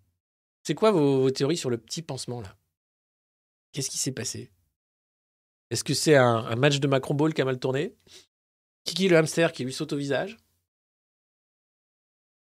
[0.63, 2.57] C'est quoi vos, théories sur le petit pansement là?
[3.73, 4.53] Qu'est-ce qui s'est passé?
[5.71, 7.97] Est-ce que c'est un, match de Macron Ball qui a mal tourné?
[8.85, 10.37] Kiki le hamster qui lui saute au visage?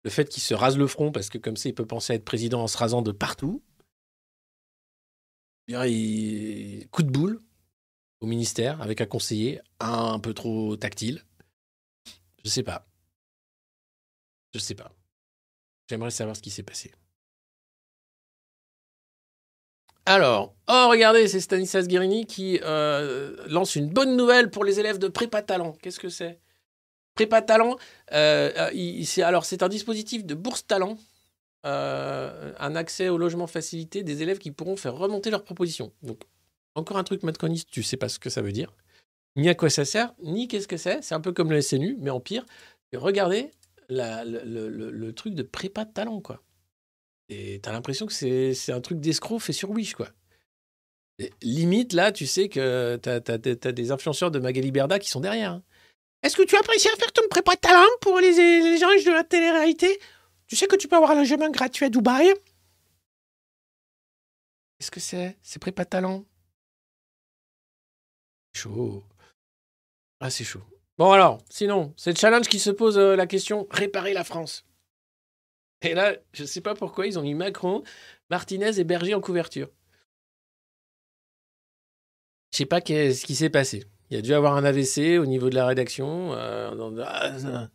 [0.03, 2.15] Le fait qu'il se rase le front parce que comme ça il peut penser à
[2.17, 3.63] être président en se rasant de partout?
[5.69, 7.41] Il- Coup de boule
[8.19, 11.23] au ministère avec un conseiller un peu trop tactile?
[12.43, 12.85] Je sais pas.
[14.53, 14.91] Je sais pas.
[15.89, 16.91] J'aimerais savoir ce qui s'est passé.
[20.07, 24.99] Alors, oh regardez, c'est Stanislas Guérini qui euh, lance une bonne nouvelle pour les élèves
[24.99, 25.75] de prépa talent.
[25.81, 26.39] Qu'est-ce que c'est?
[27.15, 27.77] Prépa talent,
[28.11, 30.97] euh, euh, alors c'est un dispositif de bourse talent,
[31.63, 35.91] un accès au logement facilité des élèves qui pourront faire remonter leurs propositions.
[36.03, 36.21] Donc,
[36.75, 38.71] encore un truc matconiste, tu sais pas ce que ça veut dire,
[39.35, 41.03] ni à quoi ça sert, ni qu'est-ce que c'est.
[41.03, 42.45] C'est un peu comme le SNU, mais en pire.
[42.93, 43.49] Regardez
[43.89, 46.41] le, truc de prépa de talent, quoi.
[47.29, 50.09] Et t'as l'impression que c'est un truc d'escroc fait sur Wish, quoi.
[51.41, 53.37] Limite, là, tu sais que t'as as,
[53.71, 55.51] des influenceurs de Magali Berda qui sont derrière.
[55.53, 55.63] hein.
[56.23, 59.13] Est-ce que tu apprécies à faire ton prépa de talent pour les, les gens de
[59.13, 59.99] la télé-réalité?
[60.47, 62.33] Tu sais que tu peux avoir un logement gratuit à Dubaï?
[64.77, 66.25] Qu'est-ce que c'est C'est prépa talent?
[68.53, 69.03] Chaud.
[70.19, 70.63] Ah, c'est chaud.
[70.97, 74.65] Bon, alors, sinon, c'est le challenge qui se pose euh, la question réparer la France.
[75.81, 77.83] Et là, je sais pas pourquoi ils ont mis Macron,
[78.29, 79.69] Martinez et Berger en couverture.
[82.53, 83.83] Je sais pas qu'est-ce qui s'est passé.
[84.09, 86.33] Il y a dû avoir un AVC au niveau de la rédaction.
[86.33, 87.67] euh, ah,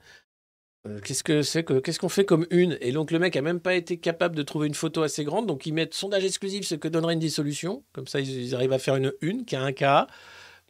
[0.87, 2.79] euh, Qu'est-ce que c'est que qu'est-ce qu'on fait comme une?
[2.81, 5.47] Et donc le mec a même pas été capable de trouver une photo assez grande,
[5.47, 7.85] donc ils mettent sondage exclusif, ce que donnerait une dissolution.
[7.93, 10.07] Comme ça, ils, ils arrivent à faire une une qui a un cas.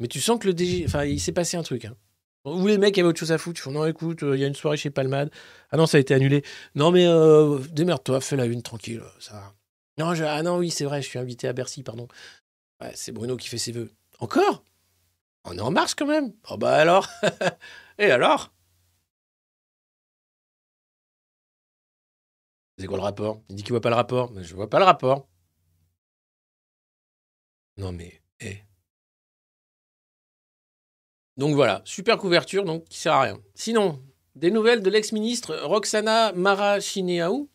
[0.01, 1.85] Mais tu sens que le DG, enfin, il s'est passé un truc.
[1.85, 1.95] Hein.
[2.45, 3.71] Ou les mecs avaient autre chose à foutre.
[3.71, 5.31] Non, écoute, euh, il y a une soirée chez Palmade.
[5.71, 6.43] Ah non, ça a été annulé.
[6.75, 9.35] Non, mais euh, démerde-toi, fais la une tranquille, ça.
[9.35, 9.55] va.
[9.99, 12.09] Non, ah non, oui, c'est vrai, je suis invité à Bercy, pardon.
[12.81, 13.91] Ouais, c'est Bruno qui fait ses vœux.
[14.21, 14.65] Encore?
[15.45, 16.33] On est en mars quand même?
[16.51, 17.09] Oh bah alors?
[17.99, 18.53] Et alors?
[22.79, 23.43] C'est quoi le rapport?
[23.49, 24.33] Il dit qu'il voit pas le rapport.
[24.43, 25.29] Je vois pas le rapport.
[27.77, 28.63] Non mais, eh.
[31.37, 33.41] Donc voilà, super couverture, donc qui sert à rien.
[33.55, 34.03] Sinon,
[34.35, 37.49] des nouvelles de l'ex-ministre Roxana Marachineau,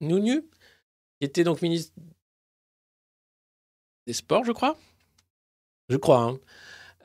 [0.00, 1.92] Nounu, qui était donc ministre
[4.06, 4.76] des Sports, je crois.
[5.88, 6.20] Je crois.
[6.22, 6.38] hein.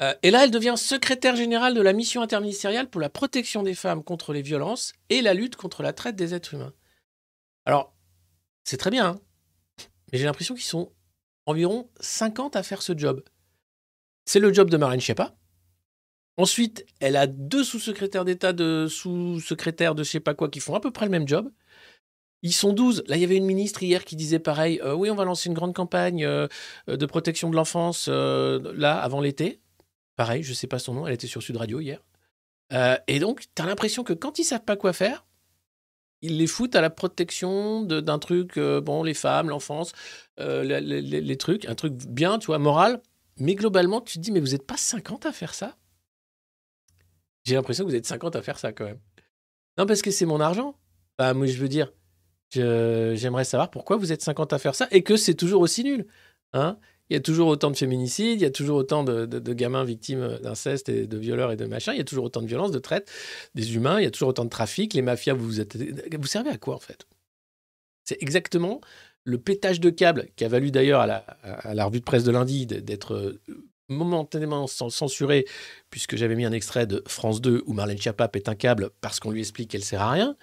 [0.01, 3.75] Euh, et là, elle devient secrétaire générale de la mission interministérielle pour la protection des
[3.75, 6.73] femmes contre les violences et la lutte contre la traite des êtres humains.
[7.65, 7.93] Alors,
[8.63, 9.19] c'est très bien, hein,
[10.11, 10.91] mais j'ai l'impression qu'ils sont
[11.45, 13.23] environ 50 à faire ce job.
[14.25, 15.35] C'est le job de Marlène Schiappa.
[16.37, 20.75] Ensuite, elle a deux sous-secrétaires d'État, de sous-secrétaires de je sais pas quoi, qui font
[20.75, 21.51] à peu près le même job.
[22.41, 23.03] Ils sont 12.
[23.07, 25.47] Là, il y avait une ministre hier qui disait pareil, euh, oui, on va lancer
[25.47, 26.47] une grande campagne euh,
[26.87, 29.61] de protection de l'enfance, euh, là, avant l'été.
[30.17, 32.03] Pareil, je sais pas son nom, elle était sur Sud Radio hier.
[32.73, 35.25] Euh, et donc, tu as l'impression que quand ils savent pas quoi faire,
[36.21, 39.91] ils les foutent à la protection d'un truc, euh, bon, les femmes, l'enfance,
[40.39, 43.01] euh, les- les trucs, un truc bien, tu vois, moral.
[43.37, 45.75] Mais globalement, tu te dis, mais vous n'êtes pas 50 à faire ça?
[47.43, 48.99] J'ai l'impression que vous êtes 50 à faire ça quand même.
[49.77, 50.75] Non, parce que c'est mon argent.
[51.17, 51.91] Bah, moi, je veux dire,
[52.51, 56.07] j'aimerais savoir pourquoi vous êtes 50 à faire ça et que c'est toujours aussi nul.
[56.53, 56.77] Hein
[57.09, 60.39] il y a toujours autant de féminicides, il y a toujours autant de, gamins victimes
[60.41, 62.79] d'inceste et de violeurs et de machin, il y a toujours autant de violences, de
[62.79, 63.11] traite
[63.55, 66.49] des humains, il y a toujours autant de trafic, les mafias, vous, êtes, vous servez
[66.49, 67.05] à quoi en fait?
[68.05, 68.81] C'est exactement
[69.25, 72.23] le pétage de câble qui a valu d'ailleurs à la, à la revue de presse
[72.23, 73.39] de lundi d'être
[73.93, 75.45] momentanément cen- censuré
[75.89, 79.19] puisque j'avais mis un extrait de France 2 où Marlène Schiappa pète un câble parce
[79.19, 80.35] qu'on lui explique qu'elle sert à rien.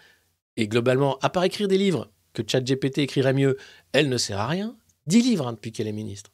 [0.56, 3.56] Et globalement, à part écrire des livres que ChatGPT écrirait mieux,
[3.93, 4.77] elle ne sert à rien.
[5.06, 6.31] 10 livres hein, depuis qu'elle est ministre.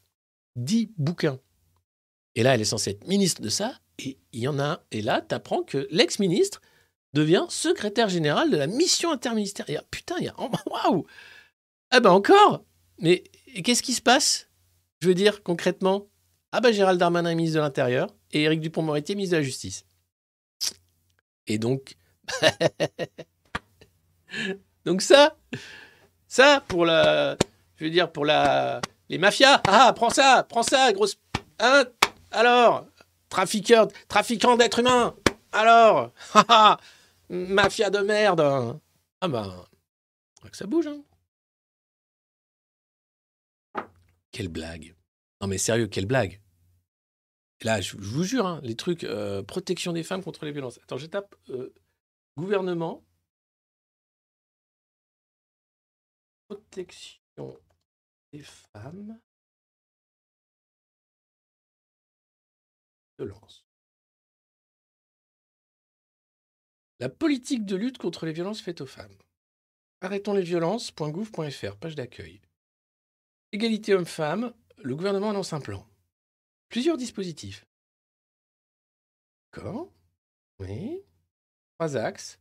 [0.57, 1.39] 10 bouquins.
[2.35, 3.79] Et là, elle est censée être ministre de ça.
[3.99, 4.83] Et il y en a.
[4.91, 6.61] Et là, tu apprends que l'ex-ministre
[7.15, 9.83] devient secrétaire général de la mission interministérielle.
[9.91, 10.35] Putain, il y a.
[10.67, 11.07] Waouh
[11.91, 12.65] Ah ben encore
[12.99, 13.25] Mais
[13.65, 14.49] qu'est-ce qui se passe?
[15.01, 16.09] Je veux dire, concrètement
[16.59, 19.85] Ah ben Gérald Darmanin est ministre de l'Intérieur et Éric Dupont-Moretti ministre de la Justice.
[21.47, 21.97] Et donc.
[24.87, 25.37] donc ça,
[26.27, 27.37] ça pour la.
[27.77, 28.81] Je veux dire, pour la.
[29.11, 31.19] Les mafias Ah, prends ça Prends ça, grosse.
[31.59, 31.85] Hein
[32.31, 32.87] Alors
[33.29, 35.15] Trafiqueur, trafiquant d'êtres humains
[35.53, 36.11] Alors
[37.29, 38.81] Mafia de merde
[39.21, 39.63] Ah ben.
[40.51, 41.03] que ça bouge, hein.
[44.33, 44.95] Quelle blague.
[45.43, 46.41] Non mais sérieux, quelle blague.
[47.63, 50.79] Là, je, vous jure, hein, les trucs euh, protection des femmes contre les violences.
[50.83, 51.73] Attends, je tape euh,
[52.37, 53.03] gouvernement.
[56.49, 57.59] Protection
[58.33, 59.19] des femmes.
[63.19, 63.65] Violence.
[67.01, 69.17] La politique de lutte contre les violences faites aux femmes.
[70.03, 72.43] Arrêtons les violences.gouv.fr, page d'accueil.
[73.53, 75.87] Égalité homme-femme, le gouvernement annonce un plan.
[76.69, 77.67] Plusieurs dispositifs.
[79.53, 79.93] D'accord.
[80.59, 81.03] Oui.
[81.79, 82.41] Trois axes.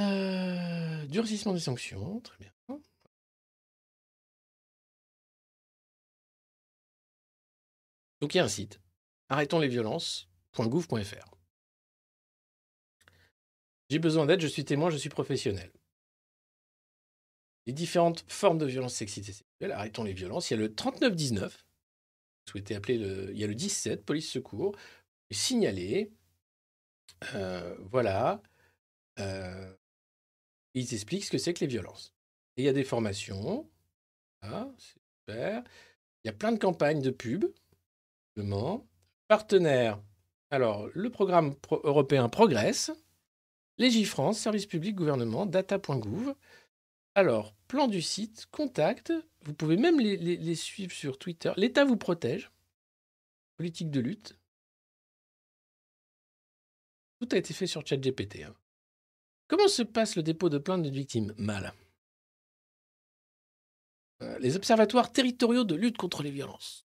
[0.00, 2.50] Euh, durcissement des sanctions, très bien.
[8.20, 8.80] Donc il y a un site,
[9.30, 11.30] arrêtonslesviolences.gouv.fr.
[13.88, 15.72] J'ai besoin d'aide, je suis témoin, je suis professionnel.
[17.66, 20.50] Les différentes formes de violence sexistes et sexuelles, arrêtons les violences.
[20.50, 21.69] Il y a le 3919, vous
[22.50, 23.30] souhaitez appeler le...
[23.32, 24.76] Il y a le 17, police secours,
[25.30, 26.12] signaler.
[27.34, 28.42] Euh, voilà.
[29.18, 29.74] Euh,
[30.74, 32.14] ils expliquent ce que c'est que les violences.
[32.56, 33.68] Et il y a des formations.
[34.42, 35.62] Ah, super.
[36.24, 37.44] Il y a plein de campagnes de pub.
[39.28, 40.02] Partenaires.
[40.50, 42.90] Alors, le programme pro- européen Progress.
[43.78, 46.34] Légifrance, service public, gouvernement, data.gouv.
[47.14, 49.12] Alors, plan du site, contact.
[49.42, 51.52] Vous pouvez même les, suivre sur Twitter.
[51.56, 52.50] L'État vous protège.
[53.56, 54.38] Politique de lutte.
[57.20, 58.44] Tout a été fait sur ChatGPT.
[58.44, 58.54] hein.
[59.48, 61.34] Comment se passe le dépôt de plainte d'une victime?
[61.36, 61.74] Mal.
[64.22, 66.86] Euh, les observatoires territoriaux de lutte contre les violences.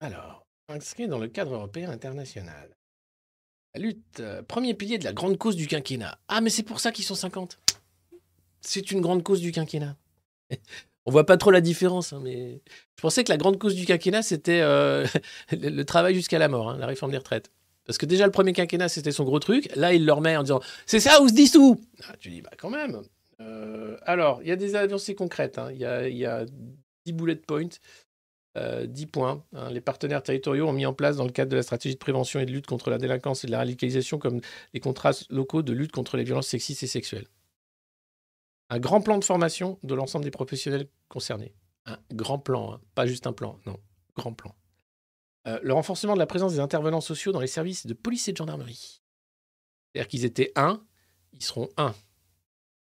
[0.00, 2.76] Alors, inscrit dans le cadre européen international.
[3.74, 6.16] La lutte, euh, premier pilier de la grande cause du quinquennat.
[6.28, 7.58] Ah, mais c'est pour ça qu'ils sont 50.
[8.60, 9.96] C'est une grande cause du quinquennat.
[11.06, 12.62] On voit pas trop la différence, hein, mais
[12.96, 15.06] je pensais que la grande cause du quinquennat, c'était euh,
[15.52, 17.50] le, travail jusqu'à la mort, hein, la réforme des retraites.
[17.84, 19.68] Parce que déjà, le premier quinquennat, c'était son gros truc.
[19.76, 22.52] Là, il le remet en disant C'est ça ou se dissout Ah, Tu dis Bah,
[22.56, 23.02] quand même.
[23.40, 25.58] Euh, alors, il y a des avancées concrètes.
[25.58, 25.70] hein.
[25.72, 26.46] Il y, a, y a
[27.04, 27.68] 10 bullet points,
[28.56, 29.44] euh, 10 points.
[29.54, 29.70] hein.
[29.70, 32.40] Les partenaires territoriaux ont mis en place, dans le cadre de la stratégie de prévention
[32.40, 34.40] et de lutte contre la délinquance et de la radicalisation, comme
[34.72, 37.26] les contrats locaux de lutte contre les violences sexistes et sexuelles.
[38.70, 41.54] Un grand plan de formation de l'ensemble des professionnels concernés.
[41.86, 42.80] Un grand plan, hein.
[42.94, 43.76] pas juste un plan, non,
[44.16, 44.54] grand plan.
[45.46, 48.32] Euh, le renforcement de la présence des intervenants sociaux dans les services de police et
[48.32, 49.02] de gendarmerie.
[49.92, 50.82] C'est-à-dire qu'ils étaient un,
[51.32, 51.94] ils seront un.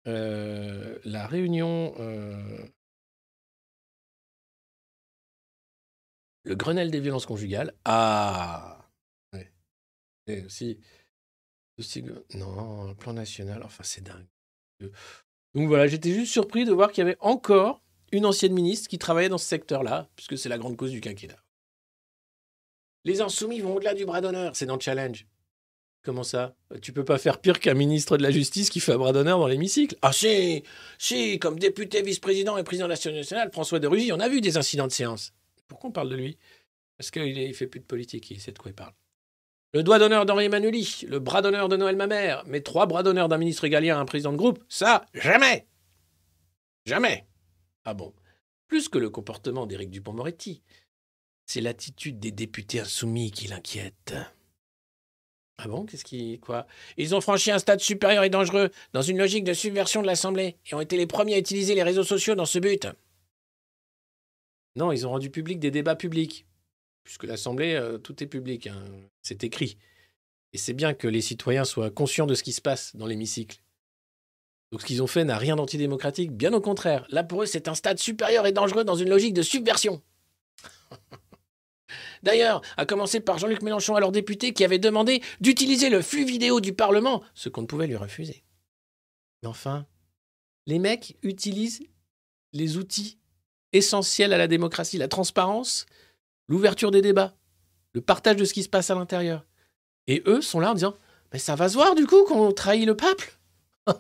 [0.08, 1.94] Euh, la réunion,
[6.46, 7.74] le Grenelle des violences conjugales.
[7.86, 8.88] Ah,
[9.34, 9.52] ouais.
[10.28, 10.80] Et aussi,
[12.36, 13.64] non, le plan national.
[13.64, 14.28] Enfin, c'est dingue.
[15.54, 17.82] Donc voilà, j'étais juste surpris de voir qu'il y avait encore
[18.12, 21.42] une ancienne ministre qui travaillait dans ce secteur-là, puisque c'est la grande cause du quinquennat.
[23.04, 25.28] Les insoumis vont au-delà du bras d'honneur, c'est dans le challenge.
[26.04, 26.56] Comment ça?
[26.82, 29.40] Tu peux pas faire pire qu'un ministre de la Justice qui fait un bras d'honneur
[29.40, 30.64] dans l'hémicycle Ah si
[31.00, 34.40] Si, comme député, vice-président et président de l'Assemblée nationale, François de Rugy, on a vu
[34.40, 35.34] des incidents de séance.
[35.68, 36.38] Pourquoi on parle de lui?
[36.98, 38.94] Parce qu'il fait plus de politique, il sait de quoi il parle.
[39.74, 43.28] Le doigt d'honneur d'Henri Emmanueli, le bras d'honneur de Noël Mamère, mais trois bras d'honneur
[43.28, 45.68] d'un ministre égalien à un président de groupe, ça, jamais
[46.86, 47.26] Jamais
[47.84, 48.14] Ah bon?
[48.68, 50.62] Plus que le comportement d'Éric Dupont-Moretti,
[51.46, 54.16] c'est l'attitude des députés insoumis qui l'inquiète.
[55.58, 55.86] Ah bon?
[55.86, 56.40] Qu'est-ce qui.
[56.40, 56.68] Quoi?
[56.98, 60.58] Ils ont franchi un stade supérieur et dangereux, dans une logique de subversion de l'Assemblée,
[60.70, 62.88] et ont été les premiers à utiliser les réseaux sociaux dans ce but.
[64.76, 66.46] Non, ils ont rendu public des débats publics.
[67.04, 68.84] Puisque l'Assemblée, euh, tout est public, hein.
[69.22, 69.78] c'est écrit.
[70.54, 73.62] Et c'est bien que les citoyens soient conscients de ce qui se passe dans l'hémicycle.
[74.72, 77.06] Donc ce qu'ils ont fait n'a rien d'antidémocratique, bien au contraire.
[77.10, 80.02] Là, pour eux, c'est un stade supérieur et dangereux dans une logique de subversion.
[82.24, 86.60] D'ailleurs, à commencer par Jean-Luc Mélenchon, alors député, qui avait demandé d'utiliser le flux vidéo
[86.60, 88.44] du Parlement, ce qu'on ne pouvait lui refuser.
[89.46, 89.86] Enfin,
[90.66, 91.84] les mecs utilisent
[92.52, 93.20] les outils
[93.76, 95.86] essentiels à la démocratie, la transparence,
[96.48, 97.36] l'ouverture des débats,
[97.94, 99.46] le partage de ce qui se passe à l'intérieur.
[100.08, 100.96] Et eux sont là en disant
[101.34, 103.38] Mais ça va se voir du coup qu'on trahit le peuple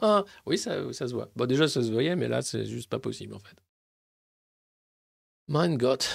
[0.46, 1.30] Oui, ça, ça se voit.
[1.36, 3.56] Bon, déjà, ça se voyait, mais là, c'est juste pas possible en fait.
[5.48, 6.10] Mein Gott.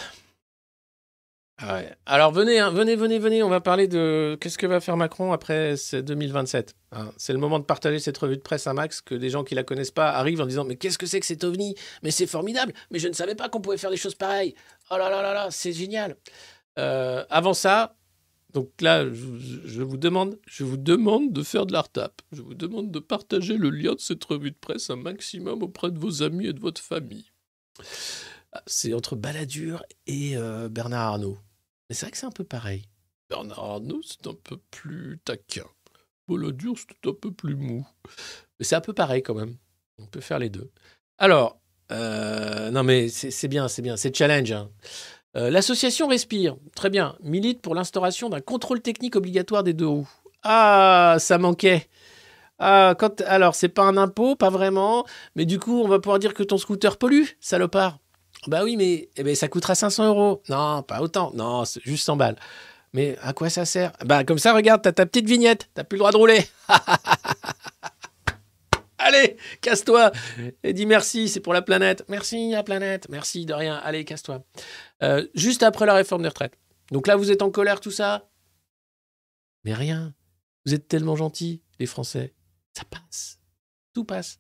[2.07, 5.33] Alors venez, hein, venez, venez, venez, on va parler de qu'est-ce que va faire Macron
[5.33, 6.75] après ce 2027.
[6.93, 7.13] hein.
[7.17, 9.55] C'est le moment de partager cette revue de presse à Max, que des gens qui
[9.55, 11.75] la connaissent pas arrivent en disant mais qu'est-ce que c'est que cet ovni?
[12.03, 14.55] Mais c'est formidable, mais je ne savais pas qu'on pouvait faire des choses pareilles.
[14.91, 16.17] Oh là là là là, c'est génial.
[16.79, 17.97] Euh, avant ça,
[18.53, 19.13] donc là, je,
[19.65, 22.23] je vous demande, je vous demande de faire de la retape.
[22.33, 25.91] Je vous demande de partager le lien de cette revue de presse un maximum auprès
[25.91, 27.27] de vos amis et de votre famille.
[28.53, 31.39] Ah, C'est entre Balladur et euh, Bernard Arnault.
[31.91, 32.85] C'est vrai que c'est un peu pareil.
[33.29, 35.67] Bernard Arnault, c'est un peu plus taquin.
[36.29, 37.87] Balladur, c'est un peu plus mou.
[38.59, 39.57] Mais c'est un peu pareil quand même.
[39.99, 40.71] On peut faire les deux.
[41.19, 41.61] Alors,
[41.93, 44.53] euh, non mais c'est c'est bien, c'est bien, c'est challenge.
[44.53, 44.71] hein.
[45.37, 50.09] Euh, L'association Respire, très bien, milite pour l'instauration d'un contrôle technique obligatoire des deux roues.
[50.43, 51.89] Ah, ça manquait.
[52.59, 56.19] Ah, quand, alors, c'est pas un impôt, pas vraiment, mais du coup, on va pouvoir
[56.19, 57.99] dire que ton scooter pollue, salopard.
[58.47, 60.43] Bah oui, mais eh ben, ça coûtera 500 euros.
[60.49, 61.31] Non, pas autant.
[61.35, 62.37] Non, c'est juste 100 balles.
[62.93, 63.93] Mais à quoi ça sert?
[64.05, 66.45] Bah comme ça, regarde, t'as ta petite vignette, t'as plus le droit de rouler.
[68.99, 70.13] Allez, casse-toi
[70.63, 72.05] et dis merci, c'est pour la planète.
[72.09, 73.77] Merci la planète, merci de rien.
[73.77, 74.45] Allez, casse-toi.
[75.03, 76.59] Euh, juste après la réforme des retraites.
[76.91, 78.29] Donc là, vous êtes en colère, tout ça?
[79.65, 80.15] Mais rien.
[80.67, 82.35] Vous êtes tellement gentils, les Français.
[82.77, 83.39] Ça passe.
[83.95, 84.39] Tout passe.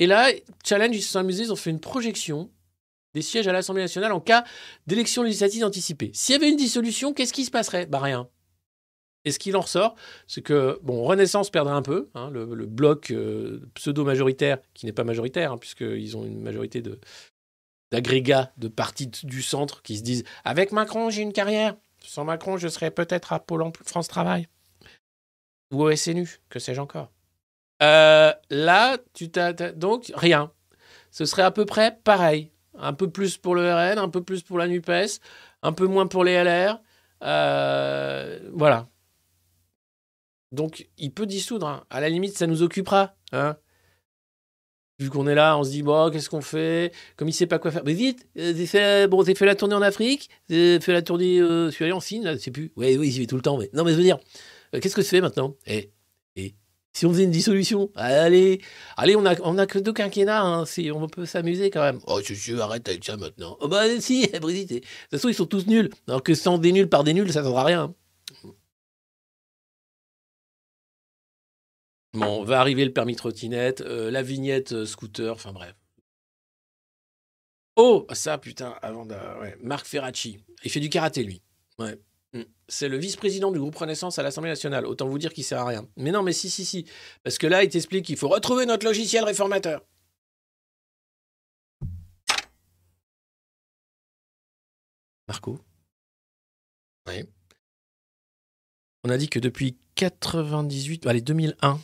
[0.00, 0.32] Et là,
[0.64, 2.50] Challenge, ils se sont amusés, ils ont fait une projection
[3.14, 4.44] des sièges à l'Assemblée nationale en cas
[4.86, 6.10] d'élection législative anticipée.
[6.14, 7.86] S'il y avait une dissolution, qu'est-ce qui se passerait?
[7.86, 8.28] Bah rien.
[9.26, 9.96] Et ce qu'il en ressort,
[10.26, 15.04] c'est que, bon, Renaissance perdrait un peu, hein, le, bloc euh, pseudo-majoritaire, qui n'est pas
[15.04, 16.98] majoritaire, hein, puisqu'ils ont une majorité de
[17.92, 21.76] d'agrégats de partis du centre qui se disent «Avec Macron, j'ai une carrière.
[21.98, 24.46] Sans Macron, je serais peut-être à Pôle France Travail.
[25.72, 27.10] Ou au SNU, que sais-je encore.
[27.82, 29.52] Euh, là, tu t'as...
[29.72, 30.52] Donc, rien.
[31.10, 32.52] Ce serait à peu près pareil.
[32.78, 35.20] Un peu plus pour le RN, un peu plus pour la NUPES,
[35.62, 36.80] un peu moins pour les LR.
[37.22, 38.88] Euh, voilà.
[40.52, 41.66] Donc, il peut dissoudre.
[41.66, 41.84] hein.
[41.90, 43.14] À la limite, ça nous occupera.
[43.32, 43.56] Hein.
[44.98, 46.92] Vu qu'on est là, on se dit, bon, qu'est-ce qu'on fait?
[47.16, 47.82] Comme il sait pas quoi faire.
[47.84, 51.00] Mais vite, euh, j'ai fait, bon, j'ai fait la tournée en Afrique, j'ai fait la
[51.00, 52.70] tournée, euh, je suis allé en Chine, je sais plus.
[52.76, 53.56] Oui, oui, j'y vais tout le temps.
[53.56, 53.70] Mais...
[53.72, 54.18] Non, mais je veux dire,
[54.74, 55.56] euh, qu'est-ce que fais maintenant?
[55.66, 55.90] Eh,
[56.92, 58.60] si on faisait une dissolution Allez,
[58.96, 62.00] allez, on a, que deux quinquennats, hein, si on peut s'amuser quand même.
[62.06, 63.56] Oh, je, je, arrête avec ça maintenant.
[63.60, 65.90] Oh, bah si, Brigitte, de toute façon, ils sont tous nuls.
[66.08, 67.94] Alors que sans des nuls par des nuls, ça ne donnera rien.
[72.12, 75.74] Bon, va arriver le permis trottinette, euh, la vignette euh, scooter, enfin bref.
[77.76, 79.14] Oh, ça, putain, avant de.
[79.62, 80.38] Marc Ferracci.
[80.64, 81.40] Il fait du karaté, lui.
[81.78, 81.96] Ouais.
[82.32, 82.42] Mm.
[82.68, 84.86] C'est le vice-président du groupe Renaissance à l'Assemblée nationale.
[84.86, 85.88] Autant vous dire qu'il sert à rien.
[85.96, 86.86] Mais non, mais si, si, si.
[87.22, 89.84] Parce que là, il t'explique qu'il faut retrouver notre logiciel réformateur.
[95.28, 95.60] Marco
[97.06, 97.24] Oui.
[99.04, 101.80] On a dit que depuis 98, allez, 2001,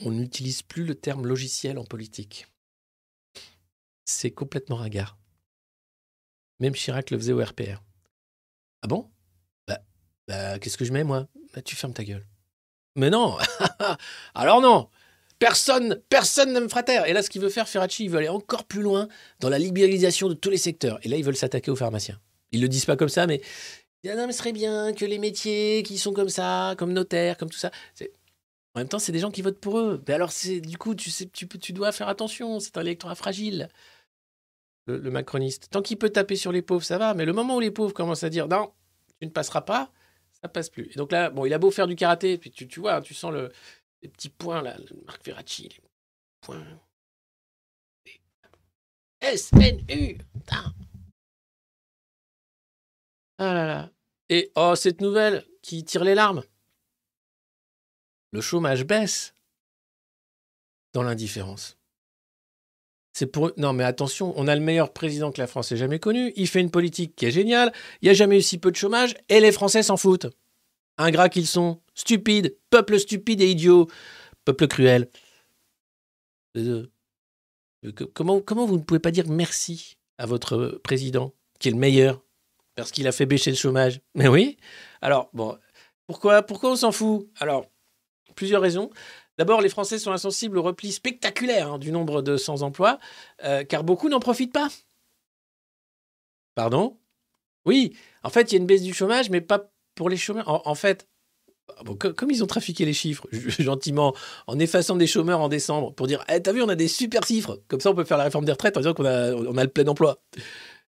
[0.00, 2.46] on n'utilise plus le terme logiciel en politique.
[4.04, 5.16] C'est complètement ringard.
[6.60, 7.82] Même Chirac le faisait au RPR.
[8.82, 9.10] Ah bon?
[10.28, 11.28] Bah, qu'est-ce que je mets, moi?
[11.54, 12.26] Bah, tu fermes ta gueule.
[12.96, 13.36] Mais non
[14.34, 14.88] Alors non
[15.38, 17.06] Personne, personne ne me fera taire.
[17.06, 19.08] Et là, ce qu'il veut faire, Ferracci, il veut aller encore plus loin
[19.40, 20.98] dans la libéralisation de tous les secteurs.
[21.02, 22.20] Et là, ils veulent s'attaquer aux pharmaciens.
[22.52, 23.42] Ils le disent pas comme ça, mais
[24.08, 27.36] ah non, mais ce serait bien que les métiers qui sont comme ça, comme notaire,
[27.36, 27.70] comme tout ça.
[28.74, 30.02] En même temps, c'est des gens qui votent pour eux.
[30.06, 30.30] Mais alors,
[30.62, 32.60] du coup, tu dois faire attention.
[32.60, 33.68] C'est un électorat fragile.
[34.86, 35.68] Le, le macroniste.
[35.70, 37.14] Tant qu'il peut taper sur les pauvres, ça va.
[37.14, 38.72] Mais le moment où les pauvres commencent à dire non,
[39.20, 39.90] tu ne passeras pas,
[40.44, 40.90] ça passe plus.
[40.92, 43.14] Et donc là, bon, il a beau faire du karaté, puis tu, tu vois, tu
[43.14, 43.50] sens le,
[44.02, 44.76] les petits points là,
[45.06, 45.80] Marc Ferracci, les
[46.42, 46.62] points.
[49.22, 50.18] S-N-U.
[53.38, 53.90] Ah là là.
[54.28, 56.42] Et oh, cette nouvelle qui tire les larmes.
[58.32, 59.34] Le chômage baisse
[60.92, 61.78] dans l'indifférence.
[63.14, 66.00] C'est pour non mais attention, on a le meilleur président que la France ait jamais
[66.00, 66.32] connu.
[66.34, 67.72] Il fait une politique qui est géniale.
[68.02, 70.26] Il n'y a jamais eu si peu de chômage et les Français s'en foutent.
[70.98, 73.88] Ingrats qu'ils sont, stupides, peuple stupide et idiot,
[74.44, 75.08] peuple cruel.
[76.56, 76.86] Euh,
[77.84, 82.22] euh, comment, vous ne pouvez pas dire merci à votre président, qui est le meilleur,
[82.76, 84.00] parce qu'il a fait baisser le chômage?
[84.14, 84.56] Mais oui.
[85.02, 85.56] Alors, bon,
[86.06, 87.28] pourquoi, pourquoi on s'en fout?
[87.40, 87.66] Alors,
[88.34, 88.90] plusieurs raisons.
[89.38, 92.98] D'abord, les Français sont insensibles au repli spectaculaire hein, du nombre de sans-emploi,
[93.44, 94.68] euh, car beaucoup n'en profitent pas.
[96.54, 96.98] Pardon?
[97.66, 100.66] Oui, en fait, il y a une baisse du chômage, mais pas pour les chômeurs.
[100.68, 101.08] En, fait,
[101.98, 104.14] comme ils ont trafiqué les chiffres, gentiment,
[104.46, 107.24] en effaçant des chômeurs en décembre, pour dire Eh, T'as vu, on a des super
[107.26, 107.60] chiffres.
[107.68, 109.86] Comme ça, on peut faire la réforme des retraites en disant qu'on a, le plein
[109.86, 110.22] emploi.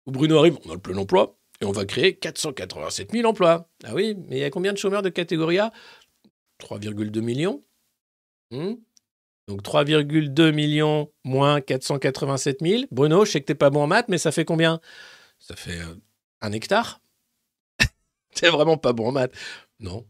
[0.06, 3.68] Ou Bruno arrive On a le plein emploi, et on va créer 487 000 emplois.
[3.84, 5.72] Ah oui, mais il y a combien de chômeurs de catégorie A?
[6.60, 7.62] 3,2 millions.
[8.54, 8.74] Hmm
[9.46, 12.84] donc 3,2 millions moins 487 000.
[12.90, 14.80] Bruno, je sais que t'es pas bon en maths, mais ça fait combien?
[15.38, 15.94] Ça fait euh,
[16.40, 17.00] un hectare?
[18.34, 19.34] T'es vraiment pas bon en maths
[19.80, 20.06] Non.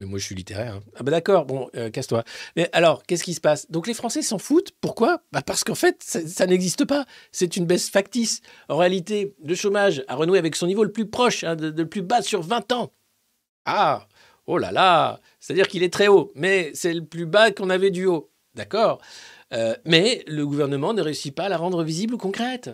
[0.00, 0.74] Mais moi, je suis littéraire.
[0.74, 0.82] hein.
[0.96, 2.24] Ah bah d'accord, bon, euh, casse-toi.
[2.56, 3.70] Mais alors, qu'est-ce qui se passe?
[3.70, 4.72] Donc les Français s'en foutent.
[4.80, 5.22] Pourquoi?
[5.32, 7.06] Bah Parce qu'en fait, ça, n'existe pas.
[7.32, 8.40] C'est une baisse factice.
[8.68, 12.02] En réalité, le chômage a renoué avec son niveau le plus proche, hein, le plus
[12.02, 12.92] bas sur 20 ans.
[13.64, 14.06] Ah
[14.46, 17.90] Oh là là C'est-à-dire qu'il est très haut, mais c'est le plus bas qu'on avait
[17.90, 18.30] du haut.
[18.54, 19.00] D'accord?
[19.52, 22.70] Euh, Mais le gouvernement ne réussit pas à la rendre visible ou concrète.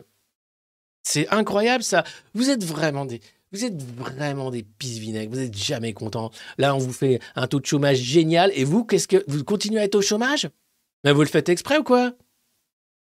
[1.03, 2.05] C'est incroyable ça.
[2.35, 3.21] Vous êtes vraiment des...
[3.53, 6.31] Vous êtes vraiment des pisse vinaigres, vous êtes jamais contents.
[6.57, 9.81] Là, on vous fait un taux de chômage génial et vous, qu'est-ce que vous continuez
[9.81, 10.49] à être au chômage?
[11.03, 12.13] Mais vous le faites exprès ou quoi?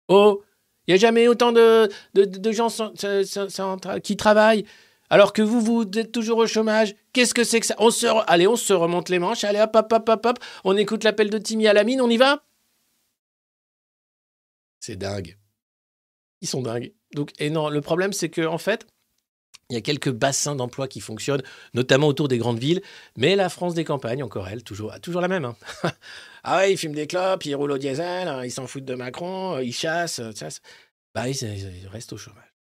[0.07, 0.41] Oh,
[0.87, 1.89] il n'y a jamais autant de,
[2.51, 2.69] gens
[4.01, 4.65] qui travaillent
[5.09, 6.95] alors que vous, vous êtes toujours au chômage.
[7.13, 9.43] Qu'est-ce que c'est que ça on se Allez, on se remonte les manches.
[9.43, 10.39] Allez, hop, hop, hop, hop, hop.
[10.63, 12.43] On écoute l'appel de Timmy à la mine, on y va
[14.79, 15.37] C'est dingue.
[16.41, 16.93] Ils sont dingues.
[17.13, 18.85] Donc, et non, le problème, c'est que en fait,
[19.69, 21.43] il y a quelques bassins d'emploi qui fonctionnent,
[21.73, 22.81] notamment autour des grandes villes,
[23.17, 25.45] mais la France des campagnes, encore elle, toujours, toujours la même.
[25.45, 25.55] hein.
[26.43, 28.95] ah ouais, ils fument des clopes, ils roulent au diesel, hein, ils s'en foutent de
[28.95, 30.21] Macron, ils chassent.
[31.13, 32.53] Bah, ils, ils restent au chômage.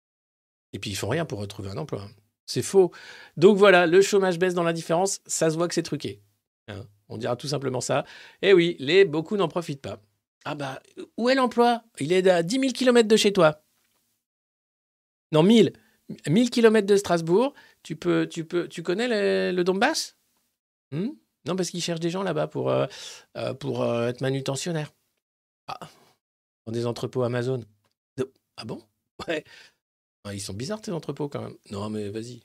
[0.73, 2.07] Et puis, ils font rien pour retrouver un emploi.
[2.45, 2.91] C'est faux.
[3.37, 6.21] Donc voilà, le chômage baisse dans l'indifférence, ça se voit que c'est truqué.
[6.67, 6.85] hein.
[7.09, 8.05] On dira tout simplement ça.
[8.41, 10.01] Et oui, les beaucoup n'en profitent pas.
[10.43, 10.81] Ah bah,
[11.17, 11.83] où est l'emploi?
[11.99, 13.63] Il est à 10 000 km de chez toi.
[15.31, 15.73] Non, 1000.
[16.27, 17.53] 1000 km de Strasbourg.
[17.83, 20.17] Tu peux, tu peux, tu connais le, Donbass?
[20.91, 21.09] Hmm?
[21.45, 22.87] Non, parce qu'ils cherchent des gens là-bas pour, euh,
[23.37, 24.91] euh, euh, être manutentionnaires.
[25.67, 25.79] Ah,
[26.65, 27.63] dans des entrepôts Amazon.
[28.57, 28.81] Ah bon?
[29.27, 29.43] Ouais.
[30.25, 31.55] Ah, ils sont bizarres tes entrepôts quand même.
[31.69, 32.41] Non, mais vas-y.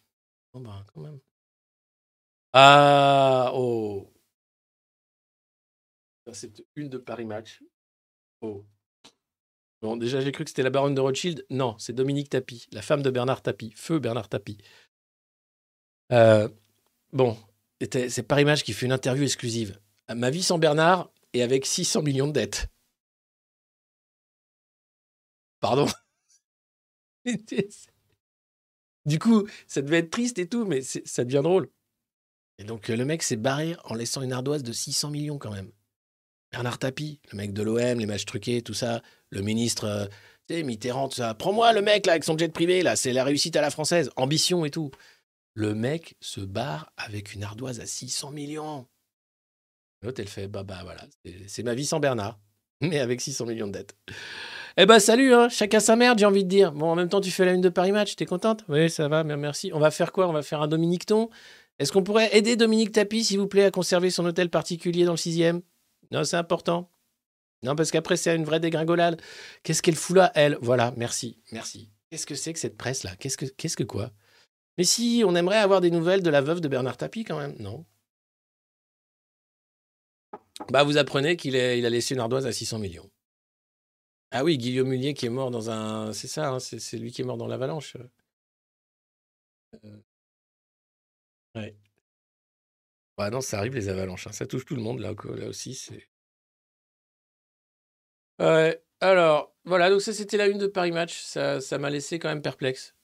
[0.52, 0.84] Bon, bah.
[2.52, 4.12] Ah, oh.
[6.32, 7.62] C'est une de Paris Match.
[8.42, 8.66] Oh.
[9.80, 11.46] Bon, déjà, j'ai cru que c'était la baronne de Rothschild.
[11.48, 13.72] Non, c'est Dominique Tapie, la femme de Bernard Tapie.
[13.74, 14.58] Feu Bernard Tapie.
[16.12, 16.50] Euh,
[17.14, 17.38] bon,
[17.80, 19.80] c'est Paris Match qui fait une interview exclusive.
[20.14, 22.68] Ma vie sans Bernard et avec 600 millions de dettes.
[25.60, 25.86] Pardon
[29.06, 31.68] Du coup, ça devait être triste et tout, mais ça devient drôle.
[32.58, 35.50] Et donc, euh, le mec s'est barré en laissant une ardoise de 600 millions quand
[35.50, 35.70] même.
[36.52, 40.06] Bernard Tapie, le mec de l'OM, les matchs truqués, tout ça, le ministre, euh,
[40.48, 41.34] tu sais, Mitterrand, tout ça.
[41.34, 44.10] Prends-moi le mec là avec son jet privé, là, c'est la réussite à la française,
[44.16, 44.90] ambition et tout.
[45.54, 48.86] Le mec se barre avec une ardoise à 600 millions.
[50.02, 51.06] L'autre, elle fait, bah, bah, voilà,
[51.46, 52.38] c'est ma vie sans Bernard,
[52.82, 53.96] mais avec 600 millions de dettes.
[54.76, 56.72] Eh ben salut, hein, chacun sa merde, j'ai envie de dire.
[56.72, 58.64] Bon, en même temps, tu fais la une de Paris Match, t'es contente?
[58.68, 59.70] Oui, ça va, merci.
[59.74, 60.28] On va faire quoi?
[60.28, 61.28] On va faire un Dominique Ton
[61.78, 65.12] Est-ce qu'on pourrait aider Dominique Tapie, s'il vous plaît, à conserver son hôtel particulier dans
[65.12, 65.62] le sixième?
[66.12, 66.90] Non, c'est important.
[67.62, 69.20] Non, parce qu'après, c'est une vraie dégringolade.
[69.62, 70.56] Qu'est-ce qu'elle fout là, elle?
[70.62, 71.90] Voilà, merci, merci.
[72.10, 73.16] Qu'est-ce que c'est que cette presse-là?
[73.16, 74.12] Qu'est-ce que, qu'est-ce que quoi?
[74.78, 77.56] Mais si, on aimerait avoir des nouvelles de la veuve de Bernard Tapie quand même,
[77.58, 77.84] non?
[80.70, 83.10] Bah, vous apprenez qu'il a laissé une ardoise à 600 millions.
[84.32, 86.12] Ah oui, Guillaume Mullier qui est mort dans un.
[86.12, 87.96] C'est ça, hein, c'est, lui qui est mort dans l'avalanche.
[89.84, 90.02] Euh,
[91.54, 91.76] Ouais.
[93.18, 94.26] Ouais, non, ça arrive les avalanches.
[94.26, 95.74] hein, Ça touche tout le monde là, là aussi.
[95.76, 96.08] C'est.
[98.40, 98.82] Ouais.
[99.00, 101.20] Alors, voilà, donc ça c'était la une de Paris Match.
[101.22, 102.94] Ça, ça m'a laissé quand même perplexe.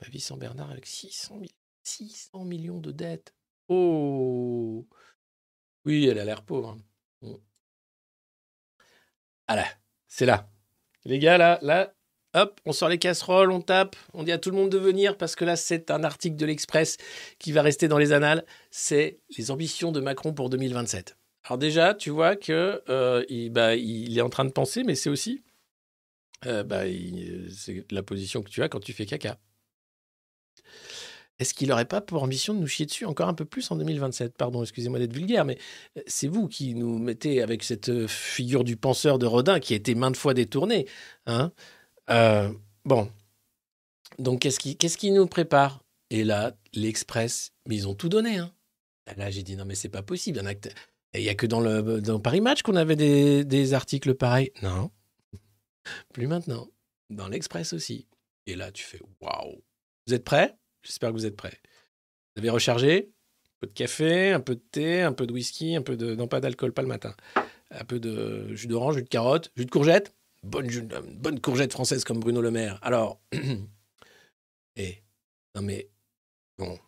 [0.00, 3.34] Ma vie sans Bernard avec 600, mi- 600 millions de dettes.
[3.68, 4.86] Oh
[5.84, 6.78] Oui, elle a l'air pauvre.
[7.22, 7.38] hein.
[9.54, 9.64] Ah
[10.08, 10.48] c'est là.
[11.04, 11.94] Les gars, là, là,
[12.34, 15.18] hop, on sort les casseroles, on tape, on dit à tout le monde de venir
[15.18, 16.96] parce que là, c'est un article de l'Express
[17.38, 18.46] qui va rester dans les annales.
[18.70, 21.16] C'est les ambitions de Macron pour 2027.
[21.44, 24.94] Alors déjà, tu vois que euh, il, bah, il est en train de penser, mais
[24.94, 25.42] c'est aussi
[26.46, 26.84] euh, bah,
[27.90, 29.38] la position que tu as quand tu fais caca.
[31.42, 33.76] Est-ce qu'il n'aurait pas pour ambition de nous chier dessus encore un peu plus en
[33.76, 35.58] 2027 Pardon, excusez-moi d'être vulgaire, mais
[35.98, 39.72] euh, c'est vous qui nous mettez avec cette euh, figure du penseur de Rodin qui
[39.72, 40.86] a été maintes fois détournée.
[41.26, 41.50] Hein?
[42.10, 42.52] Euh,
[42.84, 43.10] bon.
[44.20, 45.82] Donc, qu'est-ce qui, qui nous prépare?
[46.10, 48.38] Et là, l'Express, mais ils ont tout donné.
[48.38, 48.52] Hein.
[49.16, 50.40] Là, j'ai dit, non, mais c'est pas possible.
[51.14, 54.52] Il n'y a que dans, le, dans Paris Match qu'on avait des, des articles pareils.
[54.62, 54.92] Non.
[56.14, 56.68] Plus maintenant.
[57.10, 58.06] Dans l'Express aussi.
[58.46, 59.60] Et là, tu fais, waouh.
[60.06, 60.56] Vous êtes prêts?
[60.82, 61.60] J'espère que vous êtes prêts.
[62.34, 63.12] Vous avez rechargé
[63.46, 66.14] Un peu de café, un peu de thé, un peu de whisky, un peu de.
[66.14, 67.14] Non, pas d'alcool, pas le matin.
[67.70, 70.14] Un peu de jus d'orange, jus de carotte, jus de courgette.
[70.42, 70.68] Bonne,
[71.20, 72.78] bonne courgette française comme Bruno Le Maire.
[72.82, 73.20] Alors.
[74.76, 75.02] Et.
[75.54, 75.90] Non, mais.
[76.56, 76.78] Bon.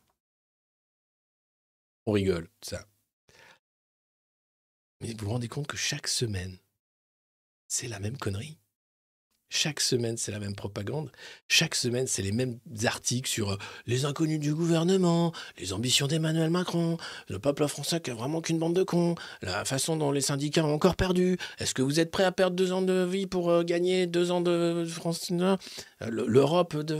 [2.06, 2.86] On rigole, ça.
[5.02, 6.56] Mais vous vous rendez compte que chaque semaine,
[7.68, 8.58] c'est la même connerie?
[9.50, 11.12] Chaque semaine, c'est la même propagande.
[11.48, 13.56] Chaque semaine, c'est les mêmes articles sur euh,
[13.86, 16.96] les inconnus du gouvernement, les ambitions d'Emmanuel Macron,
[17.28, 20.64] le peuple français qui a vraiment qu'une bande de cons, la façon dont les syndicats
[20.64, 21.38] ont encore perdu.
[21.58, 24.32] Est-ce que vous êtes prêts à perdre deux ans de vie pour euh, gagner deux
[24.32, 25.56] ans de France euh,
[26.00, 26.98] le- L'Europe de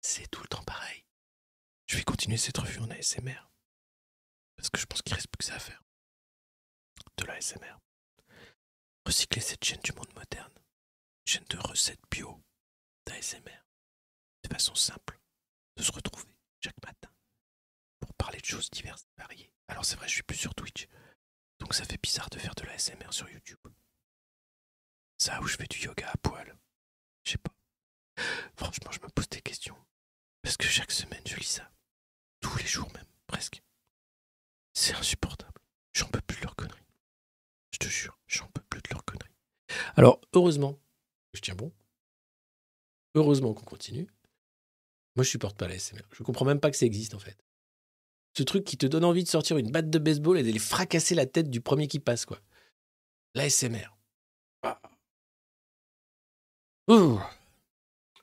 [0.00, 1.04] C'est tout le temps pareil.
[1.86, 3.48] Je vais continuer cette revue en ASMR.
[4.56, 5.82] Parce que je pense qu'il reste plus que ça à faire.
[7.16, 7.76] De l'ASMR.
[9.08, 10.52] Recycler cette chaîne du monde moderne.
[11.24, 12.44] Chaîne de recettes bio
[13.06, 13.64] d'ASMR.
[14.42, 15.18] De façon simple.
[15.78, 16.28] De se retrouver
[16.62, 17.08] chaque matin.
[18.00, 19.50] Pour parler de choses diverses et variées.
[19.68, 20.88] Alors c'est vrai, je suis plus sur Twitch.
[21.58, 23.66] Donc ça fait bizarre de faire de l'ASMR sur YouTube.
[25.16, 26.58] Ça où je fais du yoga à poil.
[27.24, 27.54] Je sais pas.
[28.58, 29.86] Franchement, je me pose des questions.
[30.42, 31.72] Parce que chaque semaine, je lis ça.
[32.40, 33.62] Tous les jours même, presque.
[34.74, 35.62] C'est insupportable.
[35.94, 36.87] J'en peux plus de leur conneries.
[37.72, 39.28] Je te jure, j'en peux plus de leur conneries.
[39.96, 40.78] Alors, heureusement,
[41.34, 41.72] je tiens bon.
[43.14, 44.06] Heureusement qu'on continue.
[45.16, 46.02] Moi, je supporte pas la SMR.
[46.12, 47.36] Je comprends même pas que ça existe, en fait.
[48.36, 51.14] Ce truc qui te donne envie de sortir une batte de baseball et d'aller fracasser
[51.14, 52.40] la tête du premier qui passe, quoi.
[53.34, 53.96] La SMR.
[54.62, 54.80] Ah.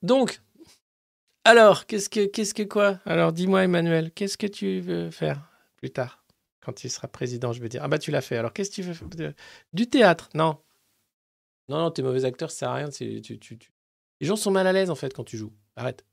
[0.02, 0.42] Donc,
[1.44, 3.00] alors, qu'est-ce que, qu'est-ce que quoi?
[3.06, 6.25] Alors, dis-moi, Emmanuel, qu'est-ce que tu veux faire plus tard?
[6.66, 7.84] Quand tu seras président, je veux dire.
[7.84, 8.38] Ah bah, tu l'as fait.
[8.38, 9.34] Alors, qu'est-ce que tu veux faire
[9.72, 10.30] Du théâtre?
[10.34, 10.60] Non.
[11.70, 12.90] Non, non, t'es mauvais acteur, ça sert à rien.
[13.00, 15.54] Les gens sont mal à l'aise, en fait, quand tu joues.
[15.76, 16.04] Arrête.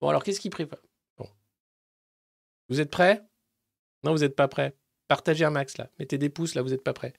[0.00, 0.78] Bon, alors, qu'est-ce qui prépare
[1.16, 1.28] Bon.
[2.68, 3.26] Vous êtes prêts?
[4.04, 4.76] Non, vous n'êtes pas prêts.
[5.08, 5.90] Partagez un max, là.
[5.98, 7.12] Mettez des pouces, là, vous n'êtes pas prêts.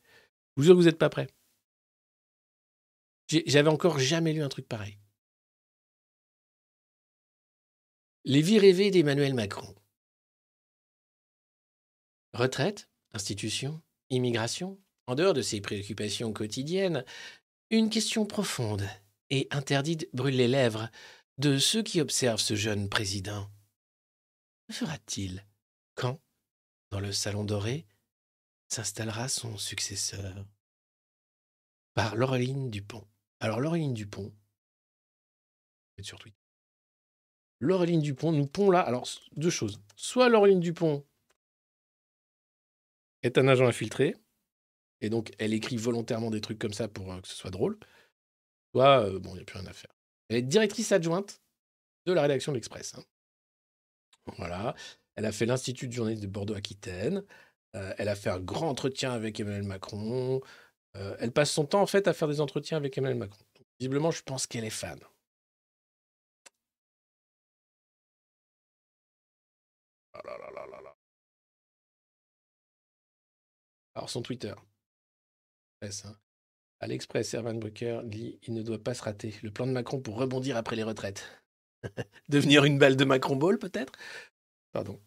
[0.56, 1.27] Je vous jure que vous n'êtes pas prêts.
[3.27, 4.98] J'avais encore jamais lu un truc pareil.
[8.23, 9.76] Les vies rêvées d'Emmanuel Macron.
[12.36, 17.06] Retraite, institution, immigration, en dehors de ses préoccupations quotidiennes,
[17.70, 18.86] une question profonde
[19.30, 20.90] et interdite brûle les lèvres
[21.38, 23.49] de ceux qui observent ce jeune président.
[24.68, 25.45] Que fera-t-il
[25.94, 26.20] quand,
[26.91, 27.88] dans le salon doré,
[28.68, 30.45] s'installera son successeur?
[31.94, 33.07] Par Laureline Dupont.
[33.40, 34.34] Alors, Laureline Dupont,
[36.02, 36.38] sur Twitter.
[37.62, 38.82] Laureline Dupont nous pond là.
[38.82, 39.07] Alors,
[39.38, 39.80] deux choses.
[39.95, 41.06] Soit Laureline Dupont
[43.26, 44.15] est un agent infiltré,
[45.02, 47.77] et donc elle écrit volontairement des trucs comme ça pour euh, que ce soit drôle.
[48.73, 49.91] Soit, euh, bon, il n'y a plus rien à faire.
[50.30, 51.41] Elle est directrice adjointe
[52.06, 52.95] de la rédaction de l'Express.
[52.95, 53.03] hein.
[54.38, 54.76] Voilà.
[55.15, 57.23] Elle a fait l'Institut de journalisme de Bordeaux-Aquitaine.
[57.76, 60.41] Euh, elle a fait un grand entretien avec Emmanuel Macron.
[61.19, 63.43] Elle passe son temps en fait à faire des entretiens avec Emmanuel Macron.
[63.80, 64.97] Visiblement, je pense qu'elle est fan.
[73.95, 74.53] Alors son Twitter.
[75.80, 76.17] Presse, hein.
[76.81, 79.34] À l'Express, Erwan Brucker dit il ne doit pas se rater.
[79.41, 81.41] Le plan de Macron pour rebondir après les retraites.
[82.30, 83.93] Devenir une balle de Macron Ball, peut-être?
[84.73, 85.01] Pardon.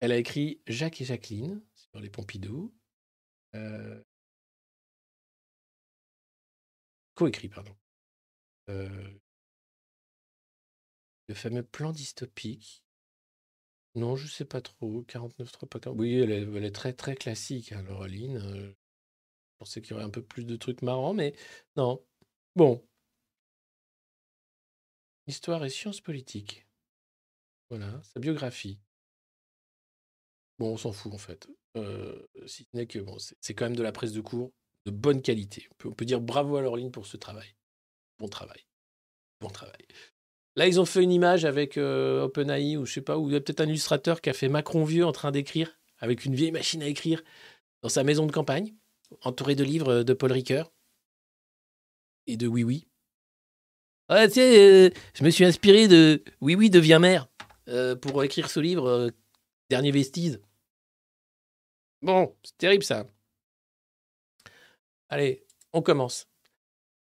[0.00, 2.72] Elle a écrit Jacques et Jacqueline sur les Pompidou.
[3.56, 4.00] Euh...
[7.14, 7.74] Co-écrit, pardon.
[8.70, 9.10] Euh,
[11.26, 12.83] Le fameux plan dystopique.
[13.94, 15.02] Non, je sais pas trop.
[15.02, 16.32] 49.3 pas quar- Oui, elle
[16.64, 18.36] est, très très classique, hein, Laureline.
[18.38, 18.74] Euh, je
[19.58, 21.34] pensais qu'il y aurait un peu plus de trucs marrants, mais
[21.76, 22.04] non.
[22.56, 22.82] Bon.
[25.26, 26.66] Histoire et sciences politiques.
[27.70, 28.78] Voilà, sa biographie.
[30.58, 31.48] Bon, on s'en fout en fait.
[31.76, 34.52] Euh, si ce n'est que bon, c'est quand même de la presse de cours
[34.86, 35.66] de bonne qualité.
[35.72, 37.54] On peut, on peut dire bravo à Laureline pour ce travail.
[38.18, 38.64] Bon travail.
[39.40, 39.86] Bon travail.
[40.56, 43.32] Là, ils ont fait une image avec euh, OpenAI ou je sais pas, ou il
[43.32, 46.34] y a peut-être un illustrateur qui a fait Macron vieux en train d'écrire avec une
[46.34, 47.22] vieille machine à écrire
[47.82, 48.74] dans sa maison de campagne,
[49.22, 50.72] entouré de livres de Paul Ricoeur
[52.26, 52.86] et de Oui Oui.
[54.08, 57.26] Ah, tu sais, euh, je me suis inspiré de Oui Oui devient mère
[57.68, 59.10] euh, pour écrire ce livre, euh,
[59.70, 60.38] Dernier Vestige.
[62.02, 63.06] Bon, c'est terrible ça.
[65.08, 66.28] Allez, on commence.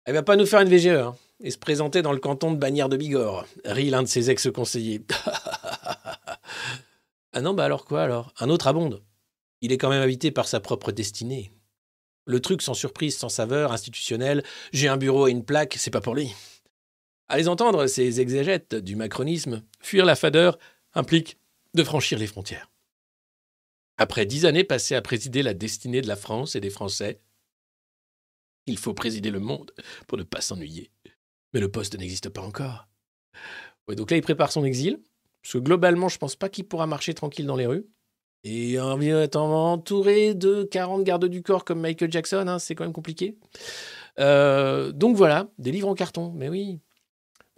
[0.04, 2.58] Elle va pas nous faire une VGE hein, et se présenter dans le canton de
[2.58, 5.02] Bagnères de Bigorre, rit l'un de ses ex-conseillers.
[7.34, 8.34] ah non, bah alors quoi alors?
[8.40, 9.04] Un autre abonde.
[9.62, 11.52] Il est quand même habité par sa propre destinée.
[12.26, 16.02] Le truc sans surprise, sans saveur, institutionnel, j'ai un bureau et une plaque, c'est pas
[16.02, 16.34] pour lui.
[17.28, 20.60] À les entendre, ces exégètes du macronisme, fuir la fadeur
[20.94, 21.38] implique
[21.74, 22.70] de franchir les frontières.
[23.98, 27.22] Après dix années passées à présider la destinée de la France et des Français,
[28.66, 29.72] il faut présider le monde
[30.08, 30.92] pour ne pas s'ennuyer.
[31.54, 32.88] Mais le poste n'existe pas encore.
[33.90, 35.00] Donc là, il prépare son exil,
[35.44, 37.86] parce que globalement, je pense pas qu'il pourra marcher tranquille dans les rues.
[38.44, 42.84] Et en étant entouré de 40 gardes du corps comme Michael Jackson, hein, c'est quand
[42.86, 43.38] même compliqué.
[44.20, 46.80] Euh, donc voilà, des livres en carton, mais oui.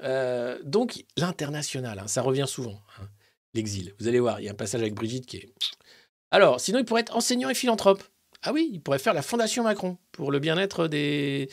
[0.02, 2.82] Euh, donc l'international, hein, ça revient souvent.
[3.00, 3.08] hein,
[3.54, 3.94] L'exil.
[4.00, 5.54] Vous allez voir, il y a un passage avec Brigitte qui est.
[6.32, 8.04] Alors, sinon, il pourrait être enseignant et philanthrope.
[8.42, 11.48] Ah oui, il pourrait faire la Fondation Macron pour le bien-être des...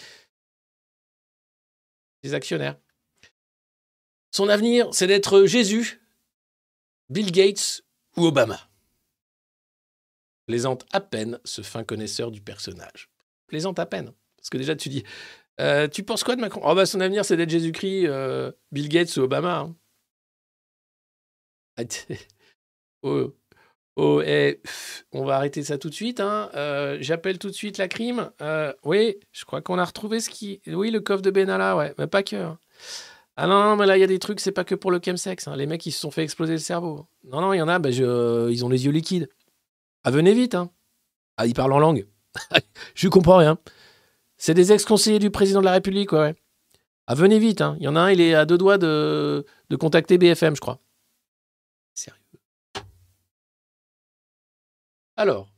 [2.22, 2.78] des actionnaires.
[4.30, 6.00] Son avenir, c'est d'être Jésus,
[7.08, 7.82] Bill Gates
[8.16, 8.60] ou Obama.
[10.46, 13.08] Plaisante à peine ce fin connaisseur du personnage.
[13.46, 14.12] Plaisante à peine.
[14.36, 15.04] Parce que déjà, tu dis,
[15.60, 16.60] euh, tu penses quoi de Macron?
[16.64, 19.58] Oh bah son avenir, c'est d'être Jésus-Christ, euh, Bill Gates ou Obama.
[19.58, 19.76] hein.
[21.76, 21.82] Ah,
[23.02, 23.32] oh,
[23.96, 24.60] oh, eh,
[25.12, 26.20] on va arrêter ça tout de suite.
[26.20, 26.50] hein.
[26.54, 28.30] Euh, J'appelle tout de suite la crime.
[28.40, 30.60] Euh, oui, je crois qu'on a retrouvé ce qui.
[30.66, 32.36] Oui, le coffre de Benalla, ouais, mais pas que.
[32.36, 32.58] hein.
[33.36, 35.48] Ah non, mais là, il y a des trucs, c'est pas que pour le chemsex.
[35.48, 35.56] hein.
[35.56, 37.06] Les mecs, ils se sont fait exploser le cerveau.
[37.24, 39.28] Non, non, il y en a, bah, je- ils ont les yeux liquides.
[40.04, 40.54] Ah, venez vite.
[40.54, 40.70] Hein.
[41.36, 42.06] Ah, ils parlent en langue.
[42.94, 43.58] je comprends rien.
[44.36, 46.18] C'est des ex-conseillers du président de la République, ouais.
[46.20, 46.34] ouais.
[47.06, 47.60] Ah, venez vite.
[47.62, 47.76] hein.
[47.78, 49.44] Il y en a un, il est à deux doigts de
[49.78, 50.78] contacter BFM, je crois.
[51.94, 52.20] Sérieux.
[55.20, 55.52] Alors,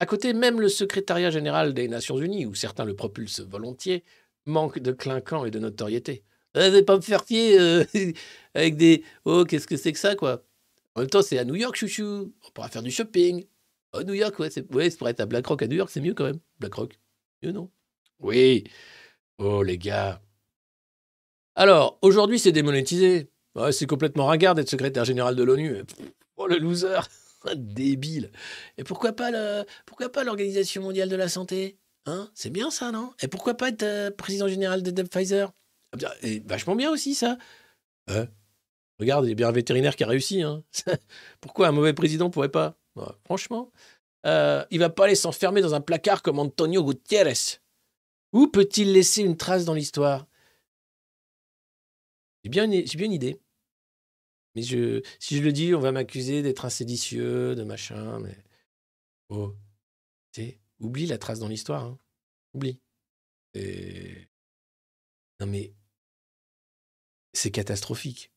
[0.00, 4.04] à côté, même le secrétariat général des Nations Unies, où certains le propulsent volontiers,
[4.44, 6.24] manque de clinquant et de notoriété.
[6.58, 7.84] Euh, vais pas me faire fier euh,
[8.54, 10.44] avec des oh qu'est-ce que c'est que ça quoi?
[10.94, 12.34] En même temps, c'est à New York, chouchou.
[12.46, 13.46] On pourra faire du shopping.
[13.94, 16.12] Oh, New York, ouais, c'est ouais, pourrait être à BlackRock à New York, c'est mieux
[16.12, 16.40] quand même.
[16.58, 16.98] BlackRock,
[17.42, 17.70] mieux non?
[18.18, 18.64] Oui.
[19.38, 20.20] Oh les gars.
[21.54, 23.30] Alors, aujourd'hui, c'est démonétisé.
[23.72, 25.82] C'est complètement ringard d'être secrétaire général de l'ONU.
[26.36, 27.08] Oh le loser,
[27.54, 28.30] débile.
[28.78, 32.30] Et pourquoi pas le, pourquoi pas l'Organisation mondiale de la santé Hein?
[32.34, 33.12] C'est bien ça, non?
[33.22, 35.52] Et pourquoi pas être euh, président général de, de Pfizer?
[36.02, 37.36] Ah, et Vachement bien aussi ça.
[38.08, 38.26] Hein?
[38.98, 40.42] Regarde, il y a bien un vétérinaire qui a réussi.
[40.42, 40.62] Hein.
[41.40, 42.76] pourquoi un mauvais président pourrait pas?
[42.96, 43.70] Ouais, Franchement,
[44.26, 47.58] euh, il va pas aller s'enfermer dans un placard comme Antonio Gutiérrez.
[48.32, 50.26] Où peut-il laisser une trace dans l'histoire?
[52.44, 53.40] J'ai bien une idée.
[54.54, 58.18] Mais je, si je le dis, on va m'accuser d'être un séditieux, de machin.
[58.20, 58.36] Mais
[59.28, 59.54] oh,
[60.80, 61.84] oublie la trace dans l'histoire.
[61.84, 61.98] hein.
[62.54, 62.80] Oublie.
[63.54, 64.28] Et...
[65.40, 65.72] Non mais
[67.32, 68.32] c'est catastrophique.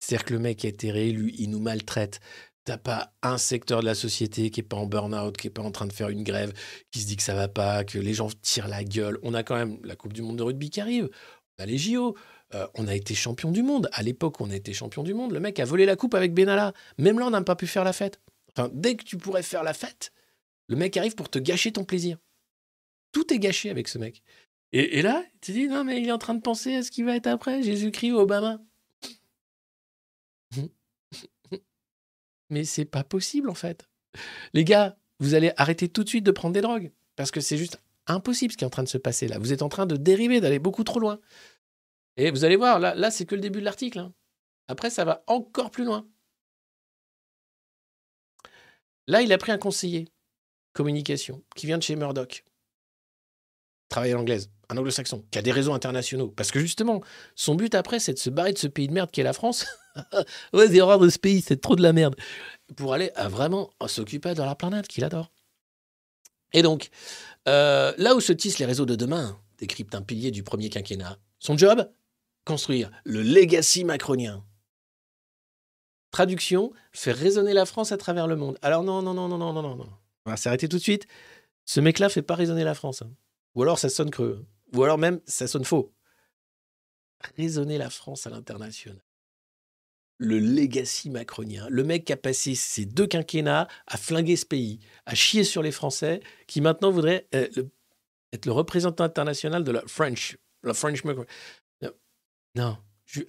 [0.00, 2.20] C'est-à-dire que le mec a été réélu, il nous maltraite.
[2.64, 5.62] T'as pas un secteur de la société qui est pas en burn-out, qui est pas
[5.62, 6.52] en train de faire une grève,
[6.90, 9.18] qui se dit que ça va pas, que les gens tirent la gueule.
[9.22, 11.08] On a quand même la Coupe du Monde de rugby qui arrive.
[11.58, 12.16] On a les JO.
[12.54, 13.88] Euh, on a été champion du monde.
[13.92, 15.32] À l'époque, on a été champion du monde.
[15.32, 16.72] Le mec a volé la coupe avec Benalla.
[16.98, 18.20] Même là, on n'a pas pu faire la fête.
[18.72, 20.12] Dès que tu pourrais faire la fête,
[20.68, 22.18] le mec arrive pour te gâcher ton plaisir.
[23.12, 24.22] Tout est gâché avec ce mec.
[24.72, 27.02] Et, là, tu dis, non, mais il est en train de penser à ce qui
[27.02, 28.60] va être après, Jésus-Christ ou Obama.
[32.50, 33.88] Mais c'est pas possible, en fait.
[34.52, 36.92] Les gars, vous allez arrêter tout de suite de prendre des drogues.
[37.16, 39.38] Parce que c'est juste impossible ce qui est en train de se passer là.
[39.38, 41.18] Vous êtes en train de dériver, d'aller beaucoup trop loin.
[42.16, 43.98] Et vous allez voir, là, c'est que le début de l'article.
[43.98, 44.14] hein.
[44.68, 46.08] Après, ça va encore plus loin.
[49.06, 50.08] Là, il a pris un conseiller
[50.72, 52.44] communication qui vient de chez Murdoch.
[53.88, 56.28] Travaille à l'anglaise, un anglo-saxon, qui a des réseaux internationaux.
[56.28, 57.00] Parce que justement,
[57.36, 59.66] son but après, c'est de se barrer de ce pays de merde qu'est la France.
[60.52, 62.16] ouais, c'est horreur de ce pays, c'est trop de la merde.
[62.76, 65.30] Pour aller vraiment s'occuper de la planète qu'il adore.
[66.52, 66.90] Et donc,
[67.48, 71.18] euh, là où se tissent les réseaux de demain, décrypte un pilier du premier quinquennat.
[71.38, 71.88] Son job
[72.46, 74.44] Construire le legacy macronien.
[76.12, 78.56] Traduction, faire résonner la France à travers le monde.
[78.62, 79.92] Alors non, non, non, non, non, non, non.
[80.24, 81.06] On va s'arrêter tout de suite.
[81.64, 83.02] Ce mec-là fait pas résonner la France.
[83.02, 83.10] hein.
[83.56, 84.46] Ou alors ça sonne creux.
[84.74, 85.92] Ou alors même ça sonne faux.
[87.36, 89.02] Résonner la France à l'international.
[90.18, 91.66] Le legacy macronien.
[91.68, 95.62] Le mec qui a passé ses deux quinquennats à flinguer ce pays, à chier sur
[95.62, 97.48] les Français, qui maintenant voudrait euh,
[98.32, 100.38] être le représentant international de la French.
[100.62, 101.26] La French Macron.
[102.56, 102.78] Non.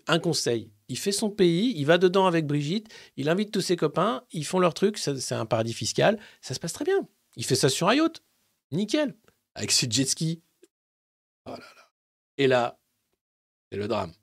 [0.08, 0.72] Un conseil.
[0.88, 2.88] Il fait son pays, il va dedans avec Brigitte,
[3.18, 6.60] il invite tous ses copains, ils font leur truc, c'est un paradis fiscal, ça se
[6.60, 7.08] passe très bien.
[7.36, 8.24] Il fait ça sur un yacht.
[8.72, 9.16] Nickel.
[9.54, 10.42] Avec ses jet ski.
[11.46, 11.56] Oh.
[12.38, 12.80] Et là,
[13.70, 14.14] c'est le drame.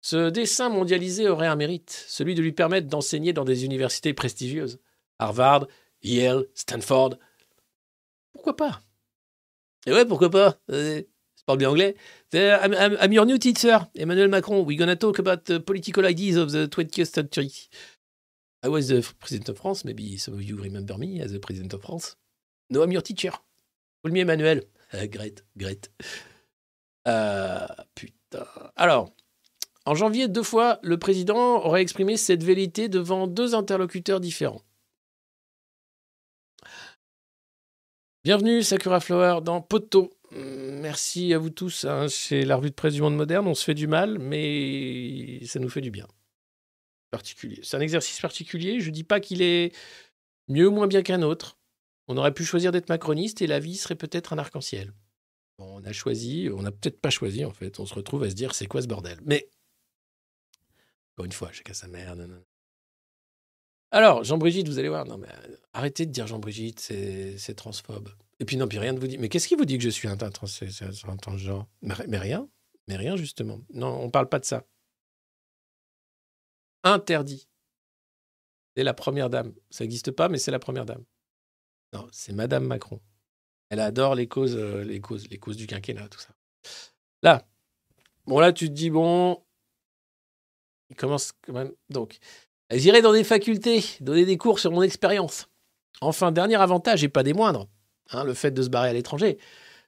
[0.00, 4.80] Ce dessin mondialisé aurait un mérite, celui de lui permettre d'enseigner dans des universités prestigieuses.
[5.18, 5.66] Harvard,
[6.02, 7.16] Yale, Stanford.
[8.32, 8.82] Pourquoi pas?
[9.86, 10.58] Et ouais, pourquoi pas?
[10.70, 11.02] Euh,
[11.46, 11.94] parle bien anglais.
[12.34, 12.58] Uh,
[13.00, 14.62] I'm, your new teacher, Emmanuel Macron.
[14.62, 17.52] We're gonna talk about the political ideas of the 20th century.
[18.64, 19.84] I was the president of France.
[19.84, 22.16] Maybe some of you remember me as the president of France.
[22.70, 23.32] No, I'm your teacher.
[24.02, 24.62] Call me Emmanuel.
[24.92, 25.90] Ah, great, great.
[27.06, 28.46] Euh, putain.
[28.76, 29.10] Alors,
[29.84, 34.62] en janvier, deux fois, le président aurait exprimé cette vérité devant deux interlocuteurs différents.
[38.24, 40.10] Bienvenue, Sakura Flower, dans Poto.
[40.32, 41.84] Hum, Merci à vous tous.
[41.84, 43.46] hein, C'est la revue de presse du monde moderne.
[43.46, 46.06] On se fait du mal, mais ça nous fait du bien.
[47.10, 47.60] Particulier.
[47.62, 48.80] C'est un exercice particulier.
[48.80, 49.72] Je dis pas qu'il est
[50.48, 51.58] mieux ou moins bien qu'un autre.
[52.08, 54.92] On aurait pu choisir d'être macroniste et la vie serait peut-être un arc-en-ciel.
[55.58, 57.78] On a choisi, on n'a peut-être pas choisi en fait.
[57.78, 59.20] On se retrouve à se dire c'est quoi ce bordel?
[59.24, 59.48] Mais
[61.12, 62.16] encore une fois, chacun sa mère.
[63.94, 65.06] Alors, Jean-Brigitte, vous allez voir.
[65.06, 68.08] Non, mais euh, arrêtez de dire Jean-Brigitte, c'est transphobe.
[68.40, 69.18] Et puis non, puis rien ne vous dit.
[69.18, 71.68] Mais qu'est-ce qui vous dit que je suis un, transgenre?
[71.80, 72.48] Mais, rien.
[72.88, 73.60] Mais rien, justement.
[73.72, 74.64] Non, on parle pas de ça.
[76.82, 77.48] Interdit.
[78.76, 79.54] C'est la première dame.
[79.70, 81.04] Ça n'existe pas, mais c'est la première dame.
[81.92, 83.00] Non, c'est Madame Macron.
[83.68, 86.34] Elle adore les causes, euh, les causes, les causes du quinquennat, tout ça.
[87.22, 87.46] Là,
[88.26, 89.40] bon là, tu te dis bon,
[90.90, 91.72] il commence quand même.
[91.90, 92.18] Donc,
[92.70, 95.48] j'irai dans des facultés, donner des cours sur mon expérience.
[96.00, 97.68] Enfin, dernier avantage et pas des moindres,
[98.10, 99.38] hein, le fait de se barrer à l'étranger.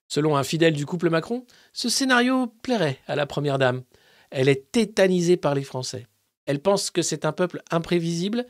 [0.09, 3.82] Selon un fidèle du couple Macron, ce scénario plairait à la première dame.
[4.31, 6.07] Elle est tétanisée par les Français.
[6.47, 8.47] Elle pense que c'est un peuple imprévisible.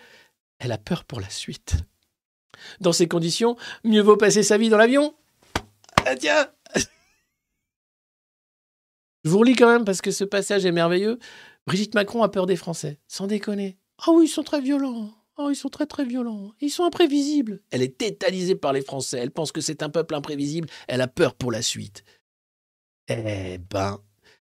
[0.58, 1.76] Elle a peur pour la suite.
[2.80, 5.14] Dans ces conditions, mieux vaut passer sa vie dans l'avion.
[6.04, 6.48] Ah tiens
[9.24, 11.18] Je vous relis quand même parce que ce passage est merveilleux.
[11.66, 12.98] Brigitte Macron a peur des Français.
[13.08, 13.78] Sans déconner.
[13.98, 15.10] Ah oui, ils sont très violents.
[15.38, 16.52] Oh, ils sont très très violents.
[16.60, 17.60] Ils sont imprévisibles.
[17.70, 19.18] Elle est tétanisée par les Français.
[19.18, 20.68] Elle pense que c'est un peuple imprévisible.
[20.88, 22.04] Elle a peur pour la suite.
[23.08, 24.00] Eh ben.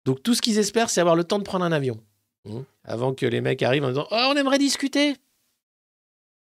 [0.05, 2.03] Donc tout ce qu'ils espèrent, c'est avoir le temps de prendre un avion.
[2.49, 5.15] Hein, Avant que les mecs arrivent en disant Oh, on aimerait discuter.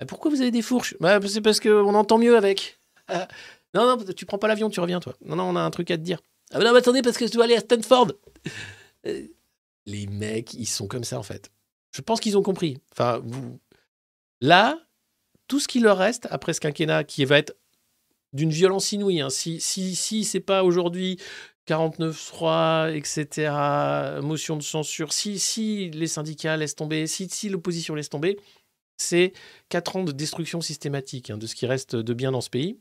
[0.00, 0.96] Ah, Pourquoi vous avez des fourches?
[1.00, 2.80] Bah, C'est parce qu'on entend mieux avec.
[3.74, 5.14] Non, non, tu prends pas l'avion, tu reviens, toi.
[5.22, 6.22] Non, non, on a un truc à te dire.
[6.52, 8.12] Ah, bah non, mais attendez, parce que je dois aller à Stanford.
[9.04, 11.50] Les mecs, ils sont comme ça, en fait.
[11.98, 12.78] Je pense qu'ils ont compris.
[12.92, 13.20] Enfin,
[14.40, 14.78] là,
[15.48, 17.56] tout ce qui leur reste après ce quinquennat, qui va être
[18.32, 21.18] d'une violence inouïe, hein, si, si, si c'est pas aujourd'hui
[21.66, 28.10] 49.3, etc., motion de censure, si, si les syndicats laissent tomber, si, si l'opposition laisse
[28.10, 28.38] tomber,
[28.96, 29.32] c'est
[29.68, 32.78] 4 ans de destruction systématique hein, de ce qui reste de bien dans ce pays.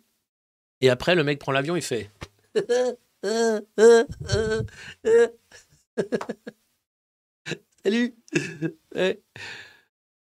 [0.82, 2.12] Et après, le mec prend l'avion et fait.
[7.88, 8.18] Salut.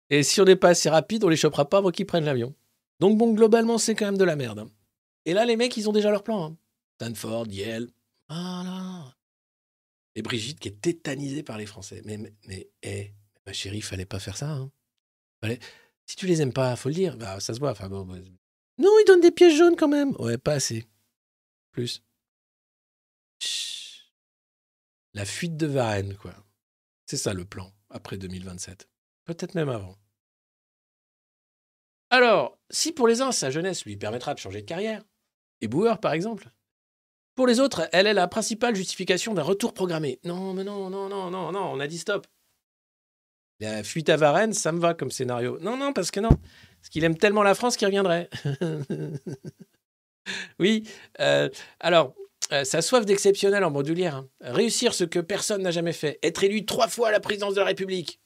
[0.09, 2.55] Et si on n'est pas assez rapide, on les chopera pas avant qu'ils prennent l'avion.
[3.01, 4.67] Donc bon, globalement, c'est quand même de la merde.
[5.27, 6.43] Et là, les mecs, ils ont déjà leur plan.
[6.43, 6.57] Hein.
[6.95, 7.91] Stanford, Yale.
[10.15, 12.01] Et Brigitte qui est tétanisée par les Français.
[12.07, 13.13] Mais, mais, mais hey,
[13.45, 14.53] ma chérie, fallait pas faire ça.
[14.53, 14.71] Hein.
[16.07, 17.19] Si tu les aimes pas, faut le dire.
[17.19, 17.75] Bah, ça se voit.
[17.75, 18.07] Bon.
[18.07, 20.17] Non, ils donnent des pièces jaunes quand même.
[20.19, 20.87] Ouais, pas assez.
[21.73, 22.03] Plus.
[23.39, 24.15] Chut.
[25.13, 26.35] La fuite de Varennes, quoi.
[27.11, 28.89] C'est ça le plan, après 2027.
[29.25, 29.99] Peut-être même avant.
[32.09, 35.03] Alors, si pour les uns, sa jeunesse lui permettra de changer de carrière,
[35.61, 36.51] et Bauer par exemple,
[37.35, 40.21] pour les autres, elle est la principale justification d'un retour programmé.
[40.23, 42.29] Non, mais non, non, non, non, non, on a dit stop.
[43.59, 45.59] La fuite à Varennes, ça me va comme scénario.
[45.59, 46.29] Non, non, parce que non.
[46.29, 48.31] Parce qu'il aime tellement la France qu'il reviendrait.
[50.61, 50.89] oui.
[51.19, 51.49] euh,
[51.81, 52.15] alors,
[52.53, 54.17] euh, sa soif d'exceptionnel en Baudelaire.
[54.17, 54.29] hein.
[54.41, 56.19] Réussir ce que personne n'a jamais fait.
[56.23, 58.21] Être élu trois fois à la présidence de la République.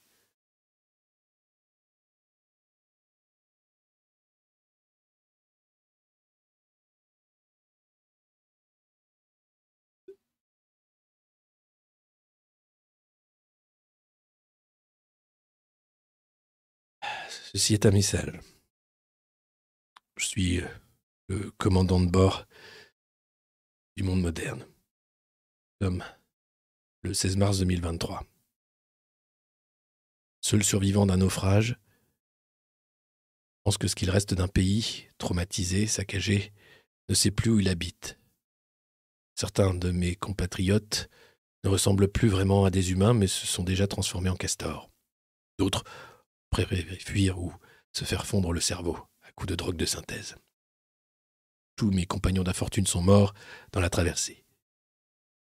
[17.52, 18.32] Ceci est un message.
[20.16, 20.66] Je suis euh,
[21.28, 22.46] le commandant de bord
[23.96, 24.66] du monde moderne.
[25.80, 26.00] Nous
[27.02, 28.24] le 16 mars 2023.
[30.40, 31.76] Seul survivant d'un naufrage,
[33.64, 36.52] pense que ce qu'il reste d'un pays traumatisé, saccagé,
[37.08, 38.18] ne sait plus où il habite.
[39.34, 41.08] Certains de mes compatriotes
[41.64, 44.90] ne ressemblent plus vraiment à des humains, mais se sont déjà transformés en castors.
[45.58, 45.84] D'autres
[46.50, 47.52] préfèrent fuir ou
[47.92, 50.36] se faire fondre le cerveau à coups de drogue de synthèse.
[51.76, 53.34] Tous mes compagnons d'infortune sont morts
[53.72, 54.44] dans la traversée.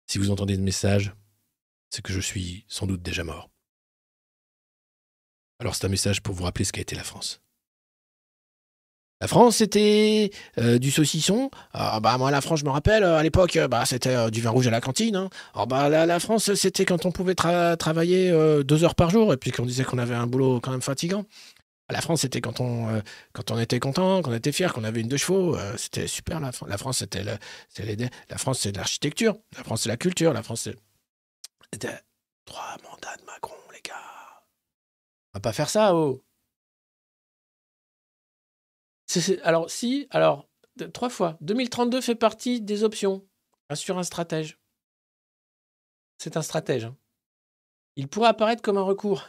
[0.07, 1.15] Si vous entendez ce message,
[1.91, 3.51] c'est que je suis sans doute déjà mort.
[5.59, 7.41] Alors c'est un message pour vous rappeler ce qu'a été la France.
[9.21, 11.49] La France, c'était euh, du saucisson.
[11.73, 14.31] Ah, bah, moi, la France, je me rappelle, euh, à l'époque, euh, bah, c'était euh,
[14.31, 15.15] du vin rouge à la cantine.
[15.15, 15.31] hein.
[15.55, 19.33] Alors, bah, la, France, c'était quand on pouvait tra- travailler euh, deux heures par jour
[19.33, 21.25] et puis qu'on disait qu'on avait un boulot quand même fatigant.
[21.93, 23.01] La France, c'était quand on, euh,
[23.33, 25.57] quand on était content, qu'on était fier, qu'on avait une deux chevaux.
[25.57, 26.41] euh, c'était super.
[26.41, 27.23] La, Fran- la France, c'était
[27.79, 29.37] les- la France, c'est l'architecture.
[29.57, 30.33] La France, c'est la culture.
[30.33, 30.77] La France, c'est
[32.45, 33.95] trois mandats de Macron, les gars.
[35.35, 36.23] On va pas faire ça, oh.
[39.43, 40.49] Alors, si, alors,
[40.95, 41.37] trois fois.
[41.43, 43.27] 2032 fait partie des options.
[43.69, 44.59] Assure un stratège.
[46.19, 46.85] C'est un stratège.
[46.87, 46.97] hein.
[47.97, 49.27] Il pourrait apparaître comme un recours.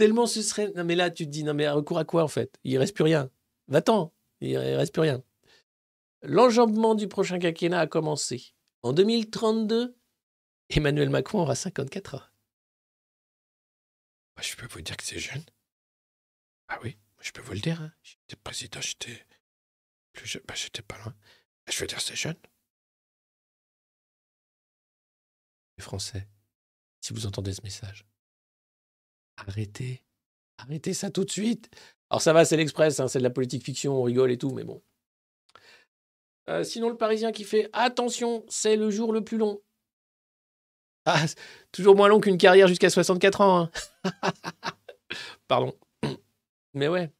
[0.00, 0.72] Tellement ce serait.
[0.76, 2.58] Non, mais là, tu te dis, non, mais recours à quoi, en fait?
[2.64, 3.30] Il reste plus rien.
[3.68, 4.14] Va-t'en.
[4.40, 5.22] Il reste plus rien.
[6.22, 8.54] L'enjambement du prochain quinquennat a commencé.
[8.82, 9.94] En 2032,
[10.70, 12.22] Emmanuel Macron aura 54 ans.
[14.36, 15.44] Bah, je peux vous dire que c'est jeune.
[16.68, 17.82] Ah oui, je peux vous le dire.
[17.82, 17.92] hein.
[18.02, 19.26] J'étais président, j'étais
[20.14, 20.42] plus jeune.
[20.48, 21.14] Bah, j'étais pas loin.
[21.68, 22.40] Je veux dire, c'est jeune.
[25.76, 26.26] Les Français,
[27.02, 28.06] si vous entendez ce message,
[29.46, 30.02] arrêtez.
[30.58, 31.70] Arrêtez ça tout de suite.
[32.10, 34.50] Alors ça va, c'est l'Express, hein, c'est de la politique fiction, on rigole et tout,
[34.50, 34.82] mais bon.
[36.48, 39.60] Euh, sinon, le Parisien qui fait attention, c'est le jour le plus long.
[41.06, 41.24] Ah,
[41.72, 43.70] toujours moins long qu'une carrière jusqu'à 64 ans.
[44.04, 44.12] hein.
[45.48, 45.74] Pardon.
[46.74, 47.10] Mais ouais.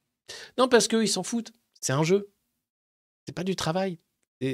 [0.57, 1.51] Non, parce qu'eux, ils s'en foutent.
[1.79, 2.29] C'est un jeu.
[3.25, 3.97] C'est pas du travail.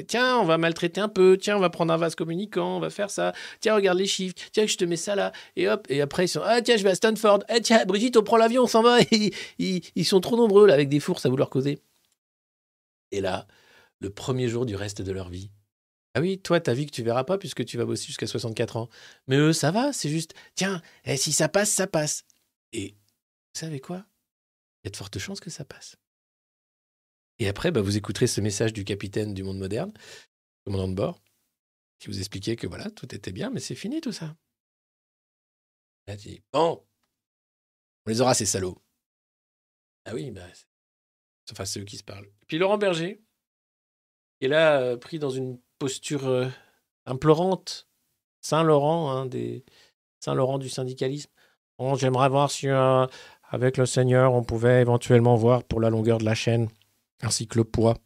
[0.07, 1.37] Tiens, on va maltraiter un peu.
[1.39, 2.77] Tiens, on va prendre un vase communicant.
[2.77, 3.33] On va faire ça.
[3.61, 4.35] Tiens, regarde les chiffres.
[4.51, 5.31] Tiens, je te mets ça là.
[5.55, 5.87] Et hop.
[5.89, 6.41] Et après, ils sont.
[6.43, 7.39] Ah, tiens, je vais à Stanford.
[7.47, 9.01] Ah, tiens, Brigitte, on prend l'avion, on s'en va.
[9.11, 11.79] Et ils, ils sont trop nombreux là, avec des fours à vouloir causer.
[13.11, 13.47] Et là,
[13.99, 15.51] le premier jour du reste de leur vie.
[16.13, 18.77] Ah oui, toi, ta vie que tu verras pas puisque tu vas bosser jusqu'à 64
[18.77, 18.89] ans.
[19.27, 22.23] Mais eux, ça va, c'est juste, tiens, eh, si ça passe, ça passe.
[22.73, 24.03] Et vous savez quoi?
[24.83, 25.95] Il y a de fortes chances que ça passe.
[27.39, 29.93] Et après, bah, vous écouterez ce message du capitaine du monde moderne,
[30.65, 31.21] commandant de bord,
[31.99, 34.35] qui vous expliquait que voilà, tout était bien, mais c'est fini tout ça.
[36.07, 36.83] Il a dit, bon,
[38.05, 38.81] on les aura ces salauds.
[40.05, 40.47] Ah oui, bah,
[41.51, 42.29] enfin, c'est eux qui se parlent.
[42.47, 43.21] Puis Laurent Berger,
[44.39, 46.47] qui est là, euh, pris dans une posture euh,
[47.05, 47.87] implorante.
[48.41, 49.65] Saint-Laurent, hein, des
[50.19, 51.29] Saint-Laurent du syndicalisme.
[51.95, 53.05] J'aimerais voir si, euh,
[53.49, 56.69] avec le Seigneur, on pouvait éventuellement voir pour la longueur de la chaîne,
[57.21, 57.97] ainsi que le poids.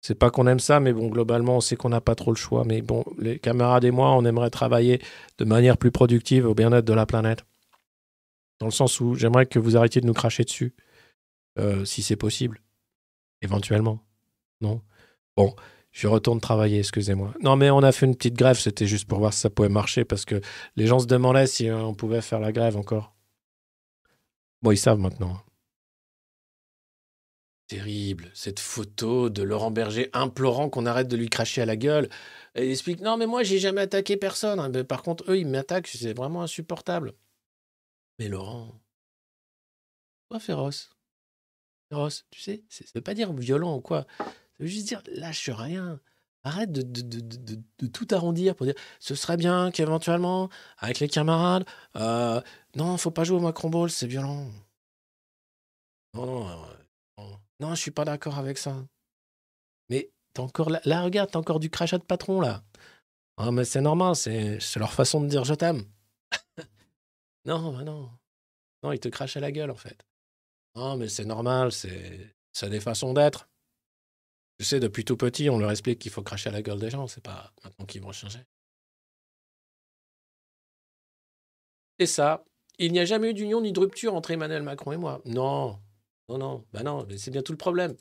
[0.00, 2.36] C'est pas qu'on aime ça, mais bon, globalement, on sait qu'on n'a pas trop le
[2.36, 2.64] choix.
[2.64, 5.02] Mais bon, les camarades et moi, on aimerait travailler
[5.38, 7.44] de manière plus productive au bien-être de la planète.
[8.60, 10.74] Dans le sens où j'aimerais que vous arrêtiez de nous cracher dessus,
[11.58, 12.60] euh, si c'est possible.
[13.42, 14.00] Éventuellement.
[14.60, 14.82] Non?
[15.36, 15.54] Bon,
[15.92, 17.34] je retourne travailler, excusez-moi.
[17.42, 19.68] Non, mais on a fait une petite grève, c'était juste pour voir si ça pouvait
[19.68, 20.40] marcher, parce que
[20.76, 23.14] les gens se demandaient si on pouvait faire la grève encore.
[24.62, 25.40] Bon, ils savent maintenant.
[27.68, 32.08] Terrible, cette photo de Laurent Berger implorant qu'on arrête de lui cracher à la gueule.
[32.54, 34.72] Il explique Non, mais moi, j'ai jamais attaqué personne.
[34.72, 37.12] Mais par contre, eux, ils m'attaquent, c'est vraiment insupportable.
[38.18, 38.80] Mais Laurent,
[40.30, 40.96] sois féroce?
[41.90, 44.06] Féroce, tu sais, ça veut pas dire violent ou quoi.
[44.18, 44.24] Ça
[44.60, 46.00] veut juste dire lâche rien.
[46.44, 51.66] Arrête de, tout arrondir pour dire ce serait bien qu'éventuellement, avec les camarades,
[51.96, 52.40] euh,
[52.76, 54.46] non, faut pas jouer au Macron Ball, c'est violent.
[56.16, 56.77] Euh,
[57.60, 58.86] non, je suis pas d'accord avec ça.
[59.88, 62.62] Mais t'as encore là, là, regarde, t'as encore du crachat de patron là.
[63.36, 65.84] Ah, mais c'est normal, c'est leur façon de dire je t'aime.
[67.44, 68.10] non, bah non.
[68.82, 70.06] Non, ils te crachent à la gueule en fait.
[70.74, 73.48] Non, mais c'est normal, c'est c'est des façons d'être.
[74.58, 76.90] Tu sais, depuis tout petit, on leur explique qu'il faut cracher à la gueule des
[76.90, 78.40] gens, c'est pas maintenant qu'ils vont changer.
[82.00, 82.44] Et ça,
[82.78, 85.20] il n'y a jamais eu d'union ni de rupture entre Emmanuel Macron et moi.
[85.24, 85.80] Non,
[86.28, 87.96] non, non, bah non, c'est bien tout le problème.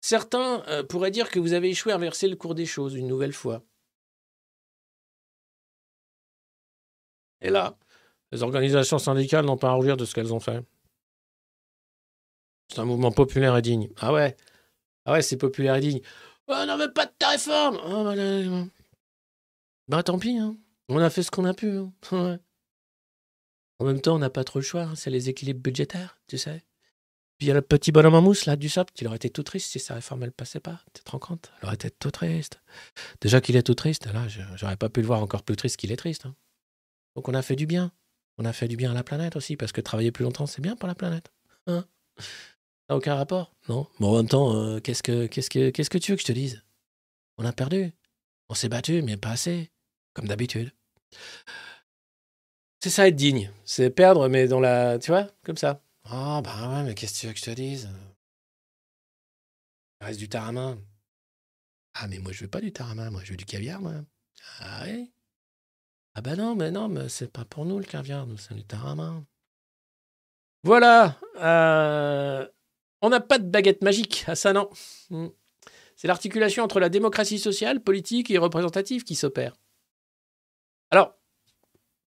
[0.00, 3.06] Certains euh, pourraient dire que vous avez échoué à inverser le cours des choses une
[3.06, 3.62] nouvelle fois.
[7.40, 7.76] Et là,
[8.32, 10.64] les organisations syndicales n'ont pas à rougir de ce qu'elles ont fait.
[12.68, 13.90] C'est un mouvement populaire et digne.
[13.98, 14.36] Ah ouais
[15.04, 16.00] Ah ouais, c'est populaire et digne.
[16.48, 18.14] Oh, on n'en pas de ta réforme Oh, bah.
[19.88, 20.56] Bah, tant pis, hein.
[20.88, 21.70] on a fait ce qu'on a pu.
[21.70, 21.92] hein.
[23.78, 24.94] En même temps, on n'a pas trop le choix, hein.
[24.94, 26.64] c'est les équilibres budgétaires, tu sais.
[27.42, 29.42] Il y a le petit bonhomme en mousse, là, du SAP, qui aurait été tout
[29.42, 30.80] triste si sa réforme, elle passait pas.
[30.94, 32.60] Tu te rends compte Il aurait été tout triste.
[33.20, 35.90] Déjà qu'il est tout triste, là, j'aurais pas pu le voir encore plus triste qu'il
[35.90, 36.26] est triste.
[36.26, 36.36] hein.
[37.16, 37.90] Donc on a fait du bien.
[38.38, 40.62] On a fait du bien à la planète aussi, parce que travailler plus longtemps, c'est
[40.62, 41.32] bien pour la planète.
[41.66, 41.84] Hein
[42.88, 46.12] aucun rapport, non Bon, en même temps, euh, qu'est-ce que qu'est-ce que qu'est-ce que tu
[46.12, 46.62] veux que je te dise?
[47.38, 47.92] On a perdu.
[48.50, 49.70] On s'est battu, mais pas assez,
[50.12, 50.72] comme d'habitude.
[52.80, 55.82] C'est ça être digne, c'est perdre, mais dans la, tu vois, comme ça.
[56.04, 57.88] Ah bah ouais, mais qu'est-ce que tu veux que je te dise?
[60.00, 60.76] Il reste du tarama.
[61.94, 63.92] Ah mais moi je veux pas du tarama, moi je veux du caviar, moi.
[64.60, 65.12] Ah oui
[66.14, 68.64] Ah bah non, mais non, mais c'est pas pour nous le caviar, nous c'est du
[68.64, 69.22] tarama.
[70.64, 71.18] Voilà.
[71.36, 72.46] euh,
[73.00, 74.70] On n'a pas de baguette magique, à ça non.
[75.10, 75.28] Hmm.
[75.96, 79.54] C'est l'articulation entre la démocratie sociale, politique et représentative qui s'opère.
[80.90, 81.16] Alors,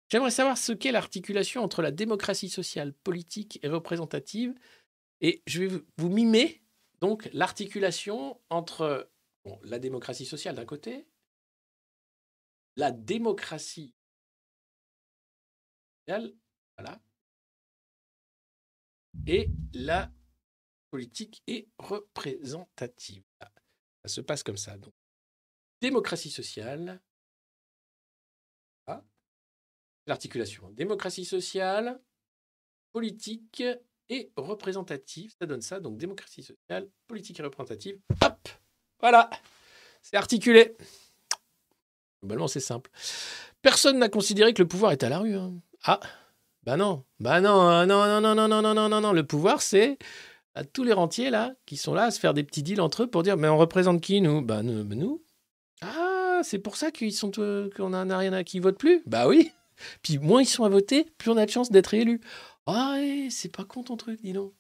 [0.10, 4.53] j'aimerais savoir ce qu'est l'articulation entre la démocratie sociale, politique et représentative.
[5.22, 6.61] Et je vais vous- mimer
[7.02, 9.10] donc l'articulation entre
[9.64, 11.07] la démocratie sociale d'un côté,
[12.76, 13.94] la démocratie
[16.07, 16.34] sociale,
[16.77, 17.02] voilà,
[19.27, 20.11] et la
[20.91, 23.23] politique et représentative.
[24.03, 24.77] Ça se passe comme ça.
[24.77, 24.94] Donc,
[25.82, 27.02] démocratie sociale.
[30.07, 30.69] L'articulation.
[30.72, 31.99] Démocratie sociale,
[32.94, 33.64] politique
[34.10, 35.34] et représentative.
[35.40, 35.80] Ça donne ça.
[35.80, 37.99] Donc, démocratie sociale, politique et représentative.
[38.23, 38.49] Hop
[38.99, 39.30] Voilà
[40.02, 40.76] C'est articulé.
[42.22, 42.90] Globalement, c'est simple.
[43.61, 45.36] Personne n'a considéré que le pouvoir est à la rue.
[45.36, 45.53] hein.
[45.84, 45.99] Ah
[46.64, 49.14] bah non, bah non, euh, non, non, non, non, non, non, non, non, non.
[49.14, 49.99] Le pouvoir, c'est
[50.56, 53.03] à tous les rentiers là qui sont là à se faire des petits deals entre
[53.03, 54.41] eux pour dire mais on représente qui nous?
[54.41, 55.22] Bah nous.
[55.82, 59.03] Ah, c'est pour ça qu'ils sont euh, qu'on n'a rien à qui vote plus?
[59.06, 59.52] Bah oui.
[60.02, 62.22] Puis moins ils sont à voter, plus on a de chances d'être élus.
[62.68, 62.97] Ah
[63.30, 64.53] c'est pas con ton truc, dis donc.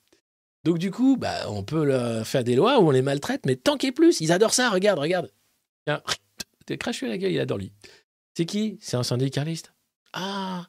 [0.63, 3.55] Donc du coup, bah on peut leur faire des lois où on les maltraite, mais
[3.55, 4.69] tant qu'il plus, ils adorent ça.
[4.69, 5.31] Regarde, regarde.
[5.85, 6.01] Tiens,
[6.65, 7.71] t'es craché la gueule, il adore lui.
[8.35, 8.77] C'est qui?
[8.81, 9.73] C'est un syndicaliste.
[10.13, 10.67] Ah,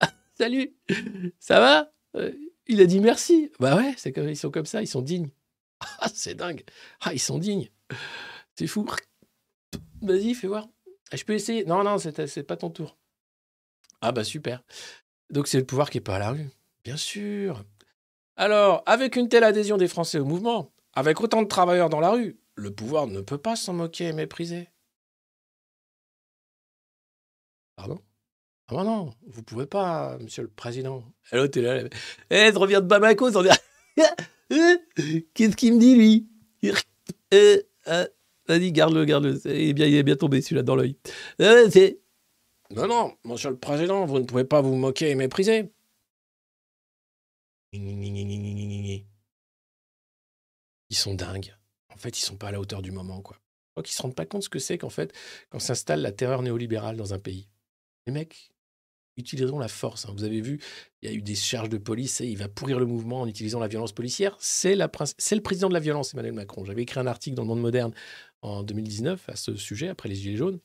[0.38, 0.74] salut,
[1.38, 1.92] ça va?
[2.16, 2.32] Euh,
[2.66, 3.50] Il a dit merci.
[3.60, 5.30] Bah ouais, c'est comme ils sont comme ça, ils sont dignes.
[5.98, 6.62] Ah, c'est dingue.
[7.00, 7.68] Ah, ils sont dignes.
[8.56, 8.86] C'est fou.
[10.00, 10.68] Vas-y, fais voir.
[11.10, 11.64] Ah, Je peux essayer.
[11.64, 12.96] Non, non, c'est pas ton tour.
[14.02, 14.62] Ah bah super.
[15.30, 16.50] Donc c'est le pouvoir qui est pas à la rue.
[16.84, 17.64] Bien sûr.
[18.36, 22.10] Alors, avec une telle adhésion des Français au mouvement, avec autant de travailleurs dans la
[22.10, 24.68] rue, le pouvoir ne peut pas s'en moquer et mépriser.
[27.76, 28.00] Pardon?
[28.68, 31.04] Ah bah non, vous pouvez pas, monsieur le président.
[31.32, 31.88] Il est là.
[32.30, 33.56] Eh, je reviens de Bamako, on dirait.
[35.34, 36.28] Qu'est-ce qu'il me dit, lui?
[37.32, 38.06] Euh, euh,
[38.48, 39.40] Vas-y, garde-le, garde-le.
[39.46, 40.96] Il est bien, il est bien tombé, celui-là, dans l'œil.
[41.40, 42.01] Euh, c'est...
[42.74, 45.70] Non, non, monsieur le président, vous ne pouvez pas vous moquer et mépriser.
[50.90, 51.54] Ils sont dingues.
[51.92, 53.38] En fait, ils sont pas à la hauteur du moment, quoi.
[53.76, 55.14] Je qu'ils se rendent pas compte ce que c'est qu'en fait,
[55.50, 57.48] quand s'installe la terreur néolibérale dans un pays.
[58.06, 58.50] Les mecs
[59.16, 60.06] utiliseront la force.
[60.06, 60.12] hein.
[60.16, 60.60] Vous avez vu,
[61.00, 63.26] il y a eu des charges de police et il va pourrir le mouvement en
[63.26, 64.36] utilisant la violence policière.
[64.40, 66.64] C'est le président de la violence, Emmanuel Macron.
[66.64, 67.94] J'avais écrit un article dans le Monde Moderne
[68.42, 70.60] en 2019 à ce sujet, après les Gilets jaunes.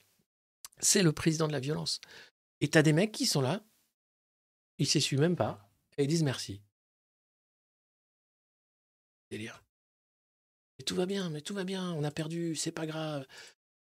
[0.80, 2.00] C'est le président de la violence.
[2.62, 3.62] Et t'as des mecs qui sont là,
[4.78, 6.62] ils s'essuient même pas, et ils disent merci.
[9.30, 9.64] Délire.
[10.80, 13.26] Et tout va bien, mais tout va bien, on a perdu, c'est pas grave.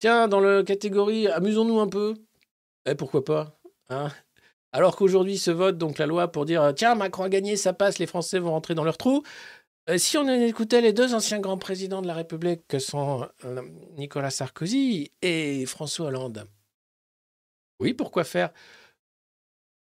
[0.00, 2.14] Tiens, dans la catégorie amusons-nous un peu.
[2.86, 3.58] Eh, pourquoi pas
[3.88, 4.10] hein
[4.72, 7.98] Alors qu'aujourd'hui se vote donc la loi pour dire tiens, Macron a gagné, ça passe,
[7.98, 9.22] les Français vont rentrer dans leur trou.
[9.90, 13.62] Euh, si on écoutait les deux anciens grands présidents de la République, que sont euh,
[13.96, 16.46] Nicolas Sarkozy et François Hollande.
[17.84, 18.50] Oui, pourquoi faire?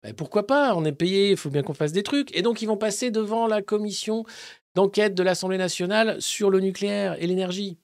[0.02, 0.74] Ben, Pourquoi pas?
[0.74, 2.36] On est payé, il faut bien qu'on fasse des trucs.
[2.36, 4.24] Et donc, ils vont passer devant la commission
[4.74, 7.78] d'enquête de l'Assemblée nationale sur le nucléaire et l'énergie.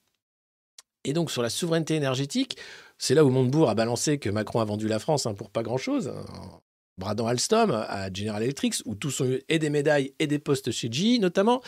[1.05, 2.59] Et donc, sur la souveraineté énergétique,
[2.99, 5.63] c'est là où Montebourg a balancé que Macron a vendu la France hein, pour pas
[5.63, 6.61] grand-chose, en
[6.99, 10.73] bradant Alstom à General Electric, où tous ont eu et des médailles et des postes
[10.73, 11.63] chez GE notamment.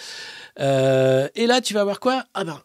[0.58, 2.24] Euh, et là, tu vas voir quoi?
[2.34, 2.60] Ah ben,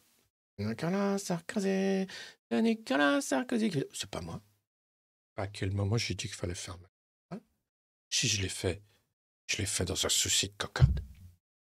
[0.57, 2.07] Nicolas Sarkozy,
[2.51, 3.71] Nicolas Sarkozy.
[3.93, 4.41] C'est pas moi.
[5.37, 6.77] À quel moment j'ai dit qu'il fallait faire
[7.31, 7.39] Hein
[8.09, 8.81] Si je l'ai fait,
[9.47, 11.03] je l'ai fait dans un souci de cocotte.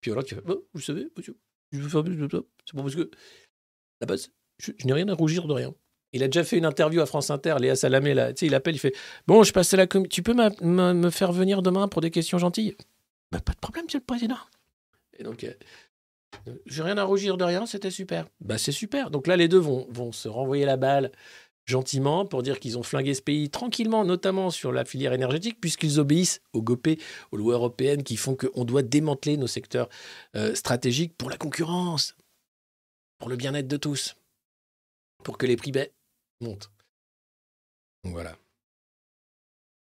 [0.01, 1.39] Puis alors, tu fais, oh, vous savez, monsieur,
[1.71, 3.11] je veux faire c'est pas parce que
[4.01, 5.75] la base, je, n'ai rien à rougir de rien.
[6.13, 8.55] Il a déjà fait une interview à France Inter, Léa Salamé, là, tu sais, il
[8.55, 8.95] appelle, il fait
[9.27, 10.07] Bon, je passe à la com...
[10.07, 12.77] Tu peux me faire venir demain pour des questions gentilles?
[13.31, 14.37] Bah, Pas de problème, monsieur le président.
[15.19, 15.55] Et donc, euh,
[16.67, 18.27] j'ai rien à rougir de rien, c'était super.
[18.41, 19.11] Bah, c'est super.
[19.11, 21.13] Donc là, les deux vont, vont se renvoyer la balle
[21.65, 26.01] gentiment pour dire qu'ils ont flingué ce pays tranquillement, notamment sur la filière énergétique, puisqu'ils
[26.01, 26.99] obéissent aux GOPÉ,
[27.31, 29.89] aux lois européennes qui font qu'on doit démanteler nos secteurs
[30.37, 32.17] euh, stratégiques pour la concurrence,
[33.19, 34.17] pour le bien-être de tous,
[35.23, 35.87] pour que les prix ba-
[36.41, 36.71] montent.
[38.05, 38.37] Donc voilà.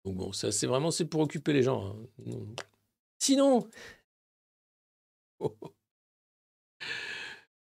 [0.05, 1.87] Donc bon, ça c'est vraiment pour occuper les gens.
[1.87, 1.97] hein.
[2.27, 2.47] Non.
[3.19, 3.71] Sinon,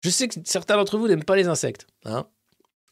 [0.03, 2.29] je sais que certains d'entre vous n'aiment pas les insectes, hein.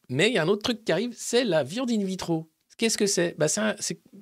[0.10, 2.50] Mais il y a un autre truc qui arrive, c'est la viande in vitro.
[2.78, 3.36] Qu'est-ce que c'est?
[3.38, 3.46] Bah,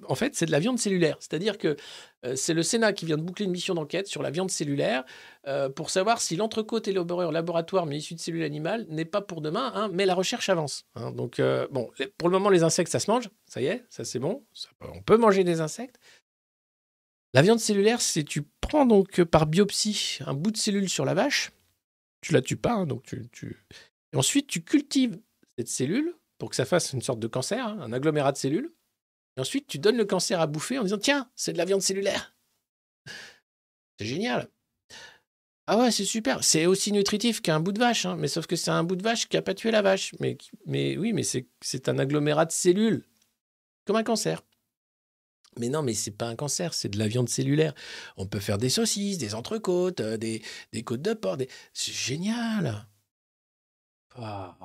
[0.08, 1.18] En fait, c'est de la viande cellulaire.
[1.20, 1.76] C'est-à-dire que
[2.24, 5.04] euh, c'est le Sénat qui vient de boucler une mission d'enquête sur la viande cellulaire
[5.48, 9.22] euh, pour savoir si l'entrecôte élaboré en laboratoire mais issu de cellules animales n'est pas
[9.22, 10.86] pour demain, hein, mais la recherche avance.
[10.94, 11.10] hein.
[11.12, 11.90] Donc, euh, bon,
[12.20, 13.28] pour le moment, les insectes, ça se mange.
[13.48, 14.46] Ça y est, ça c'est bon.
[14.82, 15.98] On peut manger des insectes.
[17.34, 21.16] La viande cellulaire, c'est tu prends donc par biopsie un bout de cellule sur la
[21.16, 21.52] vache,
[22.22, 23.58] tu la tues pas, hein, donc tu, tu-
[24.14, 25.20] et ensuite tu cultives
[25.58, 28.74] cette cellule pour que ça fasse une sorte de cancer, hein, un agglomérat de cellules.
[29.38, 31.82] Et ensuite, tu donnes le cancer à bouffer en disant Tiens, c'est de la viande
[31.82, 32.36] cellulaire.
[34.00, 34.50] C'est génial.
[35.68, 36.44] Ah ouais, c'est super.
[36.44, 39.04] C'est aussi nutritif qu'un bout de vache, hein, mais sauf que c'est un bout de
[39.04, 40.14] vache qui a pas tué la vache.
[40.20, 43.06] Mais, mais oui, mais c'est un agglomérat de cellules,
[43.86, 44.44] comme un cancer.
[45.60, 47.74] Mais non, mais c'est pas un cancer, c'est de la viande cellulaire.
[48.18, 50.42] On peut faire des saucisses, des entrecôtes, euh, des,
[50.84, 51.38] côtes de porc.
[51.74, 52.88] C'est génial.
[54.16, 54.58] Ah.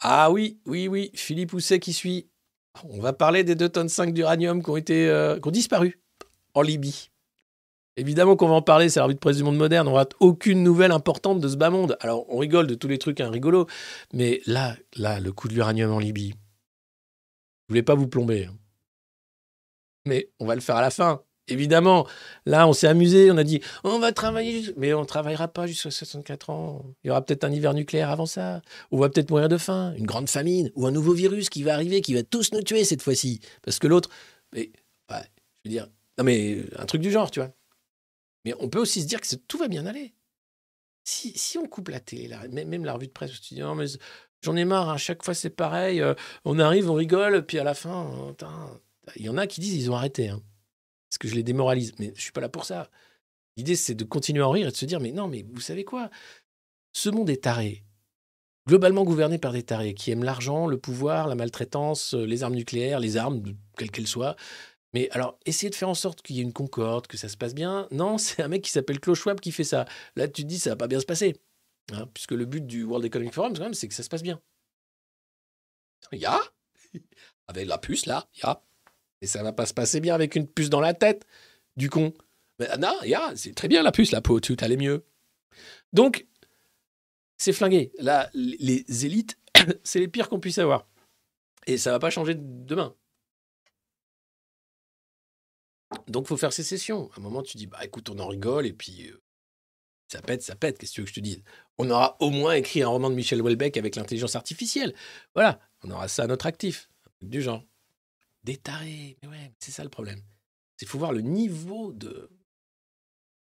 [0.00, 2.28] Ah oui, oui, oui, Philippe Housset qui suit.
[2.88, 6.00] On va parler des 2 tonnes 5 d'uranium qui ont été euh, qui ont disparu
[6.54, 7.10] en Libye.
[7.96, 10.14] Évidemment qu'on va en parler, c'est la revue de presse du monde moderne, on rate
[10.20, 11.96] aucune nouvelle importante de ce bas monde.
[12.00, 13.66] Alors on rigole de tous les trucs hein, rigolos,
[14.12, 18.44] mais là, là, le coup de l'uranium en Libye, je voulais pas vous plomber.
[18.44, 18.54] hein.
[20.06, 21.22] Mais on va le faire à la fin.
[21.48, 22.06] Évidemment,
[22.46, 25.66] là, on s'est amusé, on a dit, on va travailler, mais on ne travaillera pas
[25.66, 26.84] jusqu'à 64 ans.
[27.02, 28.62] Il y aura peut-être un hiver nucléaire avant ça.
[28.90, 31.74] On va peut-être mourir de faim, une grande famine, ou un nouveau virus qui va
[31.74, 33.40] arriver, qui va tous nous tuer cette fois-ci.
[33.62, 34.10] Parce que l'autre,
[34.52, 34.70] mais,
[35.10, 35.14] je
[35.64, 35.88] veux dire,
[36.22, 37.50] mais un truc du genre, tu vois.
[38.44, 40.14] Mais on peut aussi se dire que tout va bien aller.
[41.04, 43.86] Si, on coupe la télé, même la revue de presse, tu dis, non mais
[44.42, 46.14] j'en ai marre, à chaque fois c'est pareil, euh,
[46.44, 48.78] on arrive, on rigole, puis à la fin, euh, tain,
[49.16, 50.28] il y en a qui disent ils ont arrêté.
[50.28, 50.42] hein.
[51.08, 52.90] Parce que je les démoralise, mais je suis pas là pour ça.
[53.56, 55.60] L'idée, c'est de continuer à en rire et de se dire, mais non, mais vous
[55.60, 56.10] savez quoi?
[56.92, 57.84] Ce monde est taré
[58.68, 62.54] globalement gouverné par des tarés qui aiment l'argent, le pouvoir, la maltraitance, euh, les armes
[62.54, 63.42] nucléaires, les armes,
[63.78, 64.36] quelles qu'elles soient.
[64.92, 67.36] Mais alors, essayez de faire en sorte qu'il y ait une concorde, que ça se
[67.36, 67.88] passe bien.
[67.90, 69.86] Non, c'est un mec qui s'appelle Klaus Schwab qui fait ça.
[70.16, 71.36] Là, tu te dis, ça va pas bien se passer.
[71.92, 74.22] Hein, puisque le but du World Economic Forum, quand même, c'est que ça se passe
[74.22, 74.40] bien.
[76.12, 76.38] Il y a
[77.48, 78.46] Avec la puce, là, il y
[79.20, 81.26] Et ça va pas se passer bien avec une puce dans la tête
[81.76, 82.12] du con.
[82.58, 85.04] Mais non, il y a, c'est très bien la puce, la peau, tout allait mieux.
[85.92, 86.26] Donc,
[87.36, 87.92] c'est flingué.
[87.98, 89.38] Là, les élites,
[89.84, 90.88] c'est les pires qu'on puisse avoir.
[91.66, 92.94] Et ça va pas changer demain.
[96.06, 97.10] Donc, faut faire sécession.
[97.14, 99.20] À un moment, tu dis, bah écoute, on en rigole, et puis euh,
[100.08, 101.42] ça pète, ça pète, qu'est-ce que tu veux que je te dise?
[101.78, 104.94] On aura au moins écrit un roman de Michel Houellebecq avec l'intelligence artificielle.
[105.34, 106.88] Voilà, on aura ça à notre actif.
[107.20, 107.64] Du genre.
[108.44, 110.22] Des tarés, mais ouais, c'est ça le problème.
[110.76, 112.30] C'est faut voir le niveau de.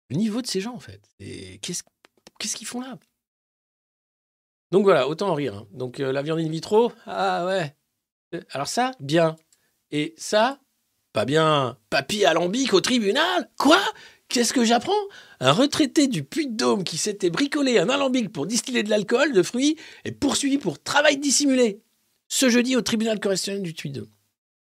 [0.09, 1.03] Le niveau de ces gens, en fait.
[1.21, 1.83] Et qu'est-ce
[2.39, 2.99] qu'est-ce qu'ils font là?
[4.73, 5.55] Donc voilà, autant en rire.
[5.55, 5.67] hein.
[5.73, 7.77] Donc euh, la viande in vitro, ah ouais.
[8.35, 9.37] Euh, Alors ça, bien.
[9.91, 10.61] Et ça,
[11.13, 11.77] pas bien.
[11.91, 13.51] Papy alambic au tribunal?
[13.59, 13.81] Quoi?
[14.29, 14.93] Qu'est-ce que j'apprends?
[15.41, 19.77] Un retraité du Puy-de-Dôme qui s'était bricolé un alambic pour distiller de l'alcool, de fruits,
[20.05, 21.83] est poursuivi pour travail dissimulé.
[22.29, 24.09] Ce jeudi au tribunal correctionnel du Puy-de-Dôme.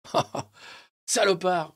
[1.07, 1.75] Salopard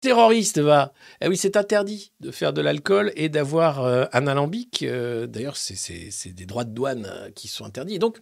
[0.00, 0.92] terroriste va.
[1.20, 4.82] Eh oui, c'est interdit de faire de l'alcool et d'avoir euh, un alambic.
[4.84, 7.98] euh, D'ailleurs, c'est- des droits de douane euh, qui sont interdits.
[7.98, 8.20] Donc,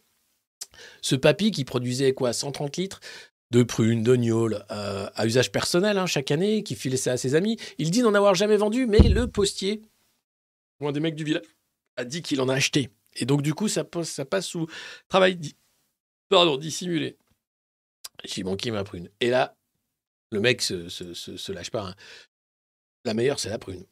[1.02, 3.00] ce papy qui produisait quoi 130 litres
[3.50, 7.34] de prunes, de gnôles, à usage personnel hein, chaque année, qui filait ça à ses
[7.36, 9.82] amis, il dit n'en avoir jamais vendu, mais le postier,
[10.80, 11.44] ou un des mecs du village,
[11.96, 12.90] a dit qu'il en a acheté.
[13.14, 14.66] Et donc, du coup, ça passe, ça passe sous
[15.08, 15.54] travail di-
[16.28, 17.16] pardon, dissimulé.
[18.24, 19.10] J'ai manqué ma prune.
[19.20, 19.56] Et là,
[20.30, 21.82] le mec se, se- se- lâche pas.
[21.88, 21.94] hein.
[23.04, 23.84] La meilleure, c'est la prune.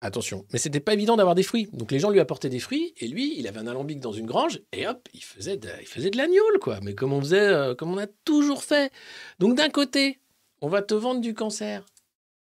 [0.00, 0.46] Attention.
[0.52, 1.68] Mais c'était pas évident d'avoir des fruits.
[1.72, 4.26] Donc les gens lui apportaient des fruits et lui, il avait un alambic dans une
[4.26, 6.80] grange et hop, il faisait de, il faisait de l'agneau, quoi.
[6.82, 8.92] Mais comme on faisait, euh, comme on a toujours fait.
[9.38, 10.20] Donc d'un côté,
[10.60, 11.84] on va te vendre du cancer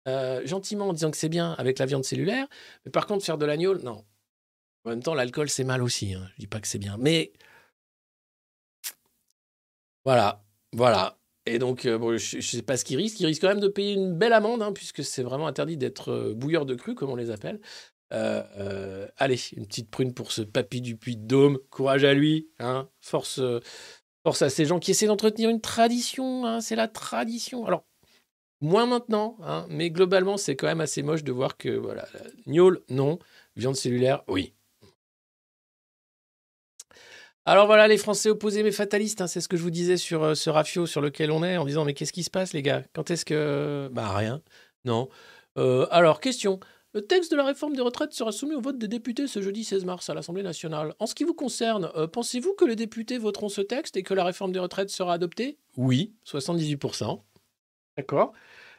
[0.09, 2.47] euh, gentiment en disant que c'est bien avec la viande cellulaire,
[2.85, 4.05] mais par contre faire de l'agneau, non.
[4.85, 6.13] En même temps, l'alcool c'est mal aussi.
[6.15, 6.29] Hein.
[6.35, 7.33] Je dis pas que c'est bien, mais
[10.05, 10.44] voilà,
[10.75, 11.17] voilà.
[11.47, 13.21] Et donc, euh, bon, je ne sais pas ce qu'il risque.
[13.21, 16.11] Il risque quand même de payer une belle amende, hein, puisque c'est vraiment interdit d'être
[16.11, 17.61] euh, bouilleur de cru, comme on les appelle.
[18.13, 21.59] Euh, allez, une petite prune pour ce papy du Puy de Dôme.
[21.71, 22.49] Courage à lui.
[22.59, 23.41] Hein, force,
[24.23, 26.47] force à ces gens qui essaient d'entretenir une tradition.
[26.47, 27.67] hein, c'est la tradition.
[27.67, 27.85] Alors,
[28.61, 32.07] moins maintenant, hein, mais globalement, c'est quand même assez moche de voir que, voilà,
[32.47, 33.19] gnôle, non.
[33.57, 34.55] Viande cellulaire, oui.
[37.47, 40.23] Alors voilà, les Français opposés mais fatalistes, hein, c'est ce que je vous disais sur
[40.23, 42.63] euh, ce rafio sur lequel on est, en disant mais qu'est-ce qui se passe les
[42.63, 42.83] gars?
[42.95, 43.91] Quand est-ce que...
[43.93, 44.41] Bah rien,
[44.85, 45.09] non.
[45.59, 46.59] Euh, alors, question.
[46.95, 49.65] Le texte de la réforme des retraites sera soumis au vote des députés ce jeudi
[49.65, 50.95] 16 mars à l'Assemblée nationale.
[51.01, 54.15] En ce qui vous concerne, euh, pensez-vous que les députés voteront ce texte et que
[54.15, 55.59] la réforme des retraites sera adoptée?
[55.77, 57.21] Oui, 78%.
[57.99, 58.33] D'accord.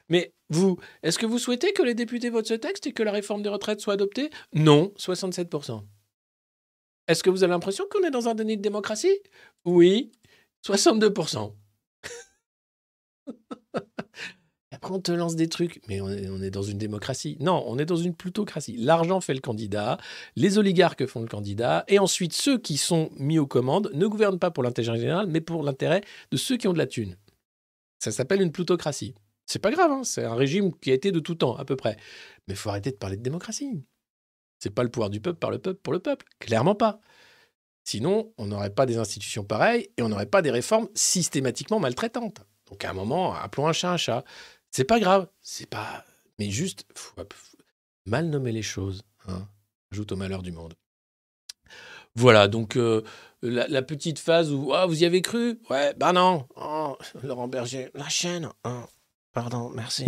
[0.10, 3.12] Mais vous, est-ce que vous souhaitez que les députés votent ce texte et que la
[3.12, 4.30] réforme des retraites soit adoptée?
[4.54, 5.84] Non, 67%.
[7.08, 9.20] Est-ce que vous avez l'impression qu'on est dans un déni de démocratie?
[9.64, 10.12] Oui,
[10.66, 11.54] 62%.
[14.72, 17.38] Après, on te lance des trucs, mais on est, dans une démocratie.
[17.40, 18.76] Non, on est dans une plutocratie.
[18.78, 19.98] L'argent fait le candidat,
[20.36, 24.40] les oligarques font le candidat, et ensuite ceux qui sont mis aux commandes ne gouvernent
[24.40, 26.02] pas pour l'intérêt général, mais pour l'intérêt
[26.32, 27.16] de ceux qui ont de la thune.
[28.00, 29.16] Ça s'appelle une plutocratie.
[29.46, 31.76] C'est pas grave, hein, c'est un régime qui a été de tout temps, à peu
[31.76, 31.96] près.
[32.48, 33.84] Mais il faut arrêter de parler de démocratie.
[34.66, 36.26] C'est pas le pouvoir du peuple par le peuple pour le peuple.
[36.40, 37.00] Clairement pas.
[37.84, 42.42] Sinon, on n'aurait pas des institutions pareilles et on n'aurait pas des réformes systématiquement maltraitantes.
[42.72, 44.24] Donc à un moment, appelons un chat un chat.
[44.72, 45.28] C'est pas grave.
[45.44, 46.04] C'est pas.
[46.40, 46.88] Mais juste,
[48.08, 49.04] mal nommer les choses.
[49.28, 49.48] Hein,
[49.92, 50.74] ajoute au malheur du monde.
[52.16, 53.04] Voilà, donc euh,
[53.44, 55.60] la, petite phase où Ah, vous y avez cru?
[55.70, 56.48] Ouais, bah non.
[56.56, 58.50] Oh, Laurent Berger, la chaîne.
[58.64, 58.86] Oh,
[59.32, 60.08] pardon, merci.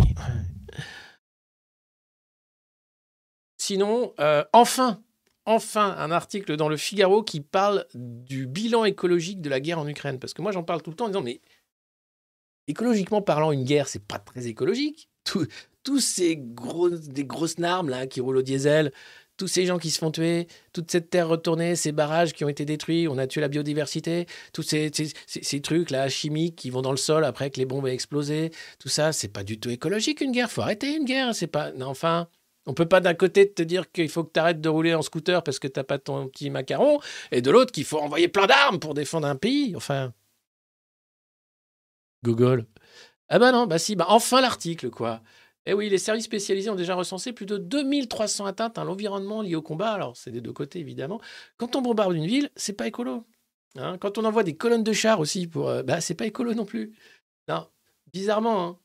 [3.68, 5.02] Sinon, euh, enfin,
[5.44, 9.86] enfin, un article dans le Figaro qui parle du bilan écologique de la guerre en
[9.86, 10.18] Ukraine.
[10.18, 11.42] Parce que moi, j'en parle tout le temps en disant, mais
[12.66, 15.10] écologiquement parlant, une guerre, c'est pas très écologique.
[15.24, 15.46] Tout-
[15.84, 18.90] tous ces gros, des grosses narmes là qui roulent au diesel,
[19.36, 22.48] tous ces gens qui se font tuer, toute cette terre retournée, ces barrages qui ont
[22.48, 24.24] été détruits, on a tué la biodiversité,
[24.54, 24.90] tous ces,
[25.60, 28.88] trucs là chimiques qui vont dans le sol après que les bombes aient explosé, tout
[28.88, 30.50] ça, c'est pas du tout écologique une guerre.
[30.50, 31.34] Faut arrêter une guerre.
[31.34, 31.70] C'est pas.
[31.82, 32.28] enfin.
[32.68, 35.00] On peut pas d'un côté te dire qu'il faut que tu arrêtes de rouler en
[35.00, 37.00] scooter parce que t'as pas ton petit macaron,
[37.32, 39.74] et de l'autre qu'il faut envoyer plein d'armes pour défendre un pays.
[39.74, 40.12] Enfin.
[42.22, 42.66] Google.
[43.30, 45.22] Ah bah non, bah si, bah enfin l'article, quoi.
[45.64, 49.54] Eh oui, les services spécialisés ont déjà recensé plus de 2300 atteintes à l'environnement liées
[49.56, 49.92] au combat.
[49.92, 51.20] Alors, c'est des deux côtés, évidemment.
[51.56, 53.24] Quand on bombarde une ville, c'est pas écolo.
[53.76, 56.52] Hein, quand on envoie des colonnes de chars aussi, pour, euh, bah, c'est pas écolo
[56.54, 56.92] non plus.
[57.48, 57.66] Non,
[58.12, 58.78] bizarrement, hein.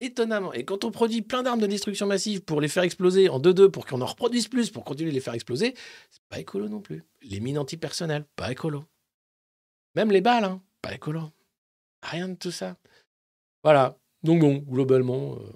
[0.00, 0.52] Étonnamment.
[0.52, 3.70] Et quand on produit plein d'armes de destruction massive pour les faire exploser en 2-2
[3.70, 5.74] pour qu'on en reproduise plus pour continuer de les faire exploser,
[6.10, 7.04] c'est pas écolo non plus.
[7.22, 8.84] Les mines antipersonnelles, pas écolo.
[9.94, 11.32] Même les balles, hein, pas écolo.
[12.02, 12.76] Rien de tout ça.
[13.64, 13.98] Voilà.
[14.22, 15.36] Donc bon, globalement.
[15.38, 15.52] euh,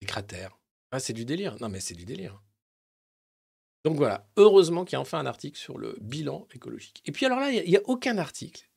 [0.00, 0.58] Des cratères.
[0.92, 1.56] Ah, c'est du délire.
[1.60, 2.42] Non, mais c'est du délire.
[3.84, 7.00] Donc voilà, heureusement qu'il y a enfin un article sur le bilan écologique.
[7.06, 8.69] Et puis alors là, il n'y a aucun article.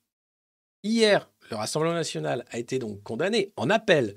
[0.83, 4.15] Hier, le Rassemblement national a été donc condamné en appel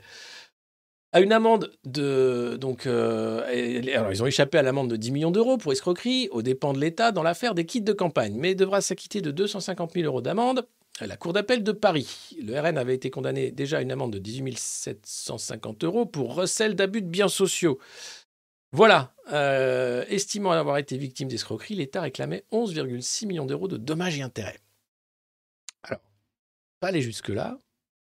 [1.13, 2.57] à une amende de...
[2.61, 6.43] Donc, euh, alors ils ont échappé à l'amende de 10 millions d'euros pour escroquerie aux
[6.43, 10.07] dépens de l'État dans l'affaire des kits de campagne, mais devra s'acquitter de 250 000
[10.07, 10.67] euros d'amende
[10.99, 12.37] à la Cour d'appel de Paris.
[12.43, 16.75] Le RN avait été condamné déjà à une amende de 18 750 euros pour recel
[16.75, 17.79] d'abus de biens sociaux.
[18.73, 24.23] Voilà, euh, estimant avoir été victime d'escroquerie, l'État réclamait 11,6 millions d'euros de dommages et
[24.23, 24.59] intérêts.
[26.87, 27.59] Aller jusque-là,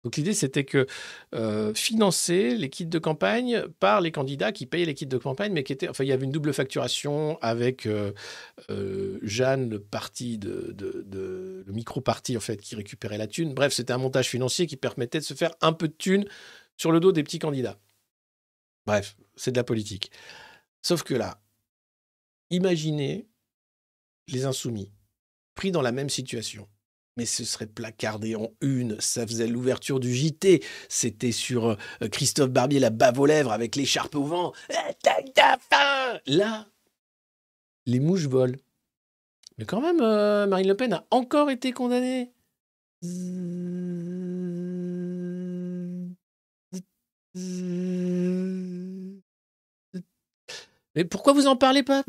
[0.05, 0.87] Donc l'idée, c'était que
[1.35, 5.53] euh, financer les kits de campagne par les candidats qui payaient les kits de campagne,
[5.53, 8.13] mais qui étaient, enfin, il y avait une double facturation avec euh,
[8.71, 10.75] euh, Jeanne, le parti de-
[11.67, 13.53] le micro-parti en fait, qui récupérait la thune.
[13.53, 16.25] Bref, c'était un montage financier qui permettait de se faire un peu de thune
[16.79, 17.79] sur le dos des petits candidats.
[18.87, 20.11] Bref, c'est de la politique.
[20.83, 21.43] Sauf que là,
[22.49, 23.29] imaginez
[24.29, 24.91] les insoumis
[25.55, 26.67] pris dans la même situation.
[27.17, 30.63] Mais ce serait placardé en une, ça faisait l'ouverture du JT.
[30.89, 34.53] C'était sur euh, Christophe Barbier, la bave aux lèvres avec l'écharpe au vent.
[34.71, 34.75] Eh,
[36.27, 36.67] Là,
[37.87, 38.57] les mouches volent.
[39.59, 42.33] Mais quand même, euh, Marine Le Pen a encore été condamnée.
[50.95, 52.03] Mais pourquoi vous en parlez pas?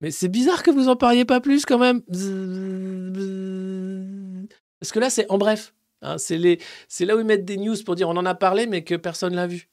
[0.00, 2.02] Mais c'est bizarre que vous en parliez pas plus quand même.
[4.80, 5.74] Parce que là, c'est en bref.
[6.02, 6.58] hein, c'est les,
[6.88, 8.94] c'est là où ils mettent des news pour dire on en a parlé, mais que
[8.94, 9.68] personne l'a vu.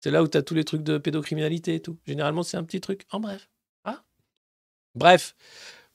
[0.00, 1.98] C'est là où tu as tous les trucs de pédocriminalité et tout.
[2.06, 3.50] Généralement, c'est un petit truc en bref.
[3.84, 4.04] Ah.
[4.94, 5.34] Bref,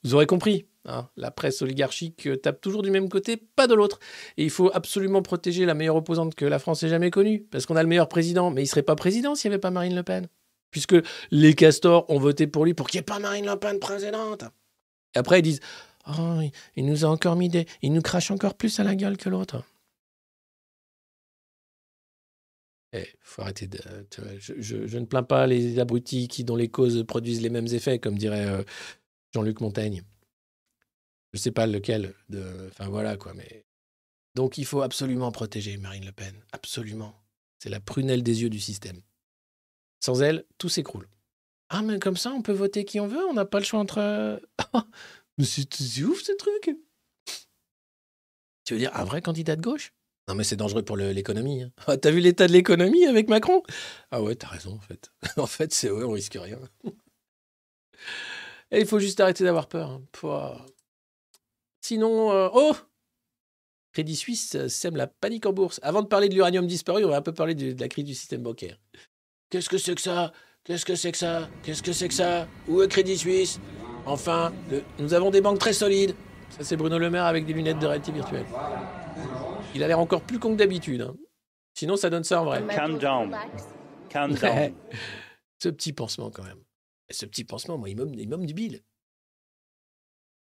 [0.04, 0.66] vous aurez compris.
[0.84, 3.98] hein, la presse oligarchique euh, tape toujours du même côté, pas de l'autre.
[4.36, 7.42] Et il faut absolument protéger la meilleure opposante que la France ait jamais connue.
[7.50, 8.50] Parce qu'on a le meilleur président.
[8.50, 10.28] Mais il serait pas président s'il n'y avait pas Marine Le Pen.
[10.72, 10.96] Puisque
[11.30, 14.42] les castors ont voté pour lui pour qu'il n'y ait pas Marine Le Pen présidente.
[15.14, 15.60] Et après, ils disent
[16.08, 16.40] Oh,
[16.74, 17.66] il- nous a encore mis des.
[17.82, 19.62] Il nous crache encore plus à la gueule que l'autre.
[22.94, 23.78] Eh, faut arrêter de.
[24.38, 28.18] je, ne plains pas les abrutis qui, dont les causes produisent les mêmes effets, comme
[28.18, 28.64] dirait euh,
[29.32, 30.02] Jean-Luc Montaigne.
[31.32, 32.14] Je sais pas lequel.
[32.28, 33.64] De, enfin voilà quoi, mais.
[34.34, 36.34] Donc il faut absolument protéger Marine Le Pen.
[36.52, 37.14] Absolument.
[37.58, 39.00] C'est la prunelle des yeux du système.
[40.04, 41.08] Sans elle, tout s'écroule.
[41.68, 43.80] Ah, mais comme ça, on peut voter qui on veut, on n'a pas le choix
[43.80, 44.40] entre.
[45.38, 46.76] mais c'est ouf ce truc
[48.64, 49.92] Tu veux dire un vrai candidat de gauche?
[50.28, 51.62] Non, mais c'est dangereux pour l'économie.
[51.62, 51.70] hein.
[51.86, 53.62] Ah, T'as vu l'état de l'économie avec Macron?
[54.10, 55.10] Ah ouais, t'as raison en fait.
[55.36, 56.58] en fait, c'est ouais, on risque rien.
[58.70, 59.90] Et il faut juste arrêter d'avoir peur.
[59.90, 60.66] hein.
[61.80, 62.74] Sinon, euh, oh
[63.92, 65.78] Crédit Suisse sème la panique en bourse.
[65.82, 68.14] Avant de parler de l'uranium disparu, on va un peu parler de la crise du
[68.14, 68.78] système bancaire.
[69.52, 70.32] Qu'est-ce que c'est que ça?
[70.64, 71.46] Qu'est-ce que c'est que ça?
[71.62, 72.48] Qu'est-ce que c'est que ça?
[72.68, 73.60] Où est Crédit Suisse?
[74.06, 76.14] Enfin, le- nous avons des banques très solides.
[76.48, 78.46] Ça, c'est Bruno Le Maire avec des lunettes de réalité virtuelle.
[79.74, 81.02] Il a l'air encore plus con que d'habitude.
[81.02, 81.14] hein.
[81.74, 82.66] Sinon, ça donne ça en vrai.
[82.74, 83.36] Calm down.
[84.08, 84.74] Calm down.
[85.62, 86.64] Ce petit pansement, quand même.
[87.10, 88.80] Ce petit pansement, moi, il me, il me du bile.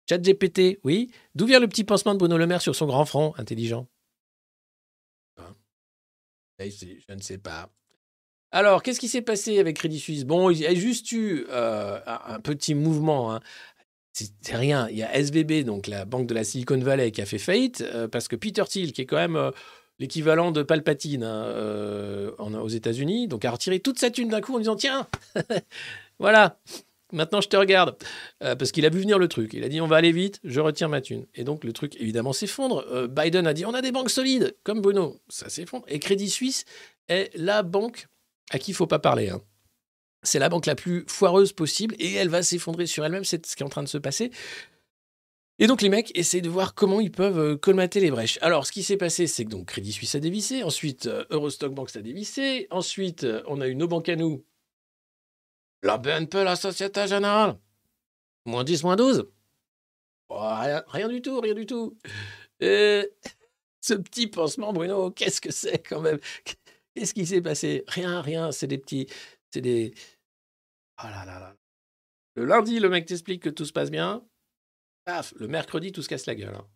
[0.09, 1.11] Chat GPT, oui.
[1.35, 3.87] D'où vient le petit pansement de Bruno Le Maire sur son grand front intelligent?
[5.37, 5.55] Hein?
[6.59, 7.69] Je ne sais pas.
[8.55, 10.23] Alors, qu'est-ce qui s'est passé avec Crédit Suisse?
[10.23, 13.35] Bon, il y a juste eu euh, un, petit mouvement.
[13.35, 13.41] hein.
[14.13, 14.87] C'est rien.
[14.89, 17.81] Il y a SVB, donc la banque de la Silicon Valley, qui a fait faillite
[17.81, 19.51] euh, parce que Peter Thiel, qui est quand même euh,
[19.99, 24.59] l'équivalent de Palpatine hein, aux États-Unis, donc a retiré toute sa thune d'un coup en
[24.59, 25.05] disant Tiens,
[26.19, 26.57] voilà,
[27.11, 27.97] maintenant je te regarde.
[28.39, 29.51] Parce qu'il a vu venir le truc.
[29.53, 31.25] Il a dit On va aller vite, je retire ma thune.
[31.35, 33.09] Et donc le truc, évidemment, s'effondre.
[33.09, 35.19] Biden a dit On a des banques solides, comme Bruno.
[35.27, 35.83] Ça s'effondre.
[35.89, 36.63] Et Crédit Suisse
[37.09, 38.07] est la banque
[38.51, 39.29] à qui il faut pas parler.
[39.29, 39.41] hein.
[40.23, 43.23] C'est la banque la plus foireuse possible et elle va s'effondrer sur elle-même.
[43.23, 44.31] C'est ce qui est en train de se passer.
[45.59, 48.37] Et donc les mecs essaient de voir comment ils peuvent euh, colmater les brèches.
[48.41, 51.73] Alors ce qui s'est passé, c'est que donc Crédit Suisse a dévissé, ensuite euh, Eurostock
[51.73, 54.43] Bank a dévissé, ensuite euh, on a eu nos banques à nous,
[55.81, 57.57] la BNP, la Société Générale,
[58.45, 59.29] moins 10, moins 12.
[60.27, 60.41] Oh,
[60.87, 61.97] rien, du tout, rien du tout.
[62.59, 66.19] Ce petit pansement, Bruno, qu'est-ce que c'est quand même?
[66.95, 69.07] Qu'est-ce qui s'est passé Rien, rien, c'est des petits...
[69.51, 69.93] C'est des...
[71.03, 71.55] Oh là là là.
[72.35, 74.25] Le lundi, le mec t'explique que tout se passe bien.
[75.05, 76.55] Paf, le mercredi, tout se casse la gueule.
[76.55, 76.67] hein.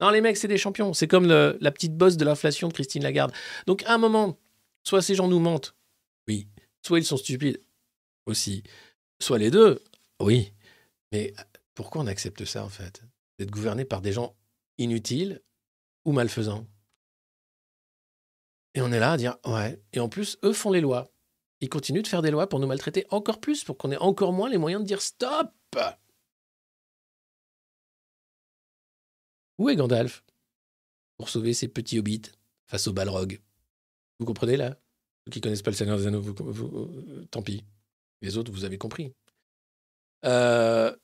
[0.00, 0.92] Non, les mecs, c'est des champions.
[0.92, 3.32] C'est comme la petite bosse de l'inflation de Christine Lagarde.
[3.66, 4.38] Donc, à un moment,
[4.82, 5.74] soit ces gens nous mentent,
[6.28, 6.48] oui,
[6.82, 7.62] soit ils sont stupides,
[8.26, 8.62] aussi,
[9.20, 9.82] soit les deux,
[10.20, 10.52] oui.
[11.12, 11.32] Mais
[11.74, 13.02] pourquoi on accepte ça, en fait?
[13.38, 14.36] D'être gouverné par des gens
[14.78, 15.42] inutiles
[16.04, 16.66] ou malfaisants?
[18.74, 19.80] Et on est là à dire, ouais.
[19.92, 21.08] Et en plus, eux font les lois.
[21.60, 24.32] Ils continuent de faire des lois pour nous maltraiter encore plus, pour qu'on ait encore
[24.32, 25.50] moins les moyens de dire stop
[29.58, 30.24] Où est Gandalf
[31.16, 32.32] pour sauver ses petits hobbits
[32.66, 33.40] face au Balrog
[34.18, 34.76] Vous comprenez là?
[35.24, 37.64] Ceux qui connaissent pas le Seigneur des Anneaux, vous, tant pis.
[38.20, 39.14] Les autres, vous avez compris.
[40.24, 40.94] Euh,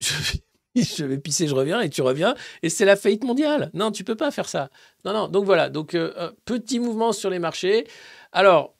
[0.76, 3.70] je vais pisser, je reviens, et tu reviens, et c'est la faillite mondiale.
[3.74, 4.70] Non, tu peux pas faire ça.
[5.04, 5.28] Non, non.
[5.28, 5.70] Donc voilà.
[5.70, 7.86] Donc euh, un petit mouvement sur les marchés.
[8.32, 8.74] Alors,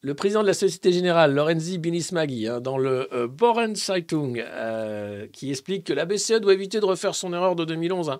[0.00, 5.26] le président de la Société Générale, Lorenzi Binismaghi, hein, dans le euh, Boren Zeitung, euh,
[5.32, 8.18] qui explique que la BCE doit éviter de refaire son erreur de 2011, hein,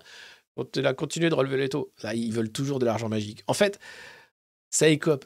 [0.85, 1.93] a continué de relever les taux.
[2.03, 3.45] Là, ils veulent toujours de l'argent magique.
[3.47, 3.79] En fait,
[4.70, 5.25] ça écope.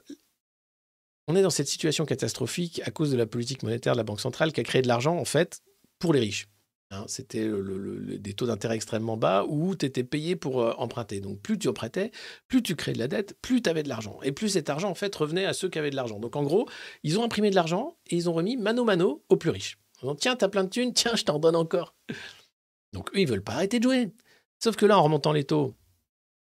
[1.26, 4.20] On est dans cette situation catastrophique à cause de la politique monétaire de la Banque
[4.20, 5.62] centrale qui a créé de l'argent, en fait,
[5.98, 6.48] pour les riches.
[6.92, 7.50] Hein, C'était
[8.18, 11.20] des taux d'intérêt extrêmement bas où tu étais payé pour euh, emprunter.
[11.20, 12.12] Donc plus tu empruntais,
[12.48, 14.18] plus tu créais de la dette, plus tu avais de l'argent.
[14.22, 16.20] Et plus cet argent, en fait, revenait à ceux qui avaient de l'argent.
[16.20, 16.68] Donc en gros,
[17.02, 19.78] ils ont imprimé de l'argent et ils ont remis mano mano aux plus riches.
[20.02, 21.94] Disant, tiens, t'as plein de thunes, tiens, je t'en donne encore.
[22.92, 24.10] Donc eux, ils veulent pas arrêter de jouer.
[24.62, 25.74] Sauf que là, en remontant les taux,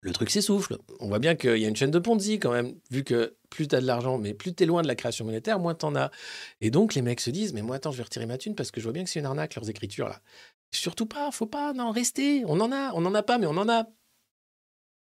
[0.06, 0.78] le truc s'essouffle.
[1.00, 3.66] On voit bien qu'il y a une chaîne de Ponzi quand même, vu que plus
[3.66, 5.84] tu as de l'argent, mais plus tu es loin de la création monétaire, moins tu
[5.84, 6.12] en as.
[6.60, 8.70] Et donc les mecs se disent, mais moi attends, je vais retirer ma thune parce
[8.70, 10.22] que je vois bien que c'est une arnaque leurs écritures là.
[10.70, 12.44] Surtout pas, faut pas, non, rester.
[12.46, 13.88] On en a, on n'en a pas, mais on en a.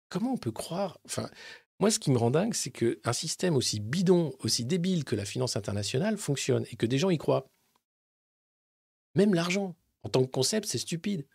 [0.09, 1.29] Comment on peut croire Enfin,
[1.81, 5.27] moi, ce qui me rend dingue, c'est qu'un système aussi bidon, aussi débile que la
[5.27, 7.47] finance internationale fonctionne et que des gens y croient.
[9.15, 11.27] Même l'argent, en tant que concept, c'est stupide.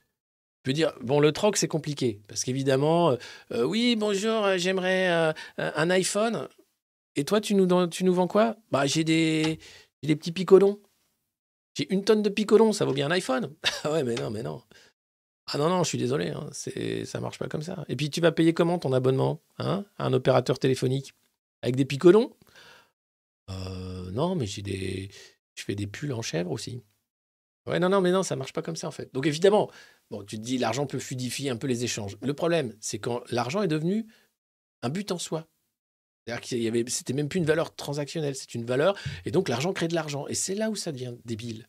[0.64, 2.22] Je veux dire, bon, le troc, c'est compliqué.
[2.28, 3.16] Parce qu'évidemment, euh,
[3.52, 6.48] euh, oui, bonjour, euh, j'aimerais un iPhone.
[7.16, 7.68] Et toi, tu nous,
[8.14, 8.56] vends quoi?
[8.72, 9.60] Bah, j'ai des,
[10.02, 10.80] j'ai des petits picolons.
[11.76, 13.54] J'ai une tonne de picolons, ça vaut bien un iPhone.
[13.84, 14.62] Ah ouais, mais non, mais non.
[15.52, 17.84] Ah non, non, je suis désolé, hein, ça marche pas comme ça.
[17.90, 21.14] Et puis, tu vas payer comment ton abonnement hein, un opérateur téléphonique?
[21.62, 22.34] Avec des picolons?
[24.14, 25.10] Non, mais j'ai des,
[25.56, 26.84] je fais des pulls en chèvre aussi.
[27.66, 29.14] Ouais, non, non, mais non, ça marche pas comme ça en fait.
[29.14, 29.70] Donc évidemment,
[30.14, 32.18] bon, tu te dis l'argent peut fluidifier un peu les échanges.
[32.22, 34.06] Le problème, c'est quand l'argent est devenu
[34.84, 35.48] un but en soi.
[36.26, 38.96] C'est-à-dire qu'il y avait, c'était même plus une valeur transactionnelle, c'est une valeur,
[39.26, 40.28] et donc l'argent crée de l'argent.
[40.28, 41.68] Et c'est là où ça devient débile.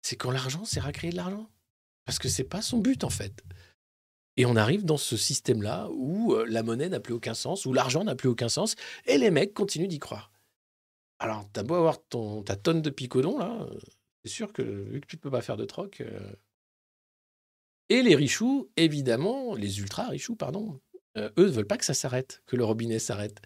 [0.00, 1.50] C'est quand l'argent sert à créer de l'argent.
[2.06, 3.44] Parce que c'est pas son but en fait.
[4.38, 7.74] Et on arrive dans ce système-là où euh, la monnaie n'a plus aucun sens, où
[7.74, 10.32] l'argent n'a plus aucun sens, et les mecs continuent d'y croire.
[11.18, 11.98] Alors, t'as beau avoir
[12.44, 13.78] ta tonne de picodon, là, euh,
[14.24, 16.00] c'est sûr que vu que tu ne peux pas faire de troc.
[16.00, 16.32] euh,
[17.88, 20.80] Et les richoux, évidemment, les ultra richoux, pardon,
[21.16, 23.40] euh, eux ne veulent pas que ça s'arrête, que le robinet s'arrête.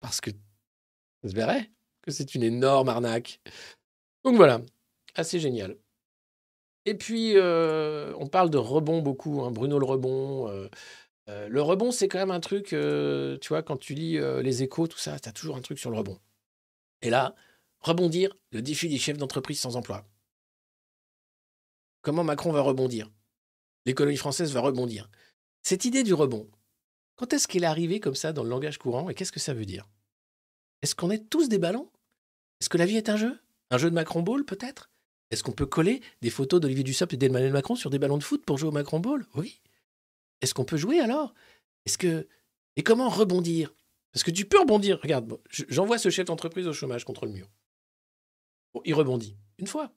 [0.00, 0.30] Parce que
[1.22, 1.70] ça se verrait
[2.00, 3.40] que c'est une énorme arnaque.
[4.24, 4.60] Donc voilà,
[5.14, 5.76] assez génial.
[6.84, 10.48] Et puis, euh, on parle de rebond beaucoup, hein, Bruno le rebond.
[10.48, 10.68] euh,
[11.48, 14.98] le rebond, c'est quand même un truc, tu vois, quand tu lis les échos, tout
[14.98, 16.18] ça, tu as toujours un truc sur le rebond.
[17.02, 17.34] Et là,
[17.80, 20.04] rebondir, le défi des chefs d'entreprise sans emploi.
[22.02, 23.08] Comment Macron va rebondir?
[23.86, 25.10] L'économie française va rebondir.
[25.62, 26.48] Cette idée du rebond,
[27.16, 29.54] quand est-ce qu'elle est arrivée comme ça dans le langage courant et qu'est-ce que ça
[29.54, 29.88] veut dire?
[30.82, 31.90] Est-ce qu'on est tous des ballons?
[32.60, 33.38] Est-ce que la vie est un jeu?
[33.70, 34.90] Un jeu de Macron Ball peut-être?
[35.30, 38.22] Est-ce qu'on peut coller des photos d'Olivier Dussopt et d'Emmanuel Macron sur des ballons de
[38.22, 39.26] foot pour jouer au Macron Ball?
[39.34, 39.60] Oui.
[40.40, 41.32] Est-ce qu'on peut jouer alors?
[41.86, 42.28] Est-ce que
[42.76, 43.74] et comment rebondir?
[44.12, 45.00] Parce que tu peux rebondir.
[45.00, 45.38] Regarde,
[45.68, 47.48] j'envoie ce chef d'entreprise au chômage contre le mur.
[48.84, 49.92] Il rebondit une fois.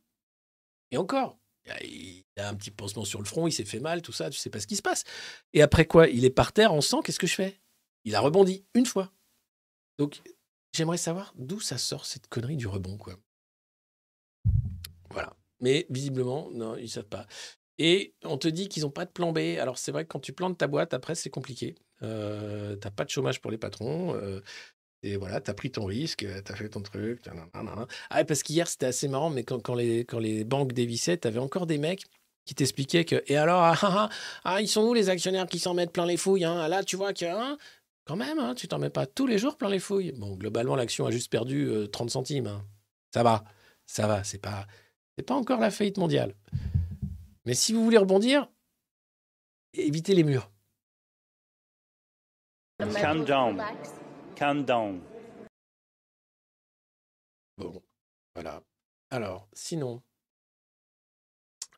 [0.91, 1.38] Et encore.
[1.82, 4.38] Il a un petit pansement sur le front, il s'est fait mal, tout ça, tu
[4.38, 5.04] sais pas ce qui se passe.
[5.54, 7.60] Et après quoi Il est par terre en sang, qu'est-ce que je fais?
[8.04, 9.12] Il a rebondi une fois.
[9.98, 10.22] Donc,
[10.74, 13.16] j'aimerais savoir d'où ça sort cette connerie du rebond, quoi.
[15.10, 15.36] Voilà.
[15.62, 17.26] Mais visiblement, non, ils savent pas.
[17.78, 19.58] Et on te dit qu'ils n'ont pas de plan B.
[19.60, 21.76] Alors, c'est vrai que quand tu plantes ta boîte, après, c'est compliqué.
[22.04, 24.16] Euh, t'as pas de chômage pour les patrons.
[24.16, 24.42] euh,
[25.06, 27.22] et voilà, t'as pris ton risque, euh, t'as fait ton truc.
[28.10, 31.68] Ah, parce qu'hier, c'était assez marrant, mais quand, les, quand les banques dévissaient, t'avais encore
[31.68, 32.06] des mecs
[32.45, 33.23] qui t'expliquaient que.
[33.27, 34.10] Et alors, ah, ah, ah,
[34.44, 36.68] ah, ils sont où les actionnaires qui s'en mettent plein les fouilles hein?
[36.68, 37.26] Là, tu vois que.
[37.26, 37.57] hein,
[38.06, 40.11] quand même, hein, tu t'en mets pas tous les jours plein les fouilles.
[40.11, 42.48] Bon, globalement, l'action a juste perdu euh, 30 centimes.
[42.48, 42.65] hein.
[43.14, 43.44] Ça va,
[43.86, 44.68] ça va, c'est pas,
[45.18, 46.36] c'est pas encore la faillite mondiale.
[47.45, 48.48] Mais si vous voulez rebondir,
[49.73, 50.52] évitez les murs.
[52.77, 53.61] Calm down.
[54.36, 54.99] Calm down.
[57.57, 57.82] Bon,
[58.34, 58.62] voilà.
[59.10, 60.02] Alors, sinon,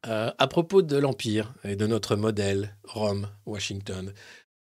[0.07, 4.11] euh, à propos de l'Empire et de notre modèle, Rome, Washington,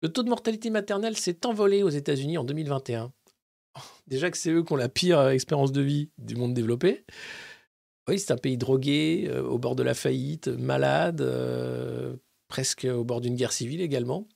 [0.02, 3.12] le taux de mortalité maternelle s'est envolé aux États-Unis en 2021.
[4.08, 7.06] Déjà que c'est eux qui ont la pire euh, expérience de vie du monde développé.
[8.08, 11.22] Oui, c'est un pays drogué, euh, au bord de la faillite, malade,
[12.48, 14.30] presque au bord d'une guerre civile également.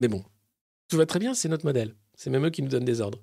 [0.00, 0.22] Mais bon,
[0.88, 1.94] tout va très bien, c'est notre modèle.
[2.18, 3.22] C'est même eux qui nous donnent des ordres.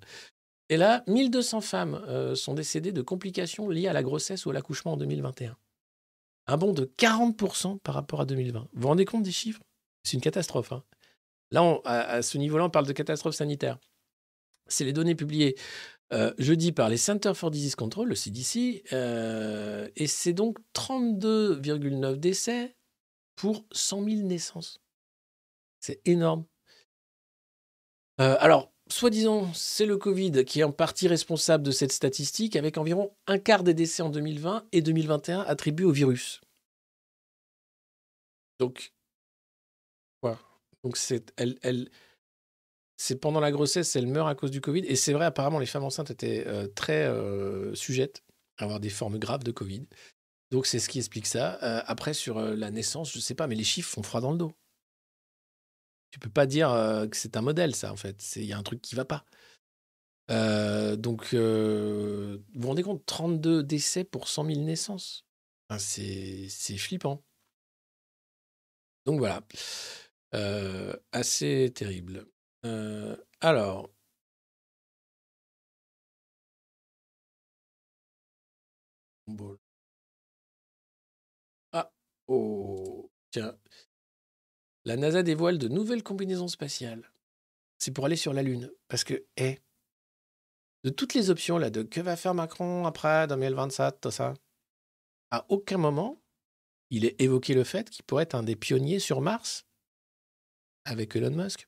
[0.69, 4.53] Et là, 1200 femmes euh, sont décédées de complications liées à la grossesse ou à
[4.53, 5.55] l'accouchement en 2021.
[6.47, 8.61] Un bond de 40% par rapport à 2020.
[8.73, 9.61] Vous vous rendez compte des chiffres?
[10.03, 10.71] C'est une catastrophe.
[10.71, 10.83] hein.
[11.51, 13.79] Là, à, ce niveau-là, on parle de catastrophe sanitaire.
[14.67, 15.55] C'est les données publiées
[16.13, 22.15] euh, jeudi par les Center for Disease Control, le CDC, euh, et c'est donc 32,9
[22.15, 22.75] décès
[23.35, 24.79] pour 100 000 naissances.
[25.79, 26.45] C'est énorme.
[28.17, 33.11] Alors, soi-disant, c'est le Covid qui est en partie responsable de cette statistique, avec environ
[33.27, 36.41] un quart des décès en 2020 et 2021 attribués au virus.
[38.59, 38.93] Donc,
[40.21, 40.39] quoi?
[40.83, 41.89] Donc, c'est, elle, elle,
[42.97, 44.85] c'est pendant la grossesse, elle meurt à cause du Covid.
[44.85, 48.23] Et c'est vrai, apparemment, les femmes enceintes étaient euh, très euh, sujettes
[48.57, 49.85] à avoir des formes graves de Covid.
[50.51, 51.57] Donc, c'est ce qui explique ça.
[51.63, 54.37] Euh, après, sur la naissance, je sais pas, mais les chiffres font froid dans le
[54.37, 54.53] dos.
[56.15, 58.37] Tu peux pas dire euh, que c'est un modèle, ça, en fait.
[58.37, 59.25] Il y a un truc qui va pas.
[60.31, 65.25] Euh, donc, euh, vous vous rendez compte, 32 décès pour 100 000 naissances.
[65.77, 66.47] C'est
[66.77, 67.21] flippant.
[69.05, 69.41] Donc voilà.
[71.11, 72.27] Assez terrible.
[73.41, 73.89] Alors.
[81.71, 81.91] Ah,
[82.27, 83.55] oh, tiens.
[84.85, 87.11] La NASA dévoile de nouvelles combinaisons spatiales.
[87.79, 88.71] C'est pour aller sur la Lune.
[88.87, 89.59] Parce que, hé,
[90.83, 94.35] de toutes les options là, de que va faire Macron après 2027, tout ça,
[95.31, 96.21] à aucun moment,
[96.91, 99.65] il est évoqué le fait qu'il pourrait être un des pionniers sur Mars
[100.85, 101.67] avec Elon Musk.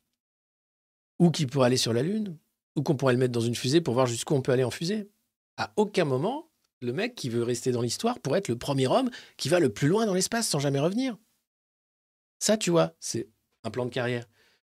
[1.18, 2.38] Ou qu'il pourrait aller sur la Lune.
[2.76, 4.70] Ou qu'on pourrait le mettre dans une fusée pour voir jusqu'où on peut aller en
[4.70, 5.10] fusée.
[5.58, 9.10] À aucun moment, le mec qui veut rester dans l'histoire pourrait être le premier homme
[9.38, 11.18] qui va le plus loin dans l'espace sans jamais revenir.
[12.40, 13.28] Ça, tu vois, c'est
[13.64, 14.26] un plan de carrière.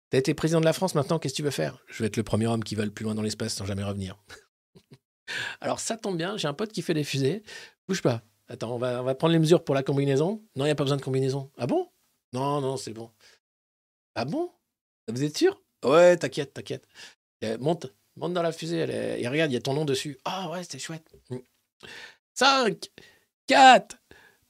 [0.09, 1.83] T'as été président de la France, maintenant, qu'est-ce que tu veux faire?
[1.87, 3.83] Je veux être le premier homme qui va le plus loin dans l'espace sans jamais
[3.83, 4.17] revenir.
[5.61, 7.43] Alors, ça tombe bien, j'ai un pote qui fait des fusées.
[7.87, 8.21] Bouge pas.
[8.47, 10.43] Attends, on va, prendre les mesures pour la combinaison.
[10.55, 11.49] Non, il n'y a pas besoin de combinaison.
[11.57, 11.89] Ah bon?
[12.33, 13.09] Non, non, c'est bon.
[14.15, 14.51] Ah bon?
[15.07, 15.61] Vous êtes sûr?
[15.83, 16.87] Ouais, t'inquiète, t'inquiète.
[17.43, 18.77] Euh, Monte, monte dans la fusée.
[18.77, 20.17] elle est- Et regarde, il y a ton nom dessus.
[20.25, 21.09] Ah ouais, c'était chouette.
[22.33, 22.91] 5,
[23.47, 23.97] 4,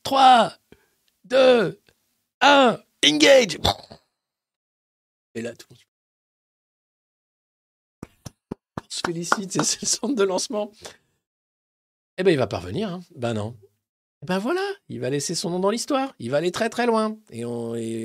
[0.03, 0.53] 3,
[1.25, 1.79] 2,
[2.41, 3.57] 1, engage
[5.35, 5.83] Et là, tout le monde
[8.77, 10.71] on se félicite, c'est le centre de lancement.
[12.17, 12.89] Eh ben, il va pas revenir.
[12.89, 13.01] Hein.
[13.15, 13.55] Ben non.
[14.21, 16.13] Eh ben voilà, il va laisser son nom dans l'histoire.
[16.19, 17.17] Il va aller très très loin.
[17.31, 17.43] Et,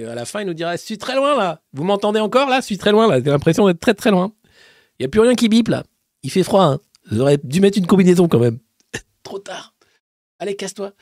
[0.04, 1.60] à la fin, il nous dira Je suis très loin là.
[1.74, 2.60] Vous m'entendez encore là?
[2.60, 3.18] Je suis très loin là.
[3.22, 4.32] J'ai l'impression d'être très très loin.
[4.98, 5.84] Il n'y a plus rien qui bip là.
[6.22, 6.64] Il fait froid.
[6.64, 6.80] Hein.
[7.16, 8.58] Auriez dû mettre une combinaison quand même.
[9.22, 9.74] Trop tard.
[10.38, 10.92] Allez, casse-toi.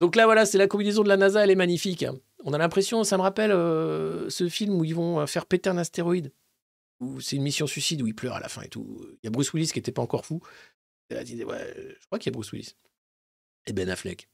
[0.00, 1.42] Donc là, voilà, c'est la combinaison de la NASA.
[1.42, 2.04] Elle est magnifique.
[2.04, 2.14] hein.
[2.46, 5.70] On a l'impression, ça me rappelle euh, ce film où ils vont euh, faire péter
[5.70, 6.32] un astéroïde.
[7.00, 9.04] Où c'est une mission suicide où il pleure à la fin et tout.
[9.22, 10.40] Il y a Bruce Willis qui n'était pas encore fou.
[11.10, 12.76] Et là, il dit, ouais, je crois qu'il y a Bruce Willis.
[13.66, 14.28] Et Ben Affleck.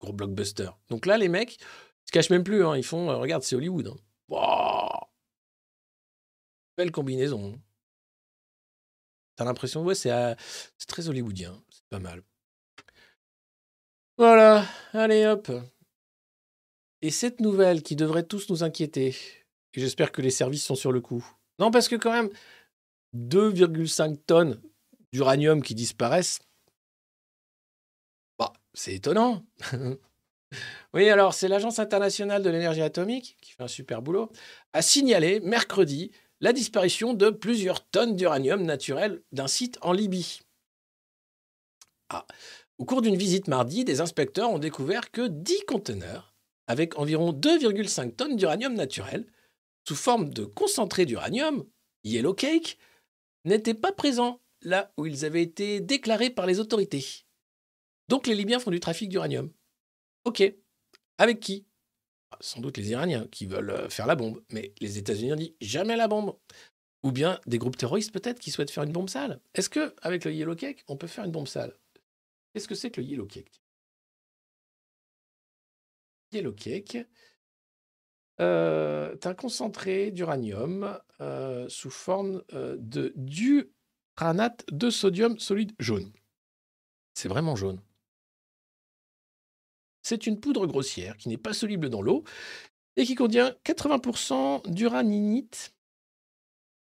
[0.00, 0.70] Gros blockbuster.
[0.88, 2.64] Donc là, les mecs, ils se cachent même plus.
[2.64, 2.76] hein.
[2.76, 3.88] Ils font, euh, regarde, c'est Hollywood.
[3.88, 5.00] hein.
[6.76, 7.60] Belle combinaison.
[9.36, 10.36] T'as l'impression, ouais, c'est
[10.86, 11.60] très hollywoodien.
[11.70, 12.22] C'est pas mal.
[14.16, 15.50] Voilà, allez hop.
[17.06, 19.14] Et cette nouvelle qui devrait tous nous inquiéter,
[19.74, 21.24] et j'espère que les services sont sur le coup.
[21.60, 22.30] Non, parce que quand même,
[23.14, 24.60] 2,5 tonnes
[25.12, 26.40] d'uranium qui disparaissent,
[28.40, 29.44] bah, c'est étonnant.
[30.94, 34.32] oui, alors c'est l'Agence internationale de l'énergie atomique, qui fait un super boulot,
[34.72, 36.10] a signalé mercredi
[36.40, 40.40] la disparition de plusieurs tonnes d'uranium naturel d'un site en Libye.
[42.08, 42.26] Ah.
[42.78, 46.35] Au cours d'une visite mardi, des inspecteurs ont découvert que 10 conteneurs
[46.66, 49.26] avec environ 2,5 tonnes d'uranium naturel
[49.86, 51.64] sous forme de concentré d'uranium,
[52.04, 52.78] yellow cake,
[53.44, 57.24] n'étaient pas présents là où ils avaient été déclarés par les autorités.
[58.08, 59.52] Donc les Libyens font du trafic d'uranium.
[60.24, 60.42] Ok.
[61.18, 61.66] Avec qui?
[62.32, 65.36] Ah, Sans doute les Iraniens qui veulent euh, faire la bombe, mais les États-Unis ont
[65.36, 66.36] dit jamais la bombe.
[67.02, 69.40] Ou bien des groupes terroristes peut-être qui souhaitent faire une bombe sale.
[69.54, 71.76] Est-ce que avec le yellow cake, on peut faire une bombe sale?
[72.52, 73.62] Qu'est-ce que c'est que le yellow cake?
[76.36, 76.98] Yellow cake,
[78.40, 86.12] euh, c'est un concentré d'uranium euh, sous forme euh, de duranate de sodium solide jaune.
[87.14, 87.80] C'est vraiment jaune.
[90.02, 92.24] C'est une poudre grossière qui n'est pas soluble dans l'eau
[92.96, 95.74] et qui contient 80% d'uraninite.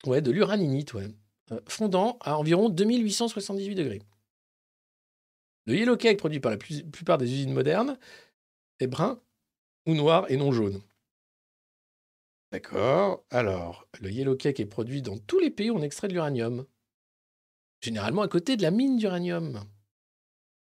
[0.06, 1.08] Ouais, de l'uraninite, ouais.
[1.52, 4.02] euh, fondant à environ 2878 degrés.
[5.66, 7.98] Le yellow cake produit par la plupart des usines modernes
[8.80, 9.22] est brun
[9.90, 10.82] ou noir et non jaune.
[12.52, 13.24] D'accord.
[13.30, 16.66] Alors, le yellow cake est produit dans tous les pays où on extrait de l'uranium.
[17.82, 19.64] Généralement à côté de la mine d'uranium.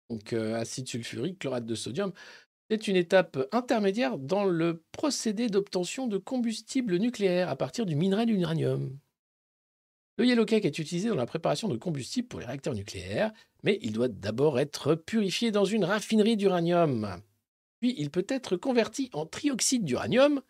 [0.10, 2.12] Donc, euh, acide sulfurique, chlorate de sodium,
[2.70, 8.26] c'est une étape intermédiaire dans le procédé d'obtention de combustible nucléaire à partir du minerai
[8.26, 8.98] d'uranium.
[10.18, 13.32] Le yellow cake est utilisé dans la préparation de combustible pour les réacteurs nucléaires,
[13.64, 17.22] mais il doit d'abord être purifié dans une raffinerie d'uranium.
[17.82, 20.42] Puis il peut être converti en trioxyde d'uranium,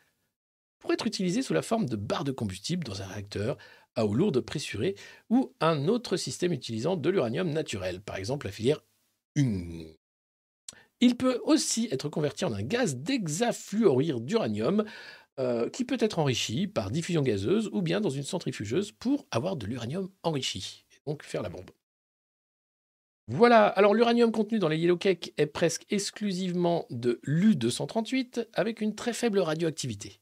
[0.81, 3.57] pour être utilisé sous la forme de barres de combustible dans un réacteur
[3.95, 4.95] à eau lourde pressurée
[5.29, 8.81] ou un autre système utilisant de l'uranium naturel, par exemple la filière
[9.35, 9.97] UNG.
[10.99, 14.85] Il peut aussi être converti en un gaz d'hexafluorure d'uranium
[15.39, 19.55] euh, qui peut être enrichi par diffusion gazeuse ou bien dans une centrifugeuse pour avoir
[19.55, 21.71] de l'uranium enrichi et donc faire la bombe.
[23.27, 28.95] Voilà, alors l'uranium contenu dans les yellow cake est presque exclusivement de l'U238 avec une
[28.95, 30.19] très faible radioactivité.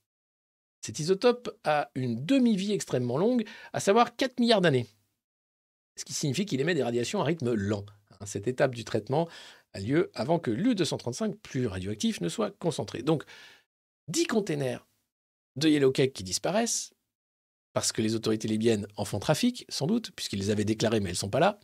[0.82, 4.88] Cet isotope a une demi-vie extrêmement longue, à savoir 4 milliards d'années,
[5.98, 7.86] ce qui signifie qu'il émet des radiations à rythme lent.
[8.12, 9.28] Hein, Cette étape du traitement
[9.74, 13.02] a lieu avant que l'U235, plus radioactif, ne soit concentré.
[13.04, 13.24] Donc,
[14.08, 14.88] 10 containers
[15.56, 16.94] de yellow cake qui disparaissent,
[17.74, 21.10] parce que les autorités libyennes en font trafic, sans doute, puisqu'ils les avaient déclarés, mais
[21.10, 21.60] elles ne sont pas là.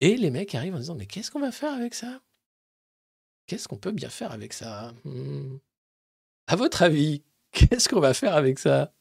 [0.00, 2.20] Et les mecs arrivent en disant Mais qu'est-ce qu'on va faire avec ça?
[3.46, 4.92] Qu'est-ce qu'on peut bien faire avec ça?
[5.04, 5.58] Hmm.
[6.48, 8.92] À votre avis, qu'est-ce qu'on va faire avec ça?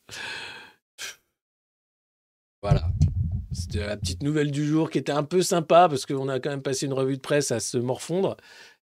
[2.61, 2.87] Voilà.
[3.51, 6.49] C'était la petite nouvelle du jour qui était un peu sympa parce qu'on a quand
[6.49, 8.35] même passé une revue de presse à se morfondre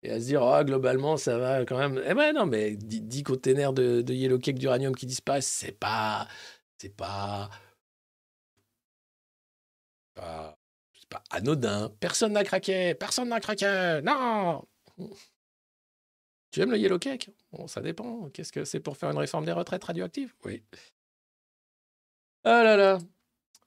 [0.02, 2.02] et à se dire Ah, globalement ça va quand même.
[2.06, 6.28] Eh ben non, mais 10, 10 containers de, yellow cake d'uranium qui disparaissent, c'est pas.
[6.78, 7.50] C'est pas.
[11.14, 11.90] Pas anodin.
[12.00, 12.94] Personne n'a craqué.
[12.94, 14.00] Personne n'a craqué.
[14.04, 14.64] Non.
[16.50, 17.30] Tu aimes le yellow cake?
[17.52, 18.28] Bon, ça dépend.
[18.30, 20.62] Qu'est-ce que c'est pour faire une réforme des retraites radioactives Oui.
[22.44, 22.98] Ah là là.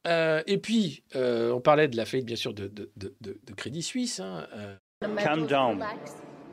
[0.08, 3.54] Euh, et puis, euh, on parlait de la faillite, bien sûr, de, de, de, de-
[3.54, 4.20] Crédit Suisse.
[4.22, 5.86] hein, euh, Calm down.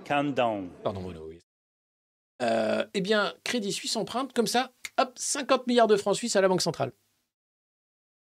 [0.04, 0.70] Calm down.
[0.82, 1.38] pardon, Bruno, oui.
[2.42, 6.40] Euh, eh bien, Crédit Suisse emprunte comme ça, hop, 50 milliards de francs suisses à
[6.40, 6.92] la Banque centrale.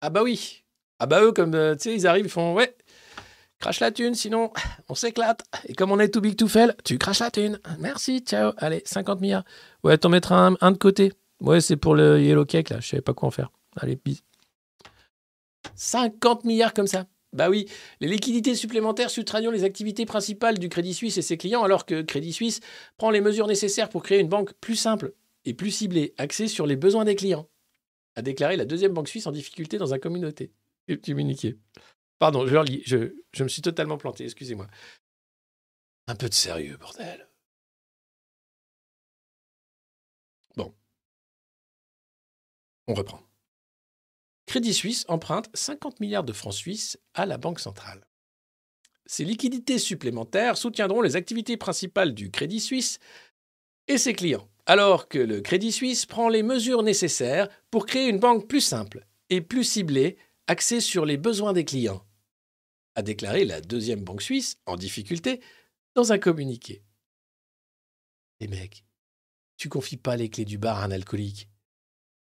[0.01, 0.63] Ah bah oui.
[0.99, 2.75] Ah bah eux, comme, euh, tu sais, ils arrivent, ils font, ouais,
[3.59, 4.51] crache la thune, sinon
[4.89, 5.43] on s'éclate.
[5.67, 7.59] Et comme on est too big to fail, tu craches la thune.
[7.79, 8.53] Merci, ciao.
[8.57, 9.43] Allez, 50 milliards.
[9.83, 11.13] Ouais, t'en mettras un, de côté.
[11.39, 12.79] Ouais, c'est pour le yellow cake, là.
[12.79, 13.51] Je savais pas quoi en faire.
[13.75, 14.23] Allez, bis.
[15.75, 17.05] 50 milliards comme ça.
[17.33, 17.69] Bah oui,
[17.99, 22.01] les liquidités supplémentaires soustrairont les activités principales du Crédit Suisse et ses clients, alors que
[22.01, 22.61] Crédit Suisse
[22.97, 25.13] prend les mesures nécessaires pour créer une banque plus simple
[25.45, 27.47] et plus ciblée, axée sur les besoins des clients,
[28.15, 30.51] a déclaré la deuxième banque suisse en difficulté dans un communauté.
[30.87, 31.57] Et petit communiqué.
[32.19, 34.67] Pardon, je, je me suis totalement planté, excusez-moi.
[36.07, 37.27] Un peu de sérieux, bordel.
[40.55, 40.73] Bon.
[42.87, 43.21] On reprend.
[44.47, 48.07] Crédit Suisse emprunte 50 milliards de francs suisses à la Banque centrale.
[49.05, 52.99] Ces liquidités supplémentaires soutiendront les activités principales du Crédit Suisse
[53.87, 58.19] et ses clients, alors que le Crédit Suisse prend les mesures nécessaires pour créer une
[58.19, 62.05] banque plus simple et plus ciblée, axée sur les besoins des clients,
[62.95, 65.41] a déclaré la deuxième banque suisse en difficulté
[65.93, 66.83] dans un communiqué.
[68.39, 68.83] Les mecs,
[69.57, 71.49] tu confies pas les clés du bar à un alcoolique.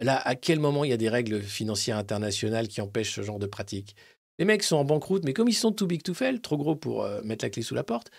[0.00, 3.38] Là, à quel moment il y a des règles financières internationales qui empêchent ce genre
[3.38, 3.96] de pratique?
[4.38, 6.76] Les mecs sont en banqueroute, mais comme ils sont too big to fail, trop gros
[6.76, 8.10] pour euh, mettre la clé sous la porte,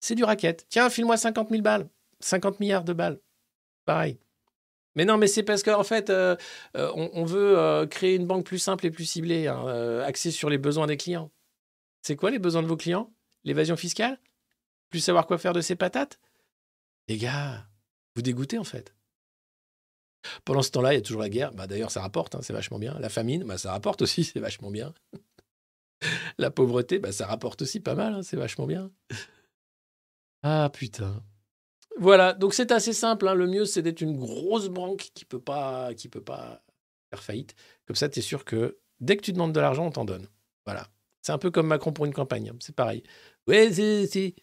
[0.00, 0.66] c'est du racket.
[0.68, 1.88] Tiens, file-moi 50 000 balles.
[2.20, 3.20] 50 milliards de balles.
[3.84, 4.18] Pareil.
[4.98, 6.34] Mais non, mais c'est parce qu'en fait, euh,
[6.76, 10.50] euh, on, veut euh, créer une banque plus simple et plus ciblée, hein, axée sur
[10.50, 11.30] les besoins des clients.
[12.02, 13.14] C'est quoi les besoins de vos clients?
[13.44, 14.18] L'évasion fiscale?
[14.90, 16.18] Plus savoir quoi faire de ces patates?
[17.06, 17.68] Les gars,
[18.16, 18.92] vous dégoûtez en fait.
[20.44, 21.52] Pendant ce temps-là, il y a toujours la guerre.
[21.52, 22.98] Bah, D'ailleurs, ça rapporte, hein, c'est vachement bien.
[22.98, 24.92] La famine, bah, ça rapporte aussi, c'est vachement bien.
[26.38, 28.90] la pauvreté, bah, ça rapporte aussi pas mal, hein, c'est vachement bien.
[30.42, 31.22] Ah putain.
[31.98, 33.26] Voilà, donc c'est assez simple.
[33.28, 33.34] hein.
[33.34, 36.62] Le mieux, c'est d'être une grosse banque qui peut pas, peut pas
[37.10, 37.54] faire faillite.
[37.86, 40.28] Comme ça, tu es sûr que dès que tu demandes de l'argent, on t'en donne.
[40.64, 40.88] Voilà.
[41.22, 42.50] C'est un peu comme Macron pour une campagne.
[42.50, 42.56] hein.
[42.60, 43.02] C'est pareil.
[43.46, 44.34] Ouais, c'est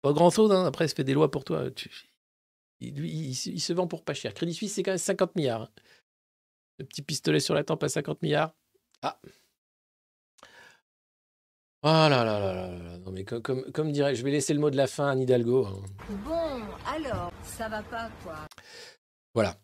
[0.00, 0.50] pas grand-chose.
[0.52, 0.64] hein.
[0.64, 1.70] Après, il se fait des lois pour toi.
[1.70, 1.90] Tu-
[2.80, 4.34] Il, lui, il se- il se vend pour pas cher.
[4.34, 5.62] Crédit Suisse, c'est quand même 50 milliards.
[5.62, 5.68] hein.
[6.78, 8.54] Le petit pistolet sur la tempe à 50 milliards.
[9.02, 9.20] Ah.
[11.84, 12.98] Oh là là là là là là.
[12.98, 15.10] Non, mais comme, comme, comme dirait, je vais laisser le mot de la fin à
[15.12, 15.66] Anne Hidalgo.
[15.66, 15.80] hein.
[16.24, 18.46] Bon, alors, ça va pas quoi
[19.34, 19.56] Voilà.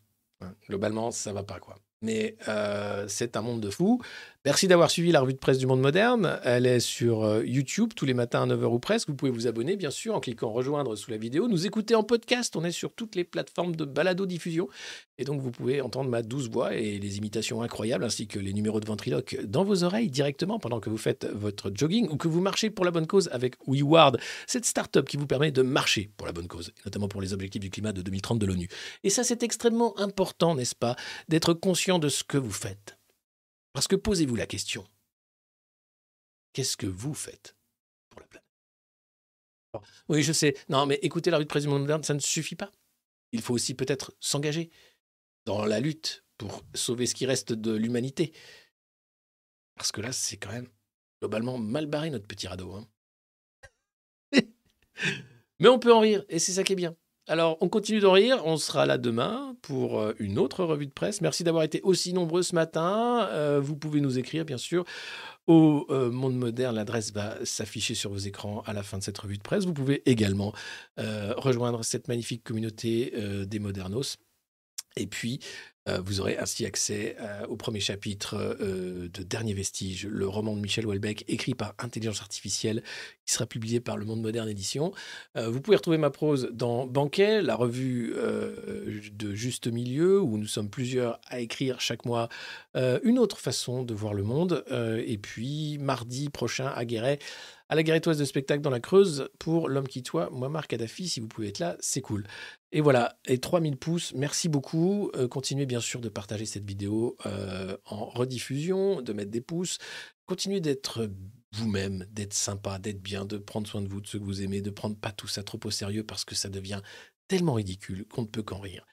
[0.69, 1.77] Globalement, ça va pas, quoi.
[2.03, 4.01] Mais euh, c'est un monde de fous.
[4.49, 6.41] Merci d'avoir suivi la revue de presse du monde moderne.
[6.43, 9.11] Elle est sur euh, YouTube tous les matins à 9h ou presque.
[9.11, 11.49] Vous pouvez vous abonner, bien sûr, en cliquant rejoindre sous la vidéo.
[11.49, 12.57] Nous écouter en podcast.
[12.57, 14.67] On est sur toutes les plateformes de balado-diffusion.
[15.19, 18.55] Et donc, vous pouvez entendre ma douce voix et les imitations incroyables, ainsi que les
[18.55, 22.27] numéros de ventriloque dans vos oreilles directement pendant que vous faites votre jogging ou que
[22.27, 26.11] vous marchez pour la bonne cause avec WeWard, cette start-up qui vous permet de marcher
[26.17, 28.69] pour la bonne cause, notamment pour les objectifs du climat de 2030 de l'ONU.
[29.05, 30.97] Et ça, c'est extrêmement important, n'est-ce pas,
[31.29, 32.98] d'être conscient de ce que vous faites.
[33.79, 34.85] Parce que posez-vous la question.
[36.53, 37.55] Qu'est-ce que vous faites
[38.09, 38.49] pour la planète?
[40.09, 40.57] Oui, je sais.
[40.69, 42.73] Non, mais écouter la rue de monde moderne, ça ne suffit pas.
[43.31, 44.73] Il faut aussi peut-être s'engager
[45.45, 48.33] dans la lutte pour sauver ce qui reste de l'humanité.
[49.77, 50.69] Parce que là, c'est quand même
[51.21, 52.73] globalement mal barré notre petit radeau.
[52.73, 52.89] hein.
[55.61, 56.97] Mais on peut en rire, et c'est ça qui est bien.
[57.31, 58.41] Alors, on continue d'en rire.
[58.47, 61.21] On sera là demain pour euh, une autre revue de presse.
[61.21, 63.29] Merci d'avoir été aussi nombreux ce matin.
[63.31, 64.87] Euh, vous pouvez nous écrire, bien sûr,
[65.47, 66.75] au euh, Monde Moderne.
[66.75, 69.67] L'adresse va s'afficher sur vos écrans à la fin de cette revue de presse.
[69.67, 70.55] Vous pouvez également
[70.97, 73.13] rejoindre cette magnifique communauté
[73.47, 74.17] des Modernos.
[74.99, 75.41] Et puis,
[75.89, 80.55] euh, vous aurez ainsi accès euh, au premier chapitre euh, de Dernier Vestige, le roman
[80.55, 82.83] de Michel Houellebecq, écrit par Intelligence Artificielle,
[83.25, 84.93] qui sera publié par Le Monde Moderne Édition.
[85.35, 90.71] Vous pouvez retrouver ma prose dans Banquet, la revue de Juste Milieu, où nous sommes
[90.71, 92.29] plusieurs à écrire chaque mois
[92.75, 94.65] une autre façon de voir le monde.
[95.07, 97.19] Et puis, mardi prochain, à Guéret,
[97.69, 101.09] à la Guérettoise de spectacle dans la Creuse, pour L'homme qui toit, moi, Marc Kadhafi,
[101.09, 102.27] si vous pouvez être là, c'est cool.
[102.71, 105.11] Et voilà, et 3000 pouces, merci beaucoup.
[105.17, 109.79] Euh, continuez bien sûr de partager cette vidéo euh, en rediffusion, de mettre des pouces.
[110.27, 111.11] Continuez d'être
[111.53, 114.61] vous-même, d'être sympa, d'être bien, de prendre soin de vous, de ceux que vous aimez,
[114.61, 116.83] de prendre pas tout ça trop au sérieux parce que ça devient
[117.27, 118.85] tellement ridicule qu'on ne peut qu'en rire.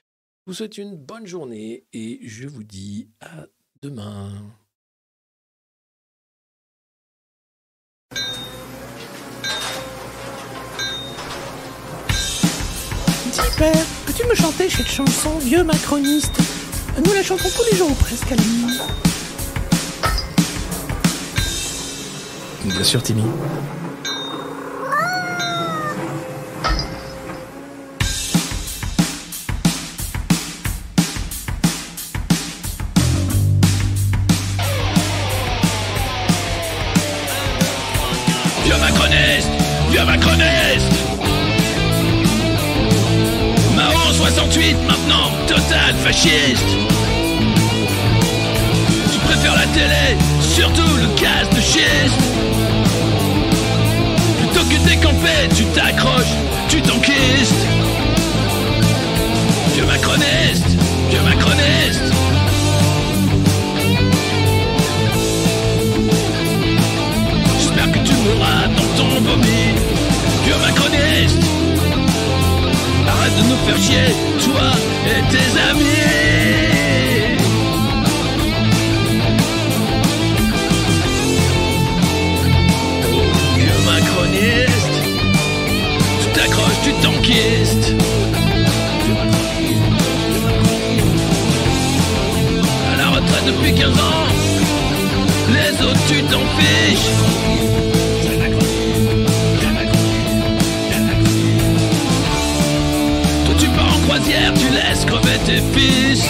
[0.46, 3.46] Je vous souhaite une bonne journée et je vous dis à
[3.82, 4.32] demain.
[13.50, 16.32] Dis père, peux-tu me chanter cette chanson, vieux macroniste
[17.04, 18.78] Nous la chantons tous les jours ou presque à la nuit.
[22.64, 23.22] Bien sûr, Timmy.
[44.76, 46.66] 68 maintenant, total fasciste.
[49.12, 52.20] Tu préfères la télé, surtout le gaz de schiste.
[54.38, 56.34] Plutôt que décamper, tu t'accroches,
[56.68, 57.66] tu t'enquistes.
[59.74, 60.68] Vieux macroniste
[61.10, 62.12] Vieux macroniste.
[67.58, 69.75] J'espère que tu mourras dans ton vomi
[73.26, 74.14] De nous faire chier,
[74.44, 74.70] toi
[75.04, 75.82] et tes amis.
[83.12, 83.22] Oh,
[83.84, 84.96] macroniste
[86.20, 87.94] Tu t'accroches, tu t'enquistes.
[92.92, 94.26] À la retraite depuis 15 ans
[95.52, 97.85] Les autres tu t'en fiches
[104.24, 106.24] tu laisses crever tes fils.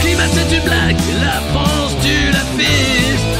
[0.00, 3.38] Climat c'est une blague, la France tu la fistes.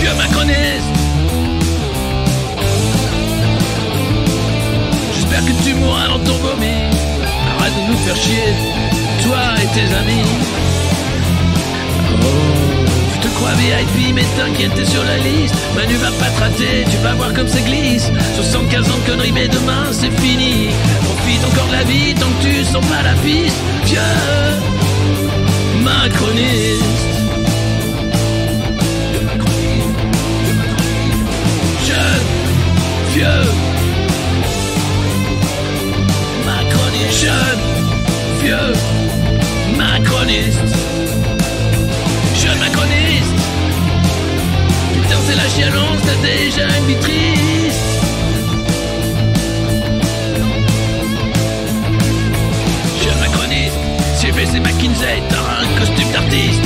[0.00, 0.92] Vieux macroniste.
[5.14, 6.90] J'espère que tu mourras dans ton vomi.
[7.58, 8.54] Arrête de nous faire chier,
[9.24, 10.30] toi et tes amis.
[12.22, 12.26] Oh,
[13.36, 15.54] crois VIP, mais t'inquiète, t'es sur la liste.
[15.74, 18.10] Manu va pas te rater, tu vas voir comme ça glisse.
[18.36, 20.68] 75 ans de conneries, mais demain c'est fini.
[21.04, 23.56] Profite encore de la vie tant que tu sens pas la piste.
[23.84, 24.00] Vieux
[25.84, 26.84] macroniste.
[31.86, 32.26] Jeune,
[33.14, 33.44] vieux
[36.46, 37.20] macroniste.
[37.22, 37.62] Jeune,
[38.42, 40.58] vieux macroniste.
[42.34, 43.15] Jeune macroniste
[45.26, 47.80] c'est la chialance, t'as déjà une vie triste
[53.02, 53.78] Jeune macroniste
[54.20, 56.62] CBC McKinsey, t'as un costume d'artiste.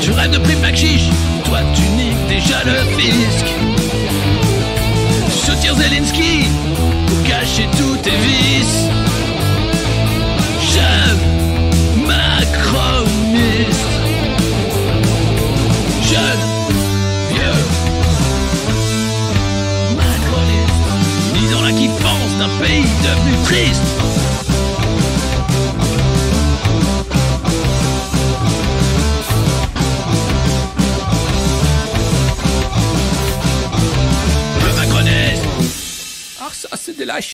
[0.00, 1.08] Tu rêves de prime chiche
[1.48, 3.46] toi tu niques déjà le fisc.
[5.26, 6.46] Tu soutiens Zelensky
[7.06, 8.84] pour cacher tous tes vices.
[10.74, 11.27] Jeune
[23.30, 24.17] macroniste, ni